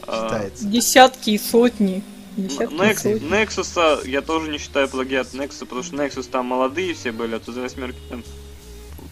А, 0.07 0.23
Считается. 0.29 0.65
Десятки 0.65 1.29
и 1.31 1.37
сотни. 1.37 2.03
Некс. 2.37 3.05
Nexus 3.05 4.07
я 4.07 4.21
тоже 4.21 4.51
не 4.51 4.57
считаю 4.57 4.87
плагиат 4.89 5.33
Nexus, 5.33 5.59
потому 5.59 5.83
что 5.83 5.95
Nexus 5.95 6.29
там 6.29 6.45
молодые 6.47 6.93
все 6.93 7.11
были, 7.11 7.35
а 7.35 7.39
тут 7.39 7.55
за 7.55 7.61
восьмерки 7.61 7.99
там 8.09 8.23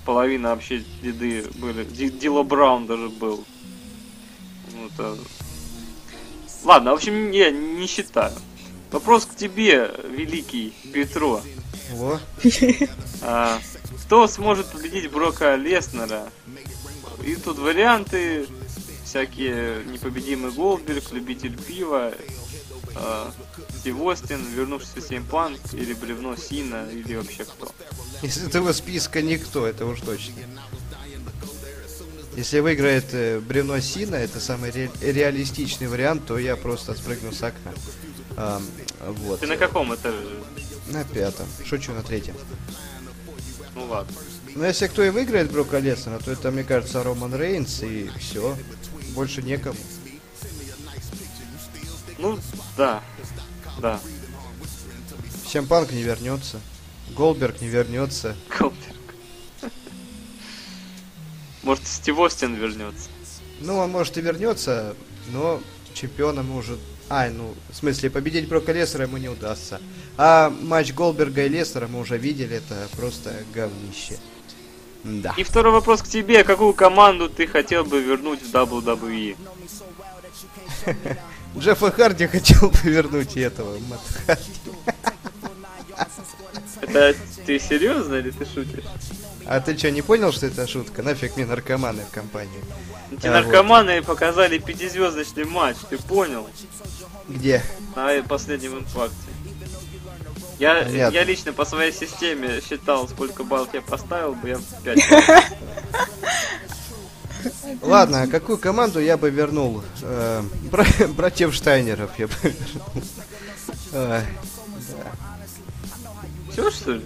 половина 0.05 0.49
вообще 0.49 0.83
деды 1.01 1.45
были. 1.55 1.83
Ди- 1.85 2.09
Дило 2.09 2.43
Браун 2.43 2.85
даже 2.85 3.09
был. 3.09 3.45
Ну, 4.73 4.87
это... 4.87 5.17
Ладно, 6.63 6.91
в 6.91 6.95
общем, 6.95 7.31
я 7.31 7.51
не 7.51 7.87
считаю. 7.87 8.33
Вопрос 8.91 9.25
к 9.25 9.35
тебе, 9.35 9.91
великий 10.09 10.73
Петро. 10.93 11.41
Во. 11.93 12.19
А, 13.21 13.59
кто 14.05 14.27
сможет 14.27 14.67
победить 14.71 15.09
Брока 15.09 15.55
Леснера? 15.55 16.29
И 17.25 17.35
тут 17.35 17.57
варианты 17.57 18.45
всякие 19.03 19.83
непобедимый 19.85 20.51
Голдберг, 20.51 21.11
любитель 21.11 21.57
пива, 21.57 22.13
а, 22.95 23.31
Стив 23.79 23.99
Остин, 24.01 24.45
вернувшийся 24.53 25.01
Сейм 25.01 25.25
Панк, 25.25 25.59
или 25.73 25.93
бревно 25.93 26.35
Сина, 26.35 26.87
или 26.91 27.15
вообще 27.15 27.45
кто. 27.45 27.71
Из 28.21 28.37
этого 28.37 28.71
списка 28.73 29.21
никто, 29.21 29.65
это 29.67 29.85
уж 29.85 30.01
точно. 30.01 30.33
Если 32.35 32.59
выиграет 32.59 33.05
э, 33.13 33.39
бревно 33.39 33.79
Сина, 33.79 34.15
это 34.15 34.39
самый 34.39 34.71
ре- 34.71 34.89
реалистичный 35.01 35.87
вариант, 35.87 36.25
то 36.25 36.39
я 36.39 36.55
просто 36.55 36.95
спрыгну 36.95 37.31
с 37.31 37.43
окна. 37.43 37.73
Ам, 38.37 38.65
вот. 39.19 39.39
Ты 39.39 39.45
на 39.47 39.55
каком 39.57 39.93
этаже? 39.93 40.17
На 40.87 41.03
пятом. 41.03 41.45
Шучу, 41.63 41.91
на 41.93 42.01
третьем. 42.01 42.35
Ну 43.75 43.85
ладно. 43.85 44.15
Но 44.55 44.65
если 44.65 44.87
кто 44.87 45.03
и 45.03 45.09
выиграет 45.11 45.51
Брока 45.51 45.79
Леснера, 45.79 46.19
то 46.19 46.31
это, 46.31 46.49
мне 46.51 46.63
кажется, 46.63 47.03
Роман 47.03 47.35
Рейнс 47.35 47.83
и 47.83 48.09
все. 48.19 48.57
Больше 49.09 49.41
некому. 49.43 49.77
Ну, 52.17 52.39
да. 52.77 53.01
Да. 53.79 53.99
Семпанк 55.47 55.91
не 55.91 56.03
вернется. 56.03 56.59
Голберг 57.15 57.61
не 57.61 57.67
вернется. 57.67 58.35
Голдберг. 58.49 58.93
Может, 61.63 61.87
Стив 61.87 62.17
Остин 62.19 62.55
вернется. 62.55 63.09
Ну, 63.59 63.77
он 63.77 63.91
может 63.91 64.17
и 64.17 64.21
вернется, 64.21 64.95
но 65.31 65.61
чемпионом 65.93 66.55
уже... 66.55 66.77
А, 67.09 67.29
ну, 67.29 67.53
в 67.69 67.75
смысле, 67.75 68.09
победить 68.09 68.47
Брока 68.47 68.71
Леснера 68.71 69.03
ему 69.05 69.17
не 69.17 69.29
удастся. 69.29 69.79
А 70.17 70.49
матч 70.49 70.93
Голберга 70.93 71.45
и 71.45 71.49
Леснера 71.49 71.87
мы 71.87 71.99
уже 71.99 72.17
видели, 72.17 72.57
это 72.57 72.87
просто 72.97 73.33
говнище. 73.53 74.17
Да. 75.03 75.33
И 75.37 75.43
второй 75.43 75.73
вопрос 75.73 76.01
к 76.01 76.07
тебе. 76.07 76.43
Какую 76.43 76.73
команду 76.73 77.29
ты 77.29 77.45
хотел 77.45 77.83
бы 77.83 78.01
вернуть 78.01 78.41
в 78.41 78.53
WWE? 78.53 79.37
Джеффа 81.57 81.91
Харди 81.91 82.27
хотел 82.27 82.71
повернуть 82.71 83.37
этого. 83.37 83.77
Это 86.81 87.15
ты 87.45 87.59
серьезно 87.59 88.15
или 88.15 88.31
ты 88.31 88.45
шутишь? 88.45 88.83
А 89.45 89.59
ты 89.59 89.77
что, 89.77 89.91
не 89.91 90.01
понял, 90.01 90.31
что 90.31 90.45
это 90.47 90.67
шутка? 90.67 91.03
Нафиг 91.03 91.35
мне 91.35 91.45
наркоманы 91.45 92.03
в 92.09 92.13
компании. 92.13 92.61
Эти 93.11 93.27
А, 93.27 93.31
вот. 93.31 93.45
наркоманы 93.45 94.01
показали 94.01 94.57
пятизвездочный 94.57 95.45
матч, 95.45 95.77
ты 95.89 95.97
понял? 95.97 96.47
Где? 97.27 97.61
На 97.95 98.21
последнем 98.23 98.79
импакте. 98.79 99.15
Я, 100.59 100.87
я 100.87 101.23
лично 101.23 101.51
по 101.51 101.65
своей 101.65 101.91
системе 101.91 102.61
считал, 102.61 103.07
сколько 103.09 103.43
баллов 103.43 103.69
я 103.73 103.81
поставил 103.81 104.33
бы, 104.33 104.49
я 104.49 104.59
5 104.83 104.99
Ладно, 107.81 108.23
а 108.23 108.27
какую 108.27 108.57
команду 108.57 108.99
я 108.99 109.17
бы 109.17 109.29
вернул? 109.29 109.81
Э, 110.01 110.41
бра- 110.71 110.85
братьев 111.15 111.53
Штайнеров 111.53 112.17
я 112.19 112.27
бы 112.27 112.33
вернул. 112.43 114.21
Все 116.51 116.69
что 116.71 116.91
ли? 116.93 117.05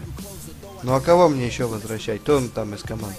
Ну 0.84 0.94
а 0.94 1.02
кого 1.02 1.30
мне 1.30 1.46
еще 1.48 1.66
возвращать? 1.66 2.22
Кто 2.22 2.38
он 2.38 2.50
там 2.50 2.74
из 2.76 2.84
команд? 2.84 3.16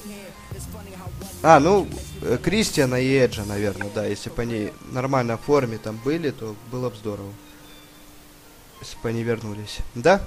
А, 1.42 1.60
ну, 1.60 1.88
э, 2.22 2.36
Кристиана 2.42 2.96
и 3.00 3.14
Эджа, 3.16 3.44
наверное, 3.44 3.90
да. 3.94 4.04
Если 4.04 4.28
бы 4.30 4.42
они 4.42 4.72
нормально 4.90 5.36
в 5.38 5.42
форме 5.42 5.78
там 5.78 5.96
были, 6.04 6.30
то 6.30 6.56
было 6.72 6.90
бы 6.90 6.96
здорово. 6.96 7.32
Если 8.80 8.96
бы 9.00 9.08
они 9.08 9.22
вернулись. 9.22 9.78
Да? 9.94 10.20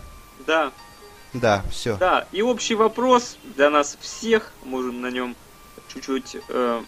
Да, 0.48 0.72
Да, 1.34 1.64
все. 1.70 1.98
да. 1.98 2.28
И 2.32 2.42
общий 2.42 2.76
вопрос 2.76 3.38
для 3.56 3.70
нас 3.70 3.98
всех, 4.00 4.52
можем 4.64 5.02
на 5.02 5.12
нем 5.12 5.36
чуть-чуть 5.94 6.38
э, 6.50 6.82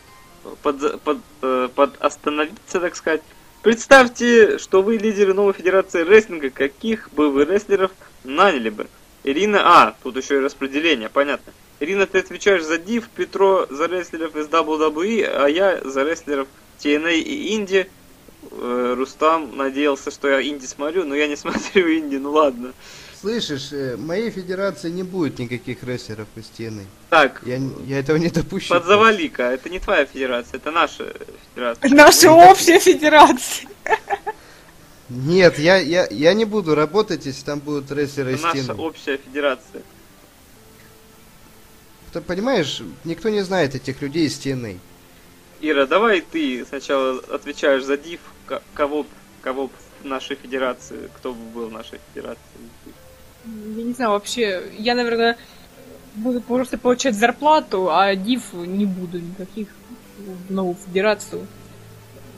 под, 0.62 1.02
под, 1.02 1.18
э, 1.42 1.70
под 1.74 2.02
остановиться, 2.02 2.80
так 2.80 2.96
сказать. 2.96 3.22
Представьте, 3.62 4.58
что 4.58 4.82
вы 4.82 4.98
лидеры 4.98 5.34
новой 5.34 5.54
федерации 5.54 6.04
рестлинга, 6.04 6.50
каких 6.50 7.10
бы 7.14 7.30
вы 7.30 7.46
рестлеров 7.46 7.92
наняли 8.24 8.70
бы? 8.70 8.88
Ирина, 9.24 9.62
а, 9.64 9.96
тут 10.04 10.18
еще 10.18 10.36
и 10.36 10.40
распределение, 10.40 11.10
понятно. 11.10 11.54
Ирина, 11.80 12.06
ты 12.06 12.20
отвечаешь 12.20 12.64
за 12.64 12.78
Див, 12.78 13.08
Петро 13.10 13.66
за 13.70 13.86
рестлеров 13.86 14.36
из 14.36 14.48
WWE, 14.48 15.26
а 15.26 15.48
я 15.48 15.80
за 15.84 16.04
рестлеров 16.04 16.48
TNA 16.80 17.16
и 17.16 17.56
Инди. 17.56 17.90
Э, 18.52 18.96
Рустам 18.98 19.56
надеялся, 19.56 20.12
что 20.12 20.28
я 20.28 20.42
Инди 20.42 20.66
смотрю, 20.66 21.06
но 21.06 21.16
я 21.16 21.28
не 21.28 21.36
смотрю 21.38 21.90
Инди, 21.94 22.18
ну 22.18 22.32
ладно. 22.32 22.74
Слышишь, 23.28 23.70
э, 23.72 23.96
моей 23.96 24.30
федерации 24.32 24.90
не 24.90 25.04
будет 25.04 25.40
никаких 25.40 25.82
рестлеров 25.86 26.28
из 26.36 26.46
стены. 26.46 26.86
Так, 27.10 27.42
Я, 27.46 27.58
я 27.86 28.00
этого 28.00 28.18
не 28.18 28.28
допущу. 28.30 28.74
подзавали-ка, 28.74 29.44
это 29.44 29.70
не 29.70 29.80
твоя 29.80 30.04
федерация, 30.06 30.58
это 30.58 30.72
наша 30.72 31.14
федерация. 31.56 31.90
Наша 31.90 32.32
общая 32.34 32.80
федерация. 32.80 33.70
Нет, 35.08 35.58
я, 35.58 35.78
я, 35.78 36.06
я 36.12 36.34
не 36.34 36.44
буду 36.44 36.76
работать, 36.76 37.26
если 37.26 37.46
там 37.46 37.60
будут 37.60 37.90
рестлеры 37.94 38.32
Это 38.32 38.40
из 38.40 38.44
наша 38.44 38.58
стены. 38.64 38.82
общая 38.82 39.16
федерация. 39.18 39.84
Ты 42.12 42.20
понимаешь, 42.20 42.82
никто 43.06 43.30
не 43.30 43.40
знает 43.42 43.74
этих 43.74 44.02
людей 44.02 44.26
из 44.28 44.36
стены. 44.36 44.80
Ира, 45.62 45.86
давай 45.88 46.20
ты 46.20 46.66
сначала 46.66 47.20
отвечаешь 47.34 47.86
за 47.86 47.96
Див, 47.96 48.20
К- 48.48 48.62
кого, 48.74 49.06
кого 49.42 49.70
в 50.02 50.06
нашей 50.06 50.36
федерации, 50.36 51.10
кто 51.16 51.34
бы 51.34 51.42
был 51.52 51.70
в 51.70 51.72
нашей 51.72 52.02
федерации. 52.14 52.42
Я 53.46 53.84
не 53.84 53.94
знаю, 53.94 54.12
вообще, 54.12 54.64
я, 54.78 54.96
наверное, 54.96 55.38
буду 56.16 56.42
просто 56.42 56.78
получать 56.78 57.16
зарплату, 57.16 57.90
а 57.92 58.16
див 58.16 58.54
не 58.54 58.86
буду 58.86 59.20
никаких 59.20 59.68
в 60.48 60.52
новую 60.54 60.76
федерацию 60.86 61.46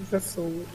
засовывать. 0.09 0.67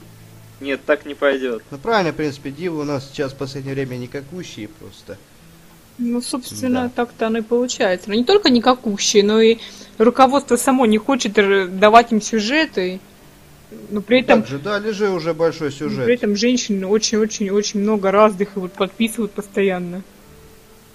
Нет, 0.61 0.81
так 0.85 1.07
не 1.07 1.15
пойдет. 1.15 1.63
Ну 1.71 1.79
правильно, 1.79 2.13
в 2.13 2.17
принципе, 2.17 2.51
дивы 2.51 2.81
у 2.81 2.85
нас 2.85 3.09
сейчас 3.09 3.33
в 3.33 3.37
последнее 3.37 3.75
время 3.75 3.97
никакущие 3.97 4.69
просто. 4.69 5.17
Ну, 5.99 6.21
собственно, 6.21 6.83
Да. 6.85 6.91
так-то 6.95 7.27
оно 7.27 7.39
и 7.39 7.43
получается. 7.43 8.09
Но 8.11 8.15
не 8.15 8.25
только 8.25 8.51
никакущие, 8.51 9.25
но 9.25 9.41
и 9.41 9.59
руководство 9.99 10.57
само 10.57 10.87
не 10.87 10.99
хочет 10.99 11.33
давать 11.79 12.13
им 12.13 12.21
сюжеты. 12.21 13.01
Но 13.91 14.01
при 14.01 14.21
этом, 14.21 14.41
Так 14.43 14.51
же 14.51 14.59
дали 14.59 14.91
же 14.91 15.11
уже 15.11 15.33
большой 15.33 15.69
но 15.69 15.75
сюжет. 15.75 16.05
при 16.05 16.15
этом 16.15 16.37
женщин 16.37 16.85
очень-очень-очень 16.85 17.81
много 17.81 18.11
разных 18.11 18.57
и 18.57 18.61
вот 18.61 18.73
подписывают 18.73 19.33
постоянно. 19.33 20.03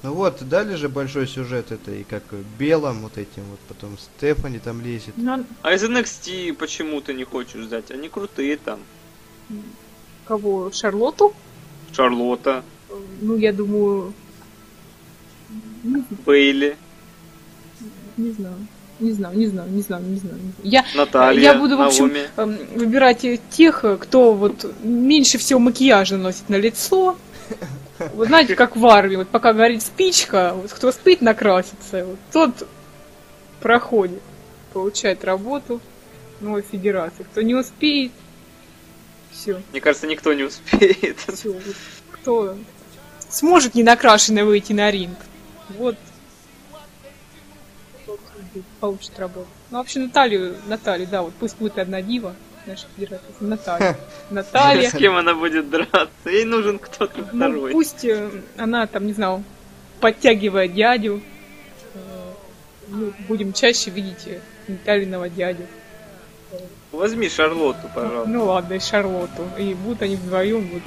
Ну 0.05 0.13
вот, 0.13 0.47
дали 0.47 0.75
же 0.75 0.87
большой 0.87 1.27
сюжет 1.27 1.71
это 1.71 1.91
и 1.91 2.03
как 2.03 2.21
белым 2.59 3.01
вот 3.01 3.17
этим 3.17 3.41
вот, 3.49 3.59
потом 3.67 3.97
Стефани 3.97 4.59
там 4.59 4.79
лезет. 4.79 5.15
Ну, 5.17 5.43
А 5.63 5.73
из 5.73 5.83
NXT 5.83 6.53
почему 6.53 7.01
ты 7.01 7.15
не 7.15 7.23
хочешь 7.23 7.65
взять? 7.65 7.89
Они 7.89 8.07
крутые 8.07 8.57
там. 8.57 8.79
кого? 10.25 10.69
Шарлоту? 10.71 11.33
Шарлотта, 11.91 12.63
Ну, 13.19 13.35
я 13.35 13.51
думаю... 13.51 14.13
Бейли, 16.23 16.77
не 18.15 18.31
знаю. 18.31 18.55
Не 18.99 19.11
знаю, 19.11 19.37
не 19.37 19.47
знаю, 19.47 19.71
не 19.71 19.81
знаю, 19.81 20.03
не 20.03 20.17
знаю. 20.17 20.39
Я, 20.63 20.85
Наталья, 20.95 21.41
я 21.41 21.53
буду, 21.55 21.77
в 21.77 21.81
общем, 21.81 22.13
Наоми. 22.13 22.29
эм, 22.37 22.57
выбирать 22.77 23.25
тех, 23.49 23.83
кто 23.99 24.33
вот 24.33 24.71
меньше 24.83 25.39
всего 25.39 25.59
макияжа 25.59 26.17
носит 26.17 26.47
на 26.47 26.57
лицо. 26.57 27.17
Вот 27.99 28.27
знаете, 28.27 28.55
как 28.55 28.75
в 28.75 28.85
армии, 28.85 29.15
вот 29.15 29.29
пока 29.29 29.53
горит 29.53 29.81
спичка, 29.81 30.53
вот 30.53 30.71
кто 30.71 30.91
спит 30.91 31.21
накраситься, 31.21 32.05
вот 32.05 32.19
тот 32.31 32.67
проходит, 33.61 34.21
получает 34.73 35.23
работу 35.23 35.79
новой 36.41 36.61
федерации. 36.61 37.23
Кто 37.23 37.41
не 37.41 37.55
успеет, 37.55 38.11
все, 39.31 39.61
Мне 39.71 39.81
кажется, 39.81 40.07
никто 40.07 40.33
не 40.33 40.43
успеет. 40.43 41.17
все. 41.33 41.55
кто 42.11 42.57
сможет 43.29 43.75
ненакрашенно 43.75 44.45
выйти 44.45 44.73
на 44.73 44.91
ринг, 44.91 45.17
вот 45.69 45.95
получит 48.79 49.17
работу. 49.19 49.47
Ну, 49.71 49.77
вообще 49.79 49.99
Наталью, 49.99 50.55
Наталью, 50.67 51.07
да, 51.07 51.21
вот 51.21 51.33
пусть 51.39 51.57
будет 51.57 51.77
одна 51.77 52.01
дива 52.01 52.35
нашей 52.67 52.85
федерации, 52.95 53.25
Наталья. 53.39 53.95
Наталья. 54.29 54.89
С 54.89 54.93
кем 54.93 55.15
она 55.15 55.33
будет 55.33 55.69
драться? 55.69 56.09
Ей 56.25 56.45
нужен 56.45 56.79
кто-то 56.79 57.25
Ну, 57.31 57.45
второй. 57.47 57.71
пусть 57.71 58.03
э, 58.05 58.29
она 58.57 58.87
там, 58.87 59.05
не 59.07 59.13
знаю, 59.13 59.43
подтягивает 59.99 60.73
дядю. 60.73 61.21
Э, 61.93 61.99
Ну, 62.87 63.13
будем 63.27 63.53
чаще 63.53 63.91
видеть 63.91 64.27
э, 64.27 64.39
Натальиного 64.67 65.29
дядю. 65.29 65.65
Возьми 66.91 67.27
Шарлотту, 67.29 67.89
пожалуйста. 67.93 68.29
Ну 68.29 68.45
ладно, 68.45 68.73
и 68.75 68.79
Шарлотту. 68.79 69.47
И 69.59 69.73
будут 69.73 70.01
они 70.01 70.15
вдвоем 70.15 70.69
вот, 70.71 70.83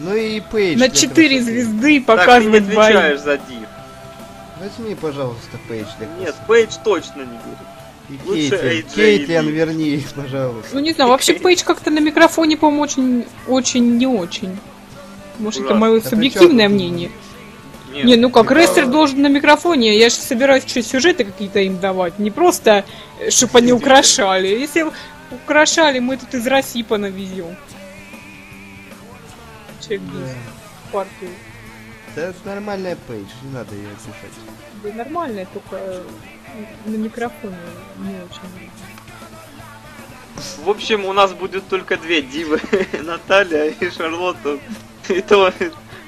Ну 0.00 0.14
и 0.14 0.40
Пейдж. 0.40 0.78
на 0.78 0.88
для 0.88 0.96
4 0.96 1.28
красоты. 1.28 1.42
звезды 1.42 1.72
так, 1.72 1.80
ты 1.80 1.92
не 1.92 2.00
показывать 2.00 2.62
отвечаешь 2.64 3.20
за 3.20 3.38
Див. 3.38 3.68
Возьми, 4.60 4.94
пожалуйста, 4.94 5.56
Пейдж 5.68 5.86
для 5.98 6.06
Нет. 6.18 6.34
Пейдж 6.46 6.74
точно 6.84 7.20
не 7.22 7.26
бери. 7.38 7.64
Кейтлин. 8.08 8.82
Кейтлин, 8.94 9.46
Ли. 9.46 9.52
верни, 9.52 10.04
пожалуйста. 10.14 10.70
Ну 10.72 10.80
не 10.80 10.92
знаю, 10.92 11.10
вообще 11.10 11.34
Пейдж 11.34 11.62
как-то 11.64 11.90
на 11.90 11.98
микрофоне, 12.00 12.56
по-моему, 12.56 12.82
очень, 12.82 13.24
очень 13.46 13.96
не 13.98 14.06
очень. 14.06 14.58
Может, 15.38 15.64
это 15.64 15.74
мое 15.74 15.98
Это 15.98 16.08
субъективное 16.08 16.68
мнение. 16.68 17.10
Нет, 17.92 18.04
Не, 18.04 18.16
ну 18.16 18.30
как, 18.30 18.48
типа- 18.48 18.58
рестлер 18.58 18.86
должен 18.86 19.22
на 19.22 19.28
микрофоне, 19.28 19.96
я 19.96 20.08
же 20.08 20.16
собираюсь 20.16 20.64
что, 20.66 20.82
сюжеты 20.82 21.24
какие-то 21.24 21.60
им 21.60 21.78
давать, 21.80 22.18
не 22.18 22.30
просто, 22.30 22.84
чтобы 23.30 23.58
они 23.58 23.72
украшали. 23.72 24.46
Если 24.48 24.84
украшали, 25.30 25.98
мы 25.98 26.16
тут 26.16 26.34
из 26.34 26.46
Россипа 26.46 26.98
навезем. 26.98 27.56
Человек 29.80 30.02
Да. 30.12 30.20
10 30.20 30.36
партию. 30.92 31.30
Да 32.16 32.22
это 32.22 32.38
нормальная 32.44 32.96
Пейдж, 33.06 33.28
не 33.42 33.50
надо 33.52 33.74
ее 33.74 33.88
обижать. 33.88 34.32
Да 34.82 34.92
нормально, 34.92 35.46
только 35.52 35.76
э, 35.76 36.02
на 36.86 36.96
микрофоне 36.96 37.56
не 37.98 38.14
очень. 38.16 38.70
В 40.64 40.70
общем, 40.70 41.04
у 41.04 41.12
нас 41.12 41.32
будет 41.32 41.68
только 41.68 41.96
две 41.96 42.22
дивы. 42.22 42.60
Наталья 43.02 43.64
и 43.70 43.90
Шарлотта. 43.90 44.58
И 45.08 45.20
то, 45.22 45.52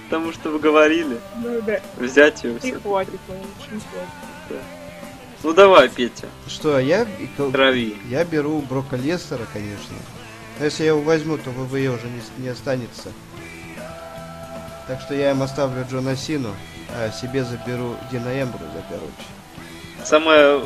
потому 0.04 0.32
что 0.32 0.50
вы 0.50 0.58
говорили. 0.58 1.18
Ну 1.42 1.60
да, 1.62 1.80
Взять 1.96 2.44
ее 2.44 2.56
и 2.56 2.58
все. 2.58 2.78
хватит, 2.80 3.18
лучше 3.28 3.80
хватит. 3.90 4.62
Ну 5.42 5.54
давай, 5.54 5.88
Петя, 5.88 6.26
Что, 6.46 6.78
я... 6.78 7.02
и 7.18 7.26
ко- 7.28 7.50
трави. 7.50 7.96
Я 8.10 8.24
беру 8.24 8.60
Брока 8.60 8.96
Лестера, 8.96 9.46
конечно. 9.54 9.94
Но 10.58 10.66
если 10.66 10.82
я 10.84 10.90
его 10.90 11.00
возьму, 11.00 11.38
то 11.38 11.48
ВВЕ 11.50 11.88
уже 11.88 12.06
не, 12.08 12.42
не 12.42 12.48
останется. 12.50 13.10
Так 14.86 15.00
что 15.00 15.14
я 15.14 15.30
им 15.30 15.40
оставлю 15.42 15.86
Джона 15.90 16.14
Сину, 16.14 16.54
а 16.90 17.10
себе 17.10 17.42
заберу 17.42 17.96
Дина 18.12 18.42
Эмбруза, 18.42 18.84
короче. 18.90 19.14
Самое 20.04 20.62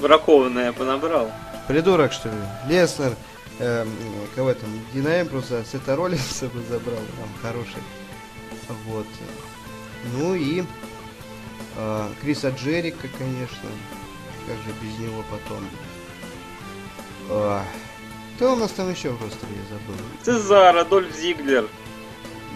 бракованное 0.00 0.72
понабрал. 0.72 1.30
Придурок, 1.66 2.12
что 2.12 2.28
ли? 2.28 2.36
Леснер, 2.66 3.14
эм, 3.58 3.90
кого 4.34 4.54
там, 4.54 4.70
Дина 4.92 5.20
Эмбруза, 5.20 5.64
Сета 5.64 5.96
Роллинса 5.96 6.46
бы 6.46 6.62
забрал, 6.62 6.96
там, 6.96 7.28
хороший. 7.42 7.82
Вот. 8.86 9.06
Ну 10.14 10.34
и 10.34 10.64
э, 11.76 12.08
Криса 12.22 12.50
Джерика, 12.50 13.08
конечно. 13.18 13.68
Как 14.46 14.56
же 14.56 14.72
без 14.80 14.98
него 14.98 15.22
потом. 15.30 15.68
А, 17.30 17.64
кто 18.36 18.54
у 18.54 18.56
нас 18.56 18.70
там 18.70 18.90
еще 18.90 19.10
в 19.10 19.22
ростере, 19.22 19.52
я 19.52 19.76
забыл. 19.76 19.96
Цезар, 20.22 20.76
Адольф 20.76 21.14
Зиглер. 21.14 21.68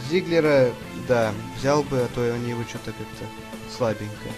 Зиглера, 0.08 0.70
да, 1.06 1.32
взял 1.58 1.82
бы, 1.82 1.98
а 1.98 2.08
то 2.14 2.22
они 2.22 2.50
его 2.50 2.62
что-то 2.64 2.92
как-то 2.92 3.26
слабенько. 3.76 4.28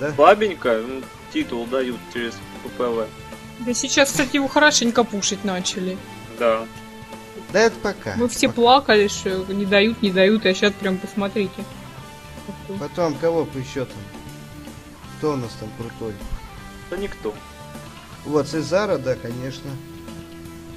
Да? 0.00 0.12
Слабенько, 0.14 0.80
ну, 0.86 1.02
титул 1.32 1.66
дают 1.66 1.98
через 2.12 2.34
ППВ. 2.62 3.06
Да 3.60 3.74
сейчас, 3.74 4.10
кстати, 4.10 4.36
его 4.36 4.48
хорошенько 4.48 5.04
пушить 5.04 5.44
начали. 5.44 5.96
Да. 6.38 6.66
Да 7.52 7.60
это 7.60 7.76
пока. 7.78 8.14
Мы 8.16 8.28
все 8.28 8.48
Пока. 8.48 8.60
плакали, 8.60 9.06
что 9.08 9.44
не 9.52 9.64
дают, 9.64 10.02
не 10.02 10.10
дают, 10.10 10.44
а 10.44 10.52
сейчас 10.54 10.72
прям 10.72 10.98
посмотрите. 10.98 11.64
Потом 12.80 13.14
кого 13.14 13.44
бы 13.44 13.60
еще 13.60 13.84
там? 13.84 13.96
Кто 15.18 15.32
у 15.34 15.36
нас 15.36 15.52
там 15.60 15.70
крутой? 15.78 16.14
Да 16.90 16.96
никто. 16.96 17.32
Вот, 18.24 18.48
Цезара, 18.48 18.98
да, 18.98 19.14
конечно. 19.14 19.70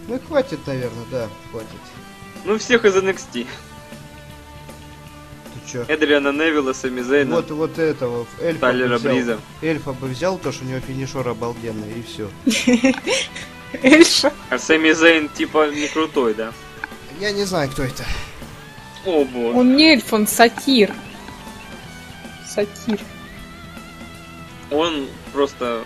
Ну 0.07 0.15
и 0.15 0.19
хватит, 0.19 0.59
наверное, 0.67 1.05
да, 1.11 1.27
хватит. 1.51 1.67
Ну, 2.45 2.57
всех 2.59 2.85
из 2.85 2.95
NXT. 2.95 3.47
Чё? 5.71 5.83
Эдриана 5.87 6.31
Невилла, 6.31 6.73
Сами 6.73 7.01
Зейна, 7.01 7.35
Вот, 7.35 7.51
вот 7.51 7.77
этого, 7.77 8.25
эльфа 8.39 8.53
бы 8.53 8.59
Тайлера 8.61 8.97
взял. 8.97 9.13
Бриза. 9.13 9.39
Эльфа 9.61 9.91
бы 9.93 10.07
взял, 10.07 10.37
то 10.37 10.51
что 10.51 10.63
у 10.63 10.67
него 10.67 10.79
финишер 10.79 11.27
обалденный, 11.27 11.91
и 11.93 12.03
все. 12.03 12.29
Эльфа. 13.83 14.31
А 14.49 14.57
Сами 14.57 14.93
Зейн, 14.93 15.27
типа, 15.29 15.69
не 15.71 15.87
крутой, 15.87 16.33
да? 16.35 16.53
Я 17.19 17.31
не 17.31 17.43
знаю, 17.43 17.69
кто 17.69 17.83
это. 17.83 18.05
О, 19.05 19.25
боже. 19.25 19.57
Он 19.57 19.75
не 19.75 19.91
эльф, 19.93 20.13
он 20.13 20.25
сатир. 20.27 20.93
Сатир. 22.47 22.99
Он 24.71 25.07
просто 25.33 25.83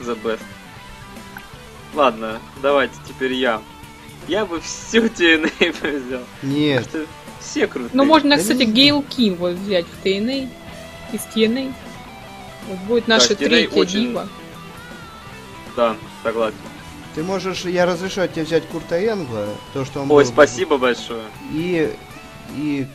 the 0.00 0.20
best. 0.22 0.40
Ладно, 1.94 2.40
давайте 2.62 2.94
теперь 3.08 3.32
я. 3.34 3.60
Я 4.28 4.44
бы 4.46 4.60
всю 4.60 5.04
TNA 5.06 6.06
взял. 6.06 6.22
Нет. 6.42 6.84
Что 6.88 7.06
все 7.40 7.66
крутые. 7.66 7.90
Ну, 7.94 8.04
можно, 8.04 8.36
Да 8.36 8.42
кстати, 8.42 8.62
Гейл 8.64 9.02
Ким 9.02 9.34
вот 9.36 9.54
взять 9.54 9.86
в 9.86 10.04
TNA. 10.04 10.48
Из 11.12 11.20
TNA. 11.34 11.72
Вот 12.68 12.78
будет 12.86 13.08
наша 13.08 13.32
TNA 13.32 13.48
третья 13.48 13.76
очень- 13.76 14.00
дива. 14.08 14.28
Да, 15.76 15.96
согласен. 16.22 16.56
Ты 17.14 17.22
можешь, 17.24 17.64
я 17.64 17.86
разрешаю 17.86 18.28
тебе 18.28 18.44
взять 18.44 18.64
Курта 18.68 18.96
Энгла, 19.04 19.48
то, 19.74 19.84
что 19.84 20.00
он 20.02 20.10
Ой, 20.10 20.24
был- 20.24 20.30
спасибо 20.30 20.78
большое. 20.78 21.24
И, 21.52 21.92
и 22.56 22.86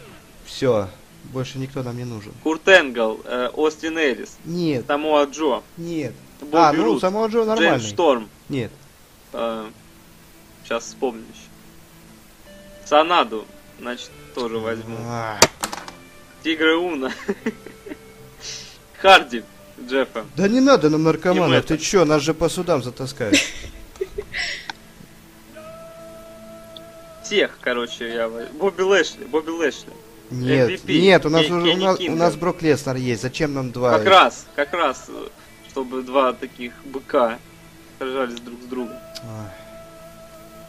все. 0.46 0.90
Больше 1.34 1.58
никто 1.58 1.84
нам 1.84 1.98
не 1.98 2.06
нужен. 2.06 2.32
Курт 2.44 2.68
Энгл, 2.68 3.20
э, 3.26 3.50
Остин 3.54 3.98
Эллис, 3.98 4.38
Нет, 4.46 4.86
Самуа 4.88 5.26
Джо, 5.26 5.64
нет. 5.76 6.14
Бобби 6.40 6.56
а, 6.56 6.72
ну, 6.74 6.84
Рут, 6.84 7.02
само 7.02 7.26
Джо 7.26 7.44
Джеймс 7.44 7.48
нормальный. 7.48 7.88
Шторм. 7.88 8.30
Нет. 8.48 8.72
сейчас 10.64 10.84
вспомню 10.86 11.24
еще. 11.24 12.88
Санаду, 12.88 13.46
значит, 13.80 14.12
тоже 14.36 14.60
возьму. 14.60 14.98
А, 15.08 15.40
Тигра 16.44 16.78
Уна. 16.78 17.12
Харди, 19.02 19.44
Джеффа. 19.82 20.26
Да 20.36 20.48
не 20.48 20.60
надо 20.60 20.90
нам 20.90 21.08
это. 21.08 21.70
ты 21.70 21.78
чё, 21.78 22.06
нас 22.06 22.22
же 22.22 22.34
по 22.34 22.50
судам 22.50 22.84
затаскают. 22.84 23.38
Всех, 27.24 27.58
короче, 27.62 28.14
я. 28.14 28.30
Бобби 28.60 28.84
Лэшли, 28.84 29.24
Бобби 29.24 29.50
Лэшли. 29.50 29.92
Нет, 30.30 30.70
MVP, 30.70 31.00
нет, 31.02 31.26
у 31.26 31.30
нас 31.30 31.46
уже, 31.46 31.74
у 31.74 31.78
нас, 31.78 32.00
у 32.00 32.16
нас 32.16 32.36
Брок 32.36 32.62
Леснер 32.62 32.96
есть, 32.96 33.22
зачем 33.22 33.54
нам 33.54 33.72
два? 33.72 33.98
Как 34.00 34.08
раз, 34.08 34.46
как 34.56 34.74
раз, 34.74 35.06
э, 35.08 35.28
чтобы 35.70 36.02
два 36.02 36.34
таких 36.34 36.74
быка 36.86 37.38
сражались 38.00 38.40
друг 38.40 38.60
с 38.62 38.66
другом. 38.66 38.98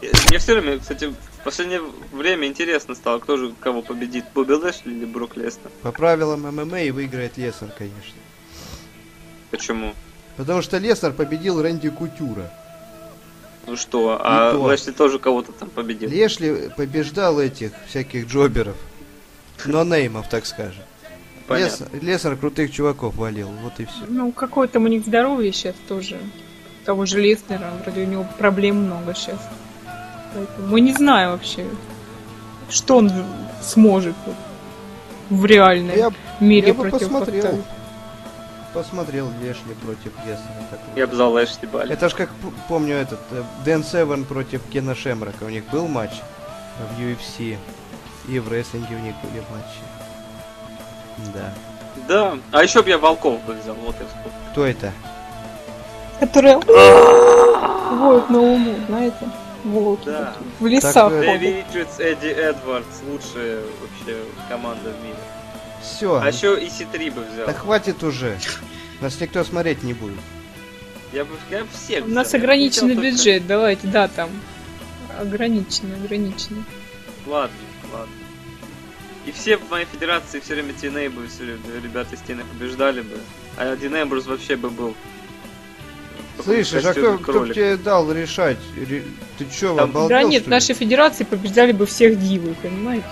Э, 0.03 0.13
Мне 0.29 0.39
все 0.39 0.55
время, 0.61 0.79
кстати, 0.79 1.15
последнее 1.47 1.81
время 2.13 2.49
интересно 2.49 2.95
стало, 2.95 3.19
кто 3.21 3.37
же 3.37 3.55
кого 3.61 3.81
победит, 3.81 4.25
Бобби 4.35 4.53
Лэшли 4.53 4.93
или 4.93 5.05
Брок 5.05 5.37
Леснер. 5.37 5.71
По 5.83 5.93
правилам 5.93 6.43
ММА 6.43 6.93
выиграет 6.93 7.37
Леснер, 7.39 7.71
конечно. 7.79 8.21
Почему? 9.51 9.95
Потому 10.37 10.61
что 10.61 10.77
Леснер 10.79 11.13
победил 11.13 11.63
Рэнди 11.63 11.89
Кутюра. 11.89 12.53
Ну 13.67 13.77
что, 13.77 14.19
а 14.21 14.53
то. 14.53 14.59
Лэшли 14.63 14.93
тоже 14.93 15.19
кого-то 15.19 15.53
там 15.53 15.71
победил. 15.71 16.11
Лешли 16.11 16.71
побеждал 16.77 17.41
этих 17.41 17.73
всяких 17.89 18.27
джоберов. 18.27 18.77
Но 19.65 19.85
неймов, 19.85 20.29
так 20.29 20.47
скажем. 20.47 20.83
Лес- 21.49 21.83
Леснер 22.03 22.37
крутых 22.37 22.73
чуваков 22.73 23.15
валил, 23.15 23.49
вот 23.63 23.79
и 23.79 23.85
все. 23.87 24.05
Ну, 24.09 24.33
какое 24.33 24.67
там 24.69 24.85
у 24.85 24.89
них 24.89 25.05
здоровье 25.07 25.53
сейчас 25.53 25.77
тоже. 25.89 26.19
Того 26.85 27.07
же 27.07 27.21
Леснера, 27.21 27.73
вроде 27.83 28.03
у 28.03 28.07
него 28.07 28.27
проблем 28.39 28.77
много 28.77 29.15
сейчас. 29.15 29.41
Поэтому 30.37 30.69
мы 30.69 30.81
не 30.83 30.93
знаем 30.93 31.31
вообще, 31.31 31.67
что 32.69 32.99
он 32.99 33.11
сможет 33.63 34.15
вот 34.27 34.35
в 35.31 35.47
реальном 35.47 35.97
Я, 35.97 36.13
мире 36.41 36.69
я 36.69 36.75
бы 36.75 36.91
против 36.91 37.09
посмотрел. 37.09 37.65
Посмотрел 38.75 39.31
Лешли 39.41 39.73
против 39.83 40.13
такой. 40.13 40.95
Я 40.95 41.07
бы 41.07 41.17
за 41.17 41.27
Лэшли 41.27 41.67
бали. 41.67 41.95
Это 41.95 42.11
ж 42.11 42.15
как 42.15 42.29
помню 42.69 42.97
этот 42.97 43.21
э, 43.31 43.43
Дэн 43.65 43.83
Севен 43.83 44.27
против 44.27 44.61
Кена 44.71 44.95
Шемрока. 44.95 45.45
У 45.45 45.49
них 45.49 45.65
был 45.71 45.89
матч 45.89 46.11
в 46.79 47.01
UFC. 47.01 47.57
И 48.29 48.39
в 48.39 48.53
рестлинге 48.53 48.97
у 48.97 48.99
них 48.99 49.15
были 49.23 49.43
матчи. 49.51 51.33
Да. 51.35 51.55
Да, 52.07 52.39
а 52.53 52.63
еще 52.63 52.83
бы 52.83 52.91
я 52.91 52.99
Волков 52.99 53.43
бы 53.45 53.55
взял, 53.55 53.75
вот 53.77 53.97
я 53.99 54.07
вспомнил. 54.07 54.39
Кто 54.53 54.67
это? 54.67 54.93
Которые 56.21 56.59
воют 56.59 58.29
на 58.29 58.39
луну, 58.39 58.75
знаете? 58.89 59.31
Волки. 59.67 60.07
Да. 60.07 60.37
В 60.61 60.67
леса 60.67 60.93
Так, 60.93 61.13
э, 61.13 61.19
ходят. 61.19 61.41
Дэви 61.41 61.65
Ричардс, 61.69 62.01
Эдди 62.01 62.27
Эдвардс, 62.27 63.01
лучшая 63.09 63.61
вообще 63.81 64.23
команда 64.49 64.91
в 64.91 65.03
мире. 65.05 65.17
Все. 65.83 66.17
А 66.21 66.29
еще 66.29 66.59
и 66.63 66.69
Си-3 66.69 67.13
бы 67.13 67.23
взял. 67.23 67.47
Да 67.47 67.53
хватит 67.53 68.03
уже. 68.03 68.39
Нас 69.01 69.21
никто 69.21 69.45
смотреть 69.45 69.83
не 69.83 69.93
будет. 69.95 70.19
Я 71.13 71.25
бы, 71.25 71.35
я 71.51 71.65
всех 71.73 72.05
У 72.05 72.09
нас 72.09 72.35
ограниченный 72.35 72.95
взял 72.95 73.03
только- 73.05 73.17
бюджет, 73.17 73.47
давайте, 73.47 73.87
да, 73.87 74.09
там. 74.09 74.31
Ограниченный, 75.19 75.97
ограниченный. 75.97 76.65
Ладно, 77.27 77.57
ладно. 77.93 78.13
И 79.25 79.33
все 79.33 79.57
в 79.57 79.71
моей 79.71 79.87
федерации 79.87 80.41
все 80.41 80.55
время 80.55 80.73
TNA 80.73 81.11
бы, 81.11 81.27
все 81.27 81.57
ребята 81.83 82.15
из 82.15 82.21
TNA 82.21 82.45
побеждали 82.53 83.01
бы. 83.01 83.17
А 83.57 83.75
Дин 83.77 83.95
Эмбрус 83.97 84.27
вообще 84.27 84.57
бы 84.57 84.71
был. 84.71 84.95
В 86.39 86.43
Слышишь, 86.45 86.85
а 86.85 86.93
кто, 86.93 87.19
кто 87.19 87.33
кролика. 87.33 87.55
тебе 87.55 87.77
дал 87.77 88.11
решать? 88.13 88.59
Ре- 88.77 89.03
Ты 89.39 89.47
чё, 89.47 89.75
Там- 89.77 89.91
обалдел, 89.91 90.09
да 90.09 90.23
нет, 90.23 90.45
ли? 90.45 90.51
нашей 90.51 90.75
федерации 90.75 91.25
побеждали 91.25 91.73
бы 91.73 91.87
всех 91.87 92.19
дивы, 92.19 92.55
понимаете? 92.63 93.07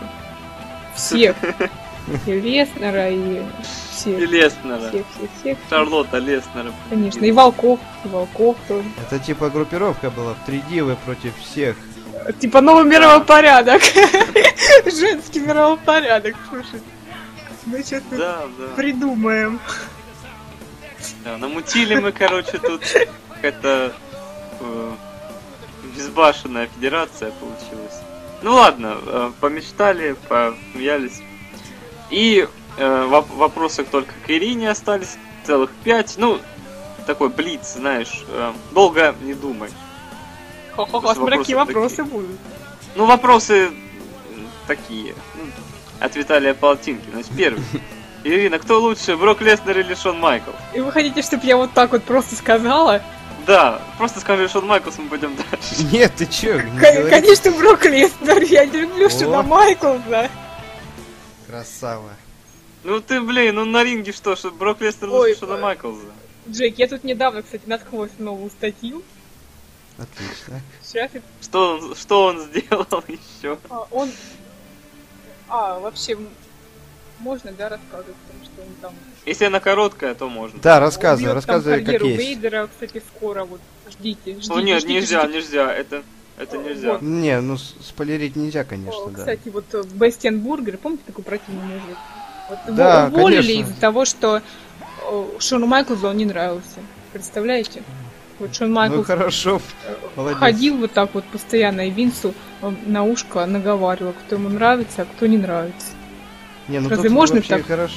Всех. 0.94 1.36
И 2.26 2.30
Леснера, 2.40 3.10
и 3.10 3.16
И 3.38 3.42
всех. 3.92 4.18
Леснера. 4.20 4.88
Всех, 4.90 5.04
всех, 5.16 5.30
всех. 5.40 5.58
Шарлотта 5.70 6.18
Леснера. 6.18 6.72
Конечно. 6.90 7.24
И 7.24 7.32
Волков, 7.32 7.80
и 8.04 8.08
Волков 8.08 8.56
тоже. 8.68 8.84
Это 9.10 9.18
типа 9.18 9.50
группировка 9.50 10.10
была 10.10 10.34
в 10.34 10.44
три 10.46 10.62
дивы 10.70 10.96
против 11.04 11.32
всех. 11.38 11.76
Типа 12.40 12.60
новый 12.60 12.84
мировой 12.84 13.24
порядок. 13.24 13.82
Женский 14.84 15.40
мировой 15.40 15.78
порядок, 15.78 16.34
слушай. 16.48 16.80
Мы 17.66 17.82
что-то 17.82 18.16
Да, 18.16 18.42
да. 18.58 18.66
придумаем. 18.76 19.58
Да, 21.24 21.36
намутили 21.38 21.96
мы, 21.96 22.12
короче, 22.12 22.58
тут 22.58 22.82
какая-то 23.34 23.92
э, 24.60 24.92
безбашенная 25.96 26.68
федерация 26.74 27.30
получилась. 27.32 27.94
Ну 28.42 28.54
ладно, 28.54 28.96
э, 29.06 29.32
помечтали, 29.40 30.16
посмеялись. 30.28 31.20
И 32.10 32.46
э, 32.76 33.06
воп- 33.08 33.34
вопросов 33.34 33.88
только 33.90 34.12
к 34.26 34.30
Ирине 34.30 34.70
остались, 34.70 35.16
целых 35.44 35.70
пять. 35.82 36.14
Ну, 36.18 36.40
такой 37.06 37.28
блиц, 37.28 37.74
знаешь, 37.74 38.24
э, 38.28 38.52
долго 38.72 39.14
не 39.22 39.34
думай. 39.34 39.70
Хо-хо-хо, 40.76 41.14
смотря 41.14 41.38
какие 41.38 41.56
Вопросы 41.56 41.96
такие. 41.96 42.10
будут. 42.12 42.40
Ну, 42.96 43.06
вопросы 43.06 43.70
такие. 44.66 45.14
ну, 45.36 45.44
от 46.00 46.16
Виталия 46.16 46.54
Полтинки. 46.54 47.08
Значит, 47.12 47.32
первый. 47.36 47.62
Ирина, 48.24 48.58
кто 48.58 48.80
лучше, 48.80 49.16
Брок 49.16 49.42
Леснер 49.42 49.78
или 49.78 49.94
Шон 49.94 50.18
Майклс? 50.18 50.56
И 50.74 50.80
вы 50.80 50.90
хотите, 50.90 51.20
чтобы 51.22 51.44
я 51.46 51.56
вот 51.58 51.72
так 51.72 51.92
вот 51.92 52.04
просто 52.04 52.34
сказала? 52.34 53.02
Да, 53.46 53.82
просто 53.98 54.20
скажи 54.20 54.48
Шон 54.48 54.66
Майклс, 54.66 54.96
мы 54.98 55.08
пойдем 55.10 55.36
дальше. 55.36 55.84
Нет, 55.92 56.12
ты 56.16 56.24
чё? 56.26 56.58
не. 56.60 56.80
Конечно, 56.80 57.50
Брок 57.52 57.84
Леснер. 57.84 58.42
Я 58.42 58.64
не 58.64 58.80
люблю 58.80 59.10
Шона 59.10 59.40
О. 59.40 59.42
Майклза. 59.42 60.30
Красава. 61.46 62.10
Ну 62.82 63.00
ты, 63.00 63.20
блин, 63.20 63.56
ну 63.56 63.64
на 63.66 63.84
ринге 63.84 64.12
что, 64.12 64.36
что 64.36 64.50
Брок 64.50 64.80
Леснер 64.80 65.10
лучше 65.10 65.40
Шона 65.40 65.58
Майклза? 65.58 66.06
Джейк, 66.48 66.78
я 66.78 66.88
тут 66.88 67.04
недавно, 67.04 67.42
кстати, 67.42 67.62
наткнулась 67.66 68.12
на 68.18 68.26
новую 68.26 68.50
статью. 68.50 69.02
Отлично. 69.98 70.60
Сейчас 70.82 71.10
я... 71.14 71.20
Что 71.42 71.74
он, 71.76 71.94
что 71.94 72.24
он 72.24 72.40
сделал 72.40 72.86
еще? 73.08 73.58
а, 73.68 73.86
он... 73.90 74.10
А, 75.48 75.78
вообще, 75.78 76.16
можно, 77.24 77.50
да, 77.58 77.70
рассказывать 77.70 78.14
о 78.28 78.32
том, 78.32 78.44
что 78.44 78.62
он 78.62 78.68
там... 78.82 78.92
Если 79.26 79.44
она 79.46 79.58
короткая, 79.60 80.14
то 80.14 80.28
можно. 80.28 80.60
Да, 80.62 80.78
рассказывай, 80.78 81.30
убьет 81.32 81.44
там 81.46 81.54
рассказывай, 81.54 81.76
как 81.78 81.86
карьеру 81.86 82.06
есть. 82.06 82.20
Вейдера, 82.20 82.68
кстати, 82.68 83.02
скоро, 83.16 83.44
вот, 83.44 83.60
ждите, 83.90 84.32
ждите, 84.34 84.48
Ну 84.52 84.60
нет, 84.60 84.80
ждите, 84.82 84.94
нельзя, 84.94 85.22
ждите. 85.24 85.38
нельзя, 85.38 85.72
это, 85.74 86.02
это 86.38 86.58
нельзя. 86.58 86.92
Вот. 86.92 87.02
Не, 87.02 87.40
ну 87.40 87.56
спойлерить 87.56 88.36
нельзя, 88.36 88.64
конечно, 88.64 89.04
О, 89.04 89.10
да. 89.10 89.18
Кстати, 89.18 89.48
вот 89.48 89.64
э, 89.72 89.82
Бастион 89.94 90.38
Бугер, 90.40 90.76
помните 90.76 91.02
такой 91.06 91.24
противный 91.24 91.62
мужик? 91.64 91.96
Вот 92.50 92.58
его 92.66 92.76
Да, 92.76 93.06
уволили 93.12 93.36
конечно. 93.54 93.70
из-за 93.72 93.80
того, 93.80 94.04
что 94.04 94.42
э, 95.10 95.24
Шону 95.38 95.66
Майклзу 95.66 96.08
он 96.08 96.16
не 96.18 96.26
нравился. 96.26 96.80
Представляете? 97.14 97.82
Вот 98.38 98.54
Шон 98.54 98.68
Ну 98.68 98.74
Майклс 98.74 99.06
хорошо, 99.06 99.62
э, 99.86 99.94
молодец. 100.16 100.38
ходил 100.40 100.76
вот 100.76 100.92
так 100.92 101.14
вот 101.14 101.24
постоянно 101.24 101.86
и 101.86 101.90
Винсу 101.90 102.34
на 102.84 103.04
ушко 103.04 103.46
наговаривал, 103.46 104.12
кто 104.26 104.34
ему 104.36 104.48
нравится, 104.50 105.02
а 105.02 105.04
кто 105.06 105.26
не 105.26 105.38
нравится. 105.38 105.86
Не, 106.68 106.80
ну 106.80 106.88
Разве 106.88 107.04
тут 107.04 107.12
можно 107.12 107.36
вообще 107.36 107.56
так? 107.58 107.66
хорошо. 107.66 107.94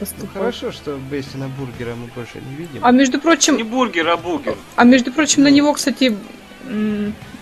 э, 0.00 0.04
Ну 0.18 0.26
хорошо, 0.32 0.72
что 0.72 0.98
Бастиона 1.10 1.48
Бугера 1.48 1.94
мы 1.94 2.06
больше 2.14 2.38
не 2.48 2.56
видим. 2.56 2.80
А 2.82 2.92
между 2.92 3.20
прочим, 3.20 3.56
Не 3.56 3.62
бургер, 3.62 4.08
а 4.08 4.16
бугер. 4.16 4.56
А 4.76 4.84
между 4.84 5.12
прочим, 5.12 5.42
на 5.42 5.48
него, 5.48 5.74
кстати, 5.74 6.16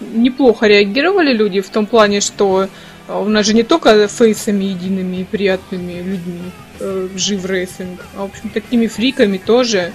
неплохо 0.01 0.67
реагировали 0.67 1.33
люди 1.33 1.61
в 1.61 1.69
том 1.69 1.87
плане, 1.87 2.21
что 2.21 2.69
а, 3.07 3.21
у 3.21 3.29
нас 3.29 3.47
же 3.47 3.55
не 3.55 3.63
только 3.63 4.09
фейсами 4.09 4.65
едиными 4.65 5.19
и 5.19 5.25
приятными 5.25 6.03
людьми 6.03 6.51
э, 6.81 7.09
жив 7.17 7.45
рестлинг, 7.45 8.05
а, 8.17 8.23
в 8.23 8.31
общем, 8.31 8.51
такими 8.51 8.87
фриками 8.87 9.39
тоже. 9.39 9.93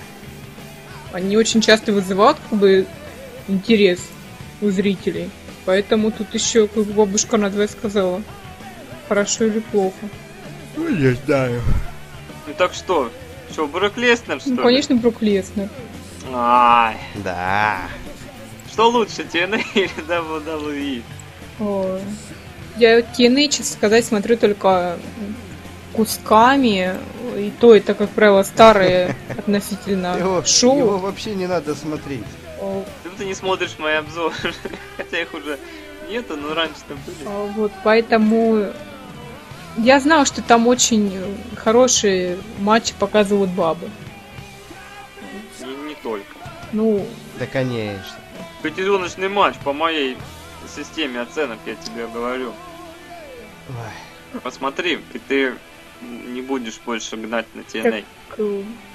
Они 1.11 1.37
очень 1.37 1.61
часто 1.61 1.91
вызывают 1.93 2.37
как 2.49 2.59
бы 2.59 2.87
интерес 3.47 3.99
у 4.61 4.69
зрителей. 4.69 5.29
Поэтому 5.65 6.11
тут 6.11 6.33
еще, 6.33 6.67
как 6.67 6.85
бабушка 6.85 7.37
надвое 7.37 7.67
сказала, 7.67 8.21
хорошо 9.07 9.45
или 9.45 9.59
плохо. 9.59 10.09
Ну, 10.75 10.89
не 10.89 11.13
знаю. 11.25 11.61
Ну 12.47 12.53
так 12.57 12.73
что? 12.73 13.11
Что, 13.51 13.67
Брок 13.67 13.97
Леснер, 13.97 14.39
что 14.39 14.49
Ну, 14.49 14.55
ли? 14.57 14.63
конечно, 14.63 14.95
Брук 14.95 15.21
Леснер. 15.21 15.69
Ай, 16.33 16.97
Да. 17.15 17.81
Что 18.71 18.89
лучше, 18.89 19.21
TNA 19.21 19.61
или 19.75 19.91
WWE? 20.07 21.03
Ой. 21.59 22.01
Я 22.77 22.99
TNA, 23.01 23.49
честно 23.49 23.65
сказать, 23.75 24.03
смотрю 24.05 24.35
только 24.37 24.97
кусками. 25.93 26.95
И 27.37 27.51
то 27.59 27.75
это, 27.75 27.93
как 27.93 28.09
правило, 28.09 28.41
старые 28.43 29.15
относительно 29.37 30.17
Его, 30.17 30.43
шоу. 30.43 30.77
его 30.79 30.97
вообще 30.97 31.35
не 31.35 31.45
надо 31.47 31.75
смотреть. 31.75 32.23
О, 32.59 32.83
Ты, 33.17 33.25
не 33.25 33.35
смотришь 33.35 33.75
мои 33.77 33.95
обзоры, 33.95 34.33
хотя 34.97 35.21
их 35.21 35.33
уже 35.33 35.59
нету, 36.09 36.35
но 36.37 36.53
раньше-то 36.53 36.95
были. 37.05 37.17
а, 37.27 37.45
Вот, 37.55 37.71
поэтому 37.83 38.67
я 39.77 39.99
знаю, 39.99 40.25
что 40.25 40.41
там 40.41 40.67
очень 40.67 41.11
хорошие 41.55 42.37
матчи 42.59 42.93
показывают 42.97 43.51
бабы. 43.51 43.89
Не, 45.61 45.75
не 45.89 45.95
только. 45.95 46.25
Ну, 46.71 47.05
Да, 47.39 47.45
конечно. 47.45 48.15
Пятизоночный 48.61 49.29
матч 49.29 49.55
по 49.63 49.73
моей 49.73 50.17
системе 50.75 51.21
оценок, 51.21 51.59
я 51.65 51.75
тебе 51.75 52.07
говорю. 52.07 52.51
Ой. 53.69 54.39
Посмотри, 54.41 54.99
и 55.13 55.19
ты 55.19 55.53
не 56.01 56.41
будешь 56.41 56.79
больше 56.85 57.15
гнать 57.17 57.45
на 57.53 57.61
TNA. 57.61 58.03
к- 58.29 58.41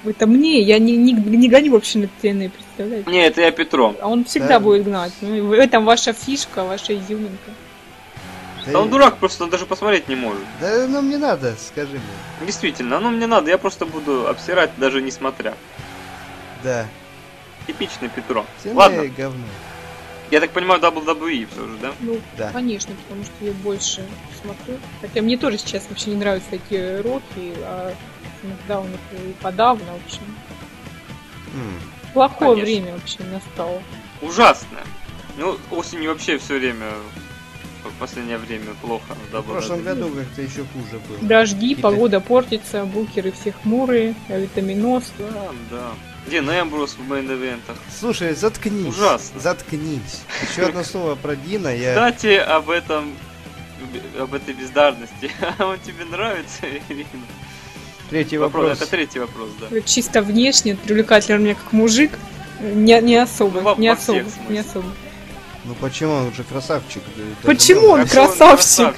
это 0.09 0.26
мне, 0.26 0.61
я 0.62 0.79
не, 0.79 0.97
не, 0.97 1.12
не 1.12 1.49
гоню 1.49 1.72
вообще 1.72 1.99
на 2.01 2.05
TNA, 2.20 2.51
представляете? 2.51 3.09
Не, 3.11 3.24
это 3.26 3.41
я 3.43 3.51
Петром. 3.53 3.97
А 4.01 4.09
он 4.09 4.24
всегда 4.24 4.55
Да. 4.59 4.61
будет 4.61 4.85
гнать. 4.85 5.12
Ну, 5.20 5.35
и 5.37 5.41
в 5.41 5.53
этом 5.53 5.85
ваша 5.85 6.12
фишка, 6.12 6.64
ваша 6.64 6.95
изюминка. 6.99 7.51
Да 8.66 8.80
он 8.80 8.90
дурак, 8.90 9.16
просто 9.18 9.44
он 9.44 9.50
даже 9.50 9.66
посмотреть 9.66 10.09
не 10.09 10.16
может. 10.16 10.42
Да 10.61 10.86
ну 10.88 11.00
мне 11.02 11.18
надо, 11.18 11.54
скажи 11.56 11.92
мне. 11.92 12.46
Действительно, 12.46 13.00
ну 13.00 13.11
мне 13.11 13.26
надо, 13.26 13.50
я 13.50 13.59
просто 13.59 13.86
буду 13.86 14.28
обсирать 14.28 14.70
даже 14.76 15.00
не 15.00 15.11
смотря. 15.11 15.54
Да. 16.62 16.86
Типичный 17.66 18.09
Петро. 18.09 18.44
Цены 18.62 18.74
Ладно, 18.74 19.06
говно. 19.09 19.44
я 20.30 20.40
так 20.40 20.50
понимаю, 20.50 20.80
WWE 20.80 21.46
все 21.50 21.66
же, 21.66 21.76
да? 21.82 21.92
Ну, 22.00 22.18
Да. 22.36 22.50
конечно, 22.52 22.94
потому 22.94 23.24
что 23.24 23.44
я 23.44 23.52
больше 23.52 24.04
смотрю. 24.42 24.78
Хотя 25.00 25.20
мне 25.22 25.36
тоже 25.36 25.59
сейчас 25.59 25.86
вообще 25.88 26.11
не 26.11 26.16
нравятся 26.16 26.48
эти 26.52 27.00
роки, 27.02 27.54
а 27.62 27.92
Смакдаун 28.40 28.88
и 29.12 29.32
подавно, 29.42 29.84
в 29.92 30.06
общем. 30.06 30.22
М. 31.54 31.80
Плохое 32.14 32.50
Конечно. 32.54 32.64
время 32.64 32.92
вообще 32.94 33.18
настало. 33.24 33.82
Ужасно. 34.22 34.78
Ну, 35.36 35.56
осенью 35.70 36.11
вообще 36.11 36.38
все 36.38 36.59
время, 36.59 36.86
в 37.89 37.99
последнее 38.01 38.39
время 38.39 38.66
плохо 38.82 39.14
в 39.32 39.41
В 39.41 39.43
прошлом 39.43 39.82
году 39.82 40.09
как-то 40.11 40.43
еще 40.43 40.64
хуже 40.72 41.01
было. 41.09 41.18
Дожди, 41.22 41.61
Какие-то- 41.74 41.82
погода 41.82 42.20
портится, 42.20 42.84
букеры 42.84 43.32
все 43.32 43.53
хмурые, 43.53 44.14
витаминоз. 44.28 45.05
Да, 45.18 45.51
да. 45.70 45.91
Где 46.26 46.41
Нембрус 46.41 46.97
в 46.99 47.11
мейн-эвентах? 47.11 47.76
Слушай, 47.99 48.34
заткнись. 48.34 48.86
Ужасно. 48.89 49.41
Заткнись. 49.41 50.20
Еще 50.51 50.66
одно 50.66 50.84
слово 50.84 51.14
про 51.14 51.36
Дина. 51.36 51.68
Я... 51.74 51.93
Кстати, 51.95 52.34
об 52.36 52.68
этом, 52.68 53.14
об 54.18 54.34
этой 54.34 54.53
бездарности. 54.55 55.30
А 55.59 55.64
он 55.66 55.78
тебе 55.80 56.05
нравится, 56.05 56.66
Ирина? 56.89 57.07
Третий 58.11 58.39
Вопрос, 58.39 58.62
вопрос. 58.64 58.80
это 58.82 58.91
третий 58.91 59.18
вопрос, 59.20 59.49
да. 59.61 59.80
Чисто 59.82 60.22
внешне 60.22 60.76
привлекательный 60.76 61.39
мне 61.41 61.55
как 61.55 61.72
мужик. 61.72 62.12
Не, 62.61 63.01
не 63.03 63.16
особо, 63.16 63.61
Ну, 63.61 63.74
во- 63.74 63.74
не 63.76 63.89
во 63.89 63.95
особо, 63.95 64.24
не 64.49 64.59
особо. 64.59 64.89
Ну 65.68 65.74
почему 65.74 66.12
он 66.14 66.32
же 66.32 66.44
красавчик? 66.44 67.02
да, 67.14 67.22
даже 67.22 67.36
Почему 67.42 67.88
он 67.88 68.06
Какой 68.06 68.26
красавчик? 68.26 68.94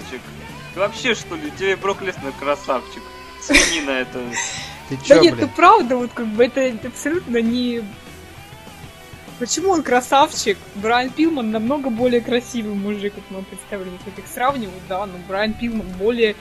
Ты 0.72 0.78
вообще 0.78 1.14
что 1.16 1.34
ли? 1.34 1.50
Тебе 1.58 1.74
Брок 1.74 2.00
Леснер 2.00 2.32
красавчик. 2.38 3.02
Свинина 3.42 3.90
это. 3.90 4.20
Ты 4.88 4.96
Да 4.96 5.04
чё, 5.04 5.20
нет, 5.20 5.34
блин? 5.34 5.48
ну 5.48 5.56
правда, 5.56 5.96
вот 5.96 6.12
как 6.14 6.28
бы 6.28 6.44
это 6.44 6.86
абсолютно 6.86 7.38
не... 7.38 7.82
Почему 9.40 9.70
он 9.70 9.82
красавчик? 9.82 10.58
Брайан 10.76 11.10
Пилман 11.10 11.50
намного 11.50 11.90
более 11.90 12.20
красивый 12.20 12.74
мужик, 12.74 13.14
как 13.14 13.24
мы 13.30 13.42
представляем. 13.42 13.98
Если 14.06 14.20
их 14.20 14.28
сравнивать, 14.32 14.86
да, 14.88 15.06
но 15.06 15.18
Брайан 15.26 15.54
Пилман 15.54 15.88
более 15.98 16.36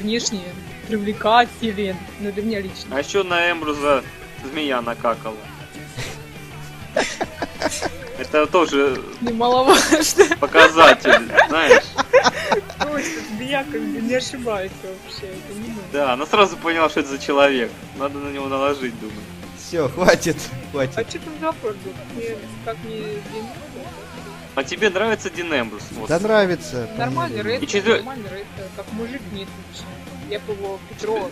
внешне 0.00 0.40
привлекателен. 0.88 1.96
Ну, 2.18 2.32
для 2.32 2.42
меня 2.42 2.60
лично. 2.60 2.96
А 2.96 2.98
еще 2.98 3.22
на 3.22 3.52
Эмбруза 3.52 4.02
змея 4.44 4.80
накакала. 4.80 5.36
Это 8.18 8.46
тоже 8.46 9.00
Немаловажно. 9.20 10.36
показатель, 10.38 11.28
знаешь. 11.48 11.82
Точно, 12.78 13.42
я 13.42 13.64
как 13.64 13.80
бы 13.80 14.00
не 14.00 14.14
ошибаюсь 14.14 14.70
вообще. 14.82 15.26
Это 15.32 15.54
не 15.54 15.68
нужно. 15.68 15.82
Да, 15.92 16.12
она 16.12 16.26
сразу 16.26 16.56
поняла, 16.56 16.88
что 16.90 17.00
это 17.00 17.08
за 17.10 17.18
человек. 17.18 17.70
Надо 17.98 18.18
на 18.18 18.28
него 18.30 18.46
наложить, 18.48 18.98
думаю. 19.00 19.18
Все, 19.58 19.88
хватит, 19.88 20.36
А 20.36 20.70
хватит. 20.72 21.08
что 21.08 21.18
там 21.20 21.32
за 21.40 21.46
вопрос 21.46 21.74
был? 21.76 21.92
Мне, 22.14 22.36
как 22.64 22.76
мне... 22.84 23.02
А 24.54 24.62
тебе 24.64 24.90
нравится 24.90 25.30
Дин 25.30 25.50
Эмбрус? 25.52 25.82
Вот. 25.92 26.08
Да 26.10 26.18
нравится. 26.18 26.86
Нормальный 26.98 27.40
рейд, 27.42 27.62
И 27.62 27.66
четвер- 27.66 27.96
нормальный 27.98 28.28
рейд, 28.30 28.46
как 28.76 28.84
мужик 28.92 29.22
нет 29.32 29.48
вообще. 29.68 29.84
Я 30.28 30.38
бы 30.40 30.52
его 30.52 30.78
Петро 30.90 31.30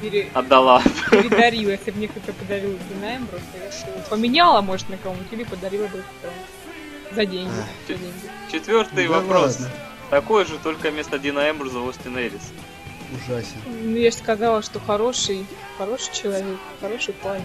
пере... 0.00 0.28
Отдала. 0.34 0.82
передарила, 1.10 1.70
если 1.70 1.90
бы 1.90 1.98
мне 1.98 2.08
кто-то 2.08 2.32
подарил 2.32 2.78
Дина 2.88 3.16
Эмброса, 3.16 3.44
я 3.54 4.02
поменяла, 4.10 4.60
может, 4.60 4.88
на 4.88 4.96
кого-нибудь, 4.96 5.32
или 5.32 5.44
подарила 5.44 5.86
бы. 5.88 6.02
За 7.14 7.24
деньги. 7.24 7.50
За 7.88 7.94
деньги. 7.94 8.12
Четвертый 8.52 9.06
Да 9.08 9.14
вопрос. 9.14 9.52
ладно. 9.60 9.70
Такой 10.10 10.44
же, 10.44 10.58
только 10.62 10.90
вместо 10.90 11.18
Дина 11.18 11.50
Эмбруза 11.50 11.80
Остин 11.80 12.16
Эрис. 12.18 12.52
Ужасен. 13.12 13.56
Ну, 13.84 13.96
я 13.96 14.10
же 14.10 14.16
сказала, 14.16 14.62
что 14.62 14.80
хороший, 14.80 15.46
хороший 15.78 16.12
человек, 16.12 16.58
хороший 16.80 17.14
парень. 17.14 17.44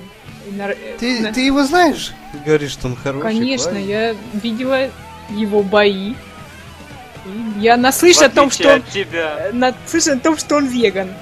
На- 0.51 0.73
Ты, 0.99 1.19
на- 1.21 1.31
ты 1.33 1.41
его 1.41 1.63
знаешь? 1.63 2.13
Говоришь, 2.45 2.71
что 2.71 2.87
он 2.87 2.95
хороший 2.95 3.21
Конечно, 3.23 3.71
парень? 3.71 3.87
я 3.87 4.15
видела 4.33 4.89
его 5.29 5.61
бои. 5.61 6.15
Я 7.59 7.77
В 7.77 7.79
наслышана 7.79 8.25
о 8.25 8.29
том, 8.29 8.49
что 8.49 8.73
он 8.73 8.81
тебя. 8.81 9.49
наслышана 9.53 10.15
о 10.15 10.19
том, 10.19 10.35
что 10.37 10.55
он 10.55 10.65
веган. 10.65 11.13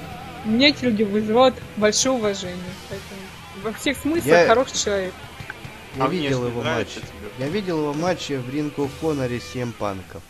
Меня 0.49 0.69
эти 0.69 0.83
люди 0.85 1.03
вызывают 1.03 1.55
большое 1.77 2.15
уважение. 2.15 2.57
Поэтому 2.89 3.21
во 3.63 3.73
всех 3.73 3.97
смыслах 3.97 4.25
Я- 4.25 4.47
хороший 4.47 4.77
человек. 4.77 5.13
Я 5.95 6.05
А 6.05 6.07
видел 6.07 6.47
его 6.47 6.61
матч. 6.61 6.87
тебе? 6.89 7.03
Я 7.39 7.47
видел 7.49 7.79
его 7.79 7.93
матчи 7.93 8.33
в 8.33 8.49
Ринг 8.49 8.75
of 8.77 8.91
Honor 9.01 9.41
7 9.53 9.71
панков. 9.73 10.21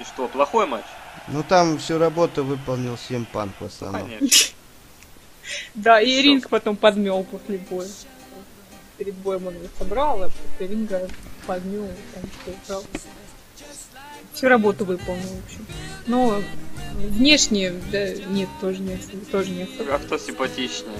И 0.00 0.04
что, 0.04 0.28
плохой 0.28 0.66
матч? 0.66 0.84
Ну 1.28 1.42
там 1.42 1.78
всю 1.78 1.98
работу 1.98 2.44
выполнил 2.44 2.96
7 2.96 3.24
панк 3.24 3.52
в 3.60 3.64
основном. 3.66 4.08
Конечно. 4.08 4.28
Да, 5.74 5.98
и 5.98 6.20
ринг 6.20 6.50
потом 6.50 6.76
подмел 6.76 7.24
после 7.24 7.56
боя. 7.56 7.88
Перед 8.98 9.14
боем 9.14 9.46
он 9.46 9.54
его 9.54 9.66
собрал, 9.78 10.22
а 10.24 10.28
после 10.28 10.66
ринга 10.66 11.08
подмел, 11.46 11.88
там 12.14 12.22
что 12.42 12.50
убрал. 12.50 12.84
Всю 14.34 14.48
работу 14.48 14.84
выполнил, 14.84 15.22
в 15.26 15.44
общем. 15.46 15.66
Но 16.06 16.42
внешне, 17.06 17.72
да, 17.92 18.08
нет, 18.30 18.48
тоже 18.60 18.80
не. 18.80 18.98
Тоже 19.30 19.50
не 19.50 19.62
особо. 19.62 19.94
А 19.94 19.98
кто 19.98 20.18
симпатичнее? 20.18 20.98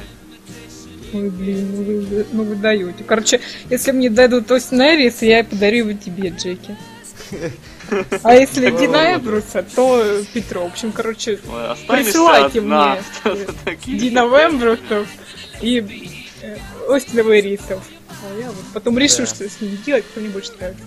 Ой, 1.13 1.31
блин, 1.31 1.71
ну 1.75 1.83
вы, 1.83 2.27
ну 2.33 2.43
вы 2.45 2.57
даете. 2.57 3.03
Короче, 3.05 3.41
если 3.71 3.93
мне 3.93 4.11
дадут 4.11 4.51
Остин 4.51 4.83
Эрис, 4.83 5.23
я 5.23 5.43
подарю 5.43 5.89
его 5.89 5.99
тебе, 5.99 6.31
Джеки. 6.31 6.77
А 8.23 8.35
если 8.35 8.67
Такого 8.67 8.81
Дина 8.83 8.99
рода. 8.99 9.17
Эбруса, 9.17 9.65
то 9.75 10.23
Петро. 10.35 10.65
В 10.65 10.73
общем, 10.73 10.93
короче, 10.93 11.39
Присылайте 11.89 12.61
мне, 12.61 12.99
э, 13.25 13.35
за 13.35 13.53
такие? 13.65 13.99
Дина 13.99 14.27
Вембрусов 14.27 15.09
и 15.63 16.23
э, 16.43 16.57
Остина 16.87 17.21
Эрисов. 17.21 17.83
А 18.11 18.39
я 18.39 18.49
вот 18.49 18.65
потом 18.75 18.99
решу, 18.99 19.25
что 19.25 19.49
с 19.49 19.61
ним 19.63 19.79
делать, 19.87 20.05
кто 20.05 20.21
мне 20.21 20.29
больше 20.29 20.53
нравится. 20.59 20.85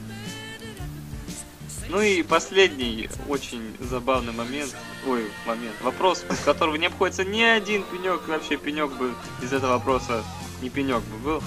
Ну 1.91 2.01
и 2.01 2.23
последний 2.23 3.09
очень 3.27 3.75
забавный 3.81 4.31
момент, 4.31 4.73
ой, 5.05 5.25
момент, 5.45 5.75
вопрос, 5.81 6.23
без 6.29 6.39
которого 6.39 6.77
не 6.77 6.85
обходится 6.85 7.25
ни 7.25 7.41
один 7.43 7.83
пенек, 7.83 8.25
вообще 8.29 8.55
пенек 8.55 8.91
бы 8.93 9.13
из 9.43 9.51
этого 9.51 9.71
вопроса 9.73 10.23
не 10.61 10.69
пенек 10.69 11.01
бы 11.01 11.17
был. 11.17 11.43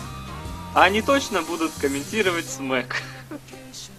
А 0.74 0.82
они 0.84 1.00
точно 1.00 1.40
будут 1.40 1.72
комментировать 1.80 2.44
смэк. 2.44 2.96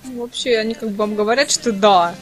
Ну, 0.03 0.21
вообще, 0.21 0.57
они 0.57 0.75
как 0.75 0.89
бы 0.91 0.97
вам 0.97 1.15
говорят, 1.15 1.49
что 1.49 1.71
да. 1.71 2.13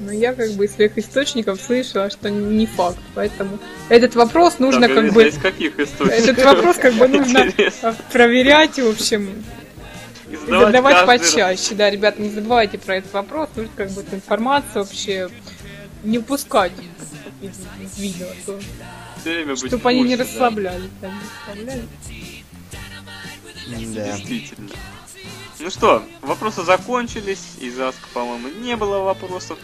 Но 0.00 0.10
я 0.10 0.34
как 0.34 0.50
бы 0.54 0.64
из 0.64 0.74
своих 0.74 0.98
источников 0.98 1.60
слышала, 1.60 2.10
что 2.10 2.28
не 2.28 2.66
факт. 2.66 2.98
Поэтому 3.14 3.60
этот 3.88 4.16
вопрос 4.16 4.58
нужно 4.58 4.88
Так, 4.88 4.96
как 4.96 5.04
из- 5.04 5.14
бы... 5.14 5.28
Из 5.28 5.38
каких 5.38 5.78
источников? 5.78 6.28
Этот 6.28 6.44
вопрос 6.44 6.76
как 6.76 6.94
бы 6.94 7.06
нужно 7.06 7.46
Интересно. 7.46 7.96
проверять, 8.10 8.80
в 8.80 8.88
общем, 8.88 9.44
И 10.30 10.36
задавать 10.36 10.66
задавать 10.66 10.94
каждый 10.94 11.10
раз. 11.10 11.30
почаще. 11.30 11.74
Да, 11.74 11.90
ребята, 11.90 12.22
не 12.22 12.30
забывайте 12.30 12.78
про 12.78 12.96
этот 12.96 13.12
вопрос. 13.12 13.48
Нужно 13.54 13.72
как 13.76 13.90
бы 13.90 14.00
эту 14.02 14.16
информацию 14.16 14.84
вообще 14.84 15.28
не 16.02 16.18
упускать 16.18 16.72
из, 17.40 17.52
из 17.80 17.98
видео, 17.98 18.26
а 18.26 18.46
то 18.46 18.58
время 19.24 19.56
чтобы 19.56 19.88
они 19.88 20.02
не 20.02 20.16
курсе, 20.16 20.32
расслаблялись. 20.32 20.90
да, 21.00 21.08
не 21.08 21.14
расслаблялись. 21.54 21.88
Да. 23.94 24.04
Действительно. 24.16 24.68
Ну 25.58 25.70
что, 25.70 26.02
вопросы 26.22 26.62
закончились. 26.62 27.56
Из 27.60 27.78
Аска, 27.80 28.06
по-моему, 28.12 28.48
не 28.60 28.76
было 28.76 28.98
вопросов. 28.98 29.58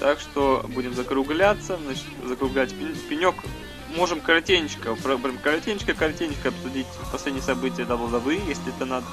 Так 0.00 0.20
что 0.20 0.64
будем 0.68 0.94
закругляться. 0.94 1.78
Значит, 1.84 2.04
закруглять 2.24 2.70
пен- 2.70 2.96
пенек. 3.08 3.34
Можем 3.96 4.20
коротенько, 4.20 4.94
прям 4.96 5.38
коротенько, 5.38 5.94
коротенько 5.94 6.50
обсудить 6.50 6.86
последние 7.10 7.42
события 7.42 7.82
WWE, 7.82 8.46
если 8.48 8.68
это 8.74 8.84
надо. 8.84 9.06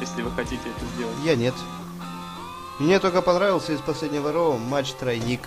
Если 0.00 0.22
вы 0.22 0.30
хотите 0.32 0.56
это 0.56 0.84
сделать. 0.96 1.16
Я 1.24 1.34
нет. 1.36 1.54
Мне 2.78 2.98
только 3.00 3.22
понравился 3.22 3.72
из 3.72 3.80
последнего 3.80 4.32
Роу 4.32 4.56
матч 4.56 4.92
тройник. 4.92 5.40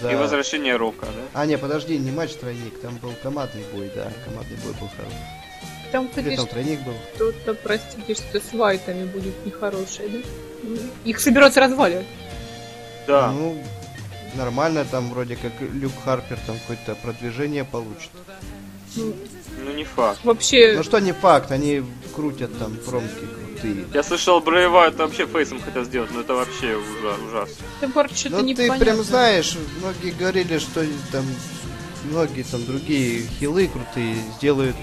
За... 0.00 0.10
И 0.10 0.14
возвращение 0.16 0.76
Рока, 0.76 1.04
да? 1.06 1.40
А, 1.40 1.44
не, 1.46 1.58
подожди, 1.58 1.98
не 1.98 2.10
матч 2.10 2.32
тройник, 2.34 2.80
там 2.80 2.96
был 2.96 3.12
командный 3.22 3.62
бой, 3.74 3.90
да, 3.94 4.10
командный 4.24 4.56
бой 4.64 4.72
был 4.80 4.88
хороший. 4.96 5.18
Там, 5.92 6.06
Или 6.06 6.14
конечно, 6.14 6.44
там 6.46 6.54
тройник 6.54 6.80
был. 6.80 6.94
что-то, 7.14 7.54
простите, 7.54 8.14
что 8.14 8.40
с 8.40 8.52
вайтами 8.54 9.04
будет 9.04 9.44
нехорошее, 9.44 10.08
да? 10.08 10.78
Их 11.04 11.20
собираются 11.20 11.60
разваливать. 11.60 12.06
Да. 13.06 13.30
Ну, 13.30 13.62
нормально, 14.34 14.86
там 14.90 15.10
вроде 15.10 15.36
как 15.36 15.52
Люк 15.60 15.92
Харпер 16.04 16.38
там 16.46 16.58
какое-то 16.60 16.94
продвижение 17.02 17.64
получит. 17.64 18.10
Ну, 18.96 19.12
Ну 19.62 19.72
не 19.74 19.84
факт. 19.84 20.20
вообще, 20.24 20.72
Ну 20.76 20.82
что 20.82 20.98
не 21.00 21.12
факт, 21.12 21.50
они 21.52 21.82
крутят 22.14 22.58
там 22.58 22.76
промки 22.78 23.26
крутые. 23.56 23.84
Я 23.92 24.02
слышал, 24.02 24.40
Брейва 24.40 24.88
это 24.88 25.04
вообще 25.04 25.26
фейсом 25.26 25.60
хотел 25.60 25.84
сделать, 25.84 26.10
но 26.12 26.20
это 26.20 26.34
вообще 26.34 26.76
ужа- 26.76 27.16
ужасно. 27.28 27.54
Тепер 27.80 28.10
что-то 28.14 28.42
Ну 28.42 28.54
ты 28.54 28.72
прям 28.78 29.02
знаешь, 29.02 29.56
многие 29.80 30.10
говорили, 30.12 30.58
что 30.58 30.84
там 31.12 31.24
многие 32.04 32.42
там 32.44 32.64
другие 32.64 33.22
хилы 33.40 33.68
крутые 33.68 34.16
сделают 34.36 34.76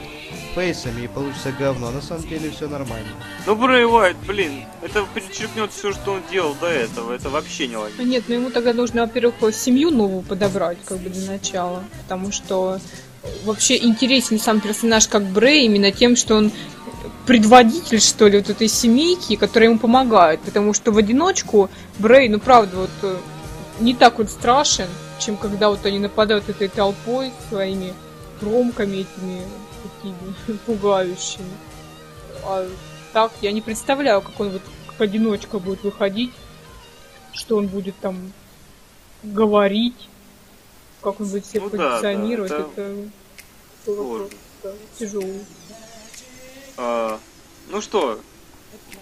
фейсами 0.56 1.06
и 1.06 1.08
получится 1.08 1.52
говно. 1.58 1.88
А 1.88 1.92
на 1.92 2.02
самом 2.02 2.28
деле 2.28 2.52
все 2.52 2.68
нормально. 2.68 3.08
Ну 3.48 3.56
Брэй 3.56 3.86
Уайт, 3.86 4.18
блин, 4.28 4.66
это 4.82 5.06
перечеркнет 5.14 5.72
все, 5.72 5.92
что 5.94 6.14
он 6.14 6.22
делал 6.32 6.56
до 6.60 6.68
этого. 6.68 7.14
Это 7.14 7.30
вообще 7.30 7.68
не 7.68 7.78
логично. 7.78 8.04
А 8.04 8.06
Нет, 8.06 8.26
ну 8.28 8.36
ему 8.36 8.50
тогда 8.52 8.74
нужно, 8.74 9.02
во-первых, 9.02 9.36
семью 9.54 9.90
новую 9.90 10.22
подобрать, 10.22 10.78
как 10.86 11.00
бы 11.00 11.10
для 11.10 11.32
начала. 11.32 11.84
Потому 12.04 12.32
что 12.32 12.80
вообще 13.46 13.78
интересен 13.78 14.40
сам 14.40 14.60
персонаж 14.60 15.08
как 15.08 15.24
Брей 15.24 15.66
именно 15.66 15.92
тем, 15.92 16.16
что 16.16 16.36
он 16.36 16.52
предводитель, 17.26 18.00
что 18.02 18.28
ли, 18.28 18.38
вот 18.38 18.50
этой 18.50 18.68
семейки, 18.68 19.36
которая 19.36 19.70
ему 19.70 19.80
помогает. 19.80 20.42
Потому 20.42 20.74
что 20.74 20.92
в 20.92 20.98
одиночку 20.98 21.70
Брей, 22.00 22.30
ну 22.30 22.40
правда, 22.40 22.78
вот 22.78 22.90
э, 23.04 23.18
не 23.80 23.94
так 23.94 24.18
вот 24.18 24.30
страшен, 24.30 24.88
чем 25.20 25.38
когда 25.38 25.70
вот 25.70 25.86
они 25.86 26.00
нападают 26.00 26.50
этой 26.50 26.68
толпой 26.68 27.32
своими 27.50 27.94
кромками 28.40 28.98
этими 28.98 29.42
такими 29.84 30.58
пугающими. 30.66 31.52
А 32.46 32.68
так 33.14 33.32
я 33.42 33.52
не 33.52 33.62
представляю, 33.62 34.22
как 34.22 34.40
он 34.40 34.50
вот 34.50 34.62
как 34.88 35.02
одиночка 35.02 35.60
будет 35.60 35.84
выходить, 35.84 36.32
что 37.32 37.58
он 37.58 37.68
будет 37.68 37.96
там 38.02 38.34
говорить, 39.24 40.10
как 41.02 41.20
он 41.20 41.28
будет 41.28 41.46
себя 41.46 41.62
Ну 41.62 41.70
да, 41.78 41.90
позиционировать. 41.92 42.52
да, 42.52 42.58
это 42.58 42.66
такой 42.66 43.10
вопрос, 43.86 44.08
сложно. 44.08 44.30
да, 44.64 44.70
тяжелый. 45.00 45.42
А, 46.78 47.20
ну 47.70 47.82
что, 47.82 48.20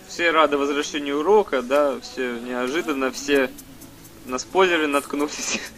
все 0.08 0.32
рады 0.32 0.58
возвращению 0.58 1.24
Рока, 1.24 1.62
да, 1.62 1.96
все 2.02 2.38
неожиданно, 2.40 3.12
все 3.12 3.50
на 4.26 4.38
спойлеры 4.40 4.88
наткнулись. 4.88 5.60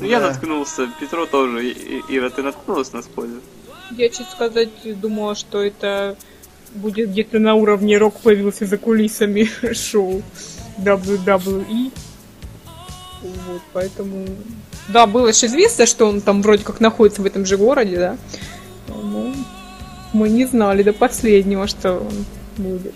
Ну, 0.00 0.06
я 0.06 0.18
наткнулся, 0.18 0.90
Петро 0.98 1.24
тоже. 1.24 1.68
И- 1.68 1.70
и- 2.08 2.16
Ира, 2.18 2.28
ты 2.28 2.42
наткнулась 2.42 2.92
на 2.92 3.00
спойлер? 3.00 3.38
Я, 3.92 4.08
честно 4.08 4.26
сказать, 4.32 4.70
думала, 5.00 5.36
что 5.36 5.62
это 5.62 6.16
будет 6.74 7.10
где-то 7.10 7.38
на 7.38 7.54
уровне 7.54 7.96
Рок 7.96 8.18
появился 8.18 8.66
за 8.66 8.76
кулисами 8.76 9.48
шоу 9.72 10.20
WWE. 10.78 11.92
Вот, 13.22 13.62
поэтому... 13.72 14.26
Да, 14.88 15.06
было 15.06 15.32
же 15.32 15.46
известно, 15.46 15.86
что 15.86 16.06
он 16.06 16.20
там 16.20 16.42
вроде 16.42 16.64
как 16.64 16.80
находится 16.80 17.22
в 17.22 17.26
этом 17.26 17.46
же 17.46 17.56
городе, 17.56 17.96
да. 17.96 18.18
Ну, 20.14 20.20
мы 20.20 20.28
не 20.28 20.44
знали 20.46 20.82
до 20.82 20.92
последнего, 20.92 21.66
что 21.66 21.94
он 21.98 22.24
будет. 22.56 22.94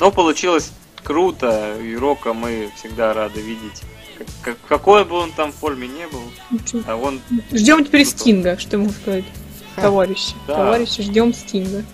Но 0.00 0.10
получилось 0.10 0.72
круто, 1.02 1.76
и 1.80 1.94
Рока 1.96 2.34
мы 2.34 2.70
всегда 2.76 3.14
рады 3.14 3.40
видеть. 3.40 3.82
Как- 4.18 4.26
как- 4.42 4.58
какой 4.68 5.04
бы 5.04 5.14
он 5.16 5.30
там 5.32 5.52
в 5.52 5.54
форме 5.54 5.86
не 5.88 6.06
был, 6.08 6.82
а 6.86 6.96
он 6.96 7.20
Ждем 7.52 7.84
теперь 7.84 8.04
Круто. 8.04 8.18
Стинга, 8.18 8.58
что 8.58 8.78
могу 8.78 8.90
сказать. 8.92 9.24
Товарищи, 9.76 10.32
Да. 10.46 10.56
товарищи, 10.56 11.02
ждем 11.02 11.32
Стинга. 11.34 11.84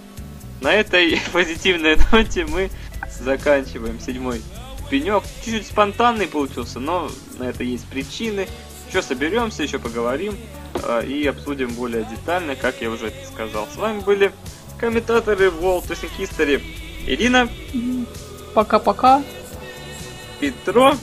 На 0.61 0.73
этой 0.73 1.21
позитивной 1.33 1.97
ноте 2.13 2.47
мы 2.47 2.71
заканчиваем 3.21 4.01
седьмой 4.01 4.41
пенек. 4.89 5.25
Чуть-чуть 5.45 5.67
спонтанный 5.67 6.27
получился, 6.29 6.79
но 6.81 7.11
на 7.39 7.45
это 7.45 7.65
есть 7.65 7.85
причины. 7.87 8.47
Еще 8.89 9.03
соберемся, 9.03 9.63
еще 9.65 9.79
поговорим 9.79 10.35
а, 10.75 11.01
и 11.01 11.27
обсудим 11.27 11.71
более 11.75 12.05
детально, 12.05 12.57
как 12.57 12.81
я 12.81 12.91
уже 12.91 13.09
это 13.09 13.27
сказал. 13.27 13.67
С 13.73 13.77
вами 13.77 14.01
были 14.01 14.33
комментаторы 14.79 15.49
World 15.49 15.87
Racing 15.89 16.11
History 16.19 16.63
Ирина. 17.07 17.49
Пока-пока. 18.55 19.23
Петро. 20.41 20.95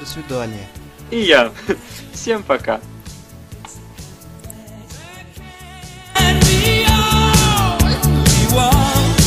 До 0.00 0.06
свидания. 0.06 0.68
И 1.10 1.20
я. 1.20 1.52
Всем 2.12 2.42
пока. 2.42 2.80
We 8.28 8.54
walk 8.54 9.17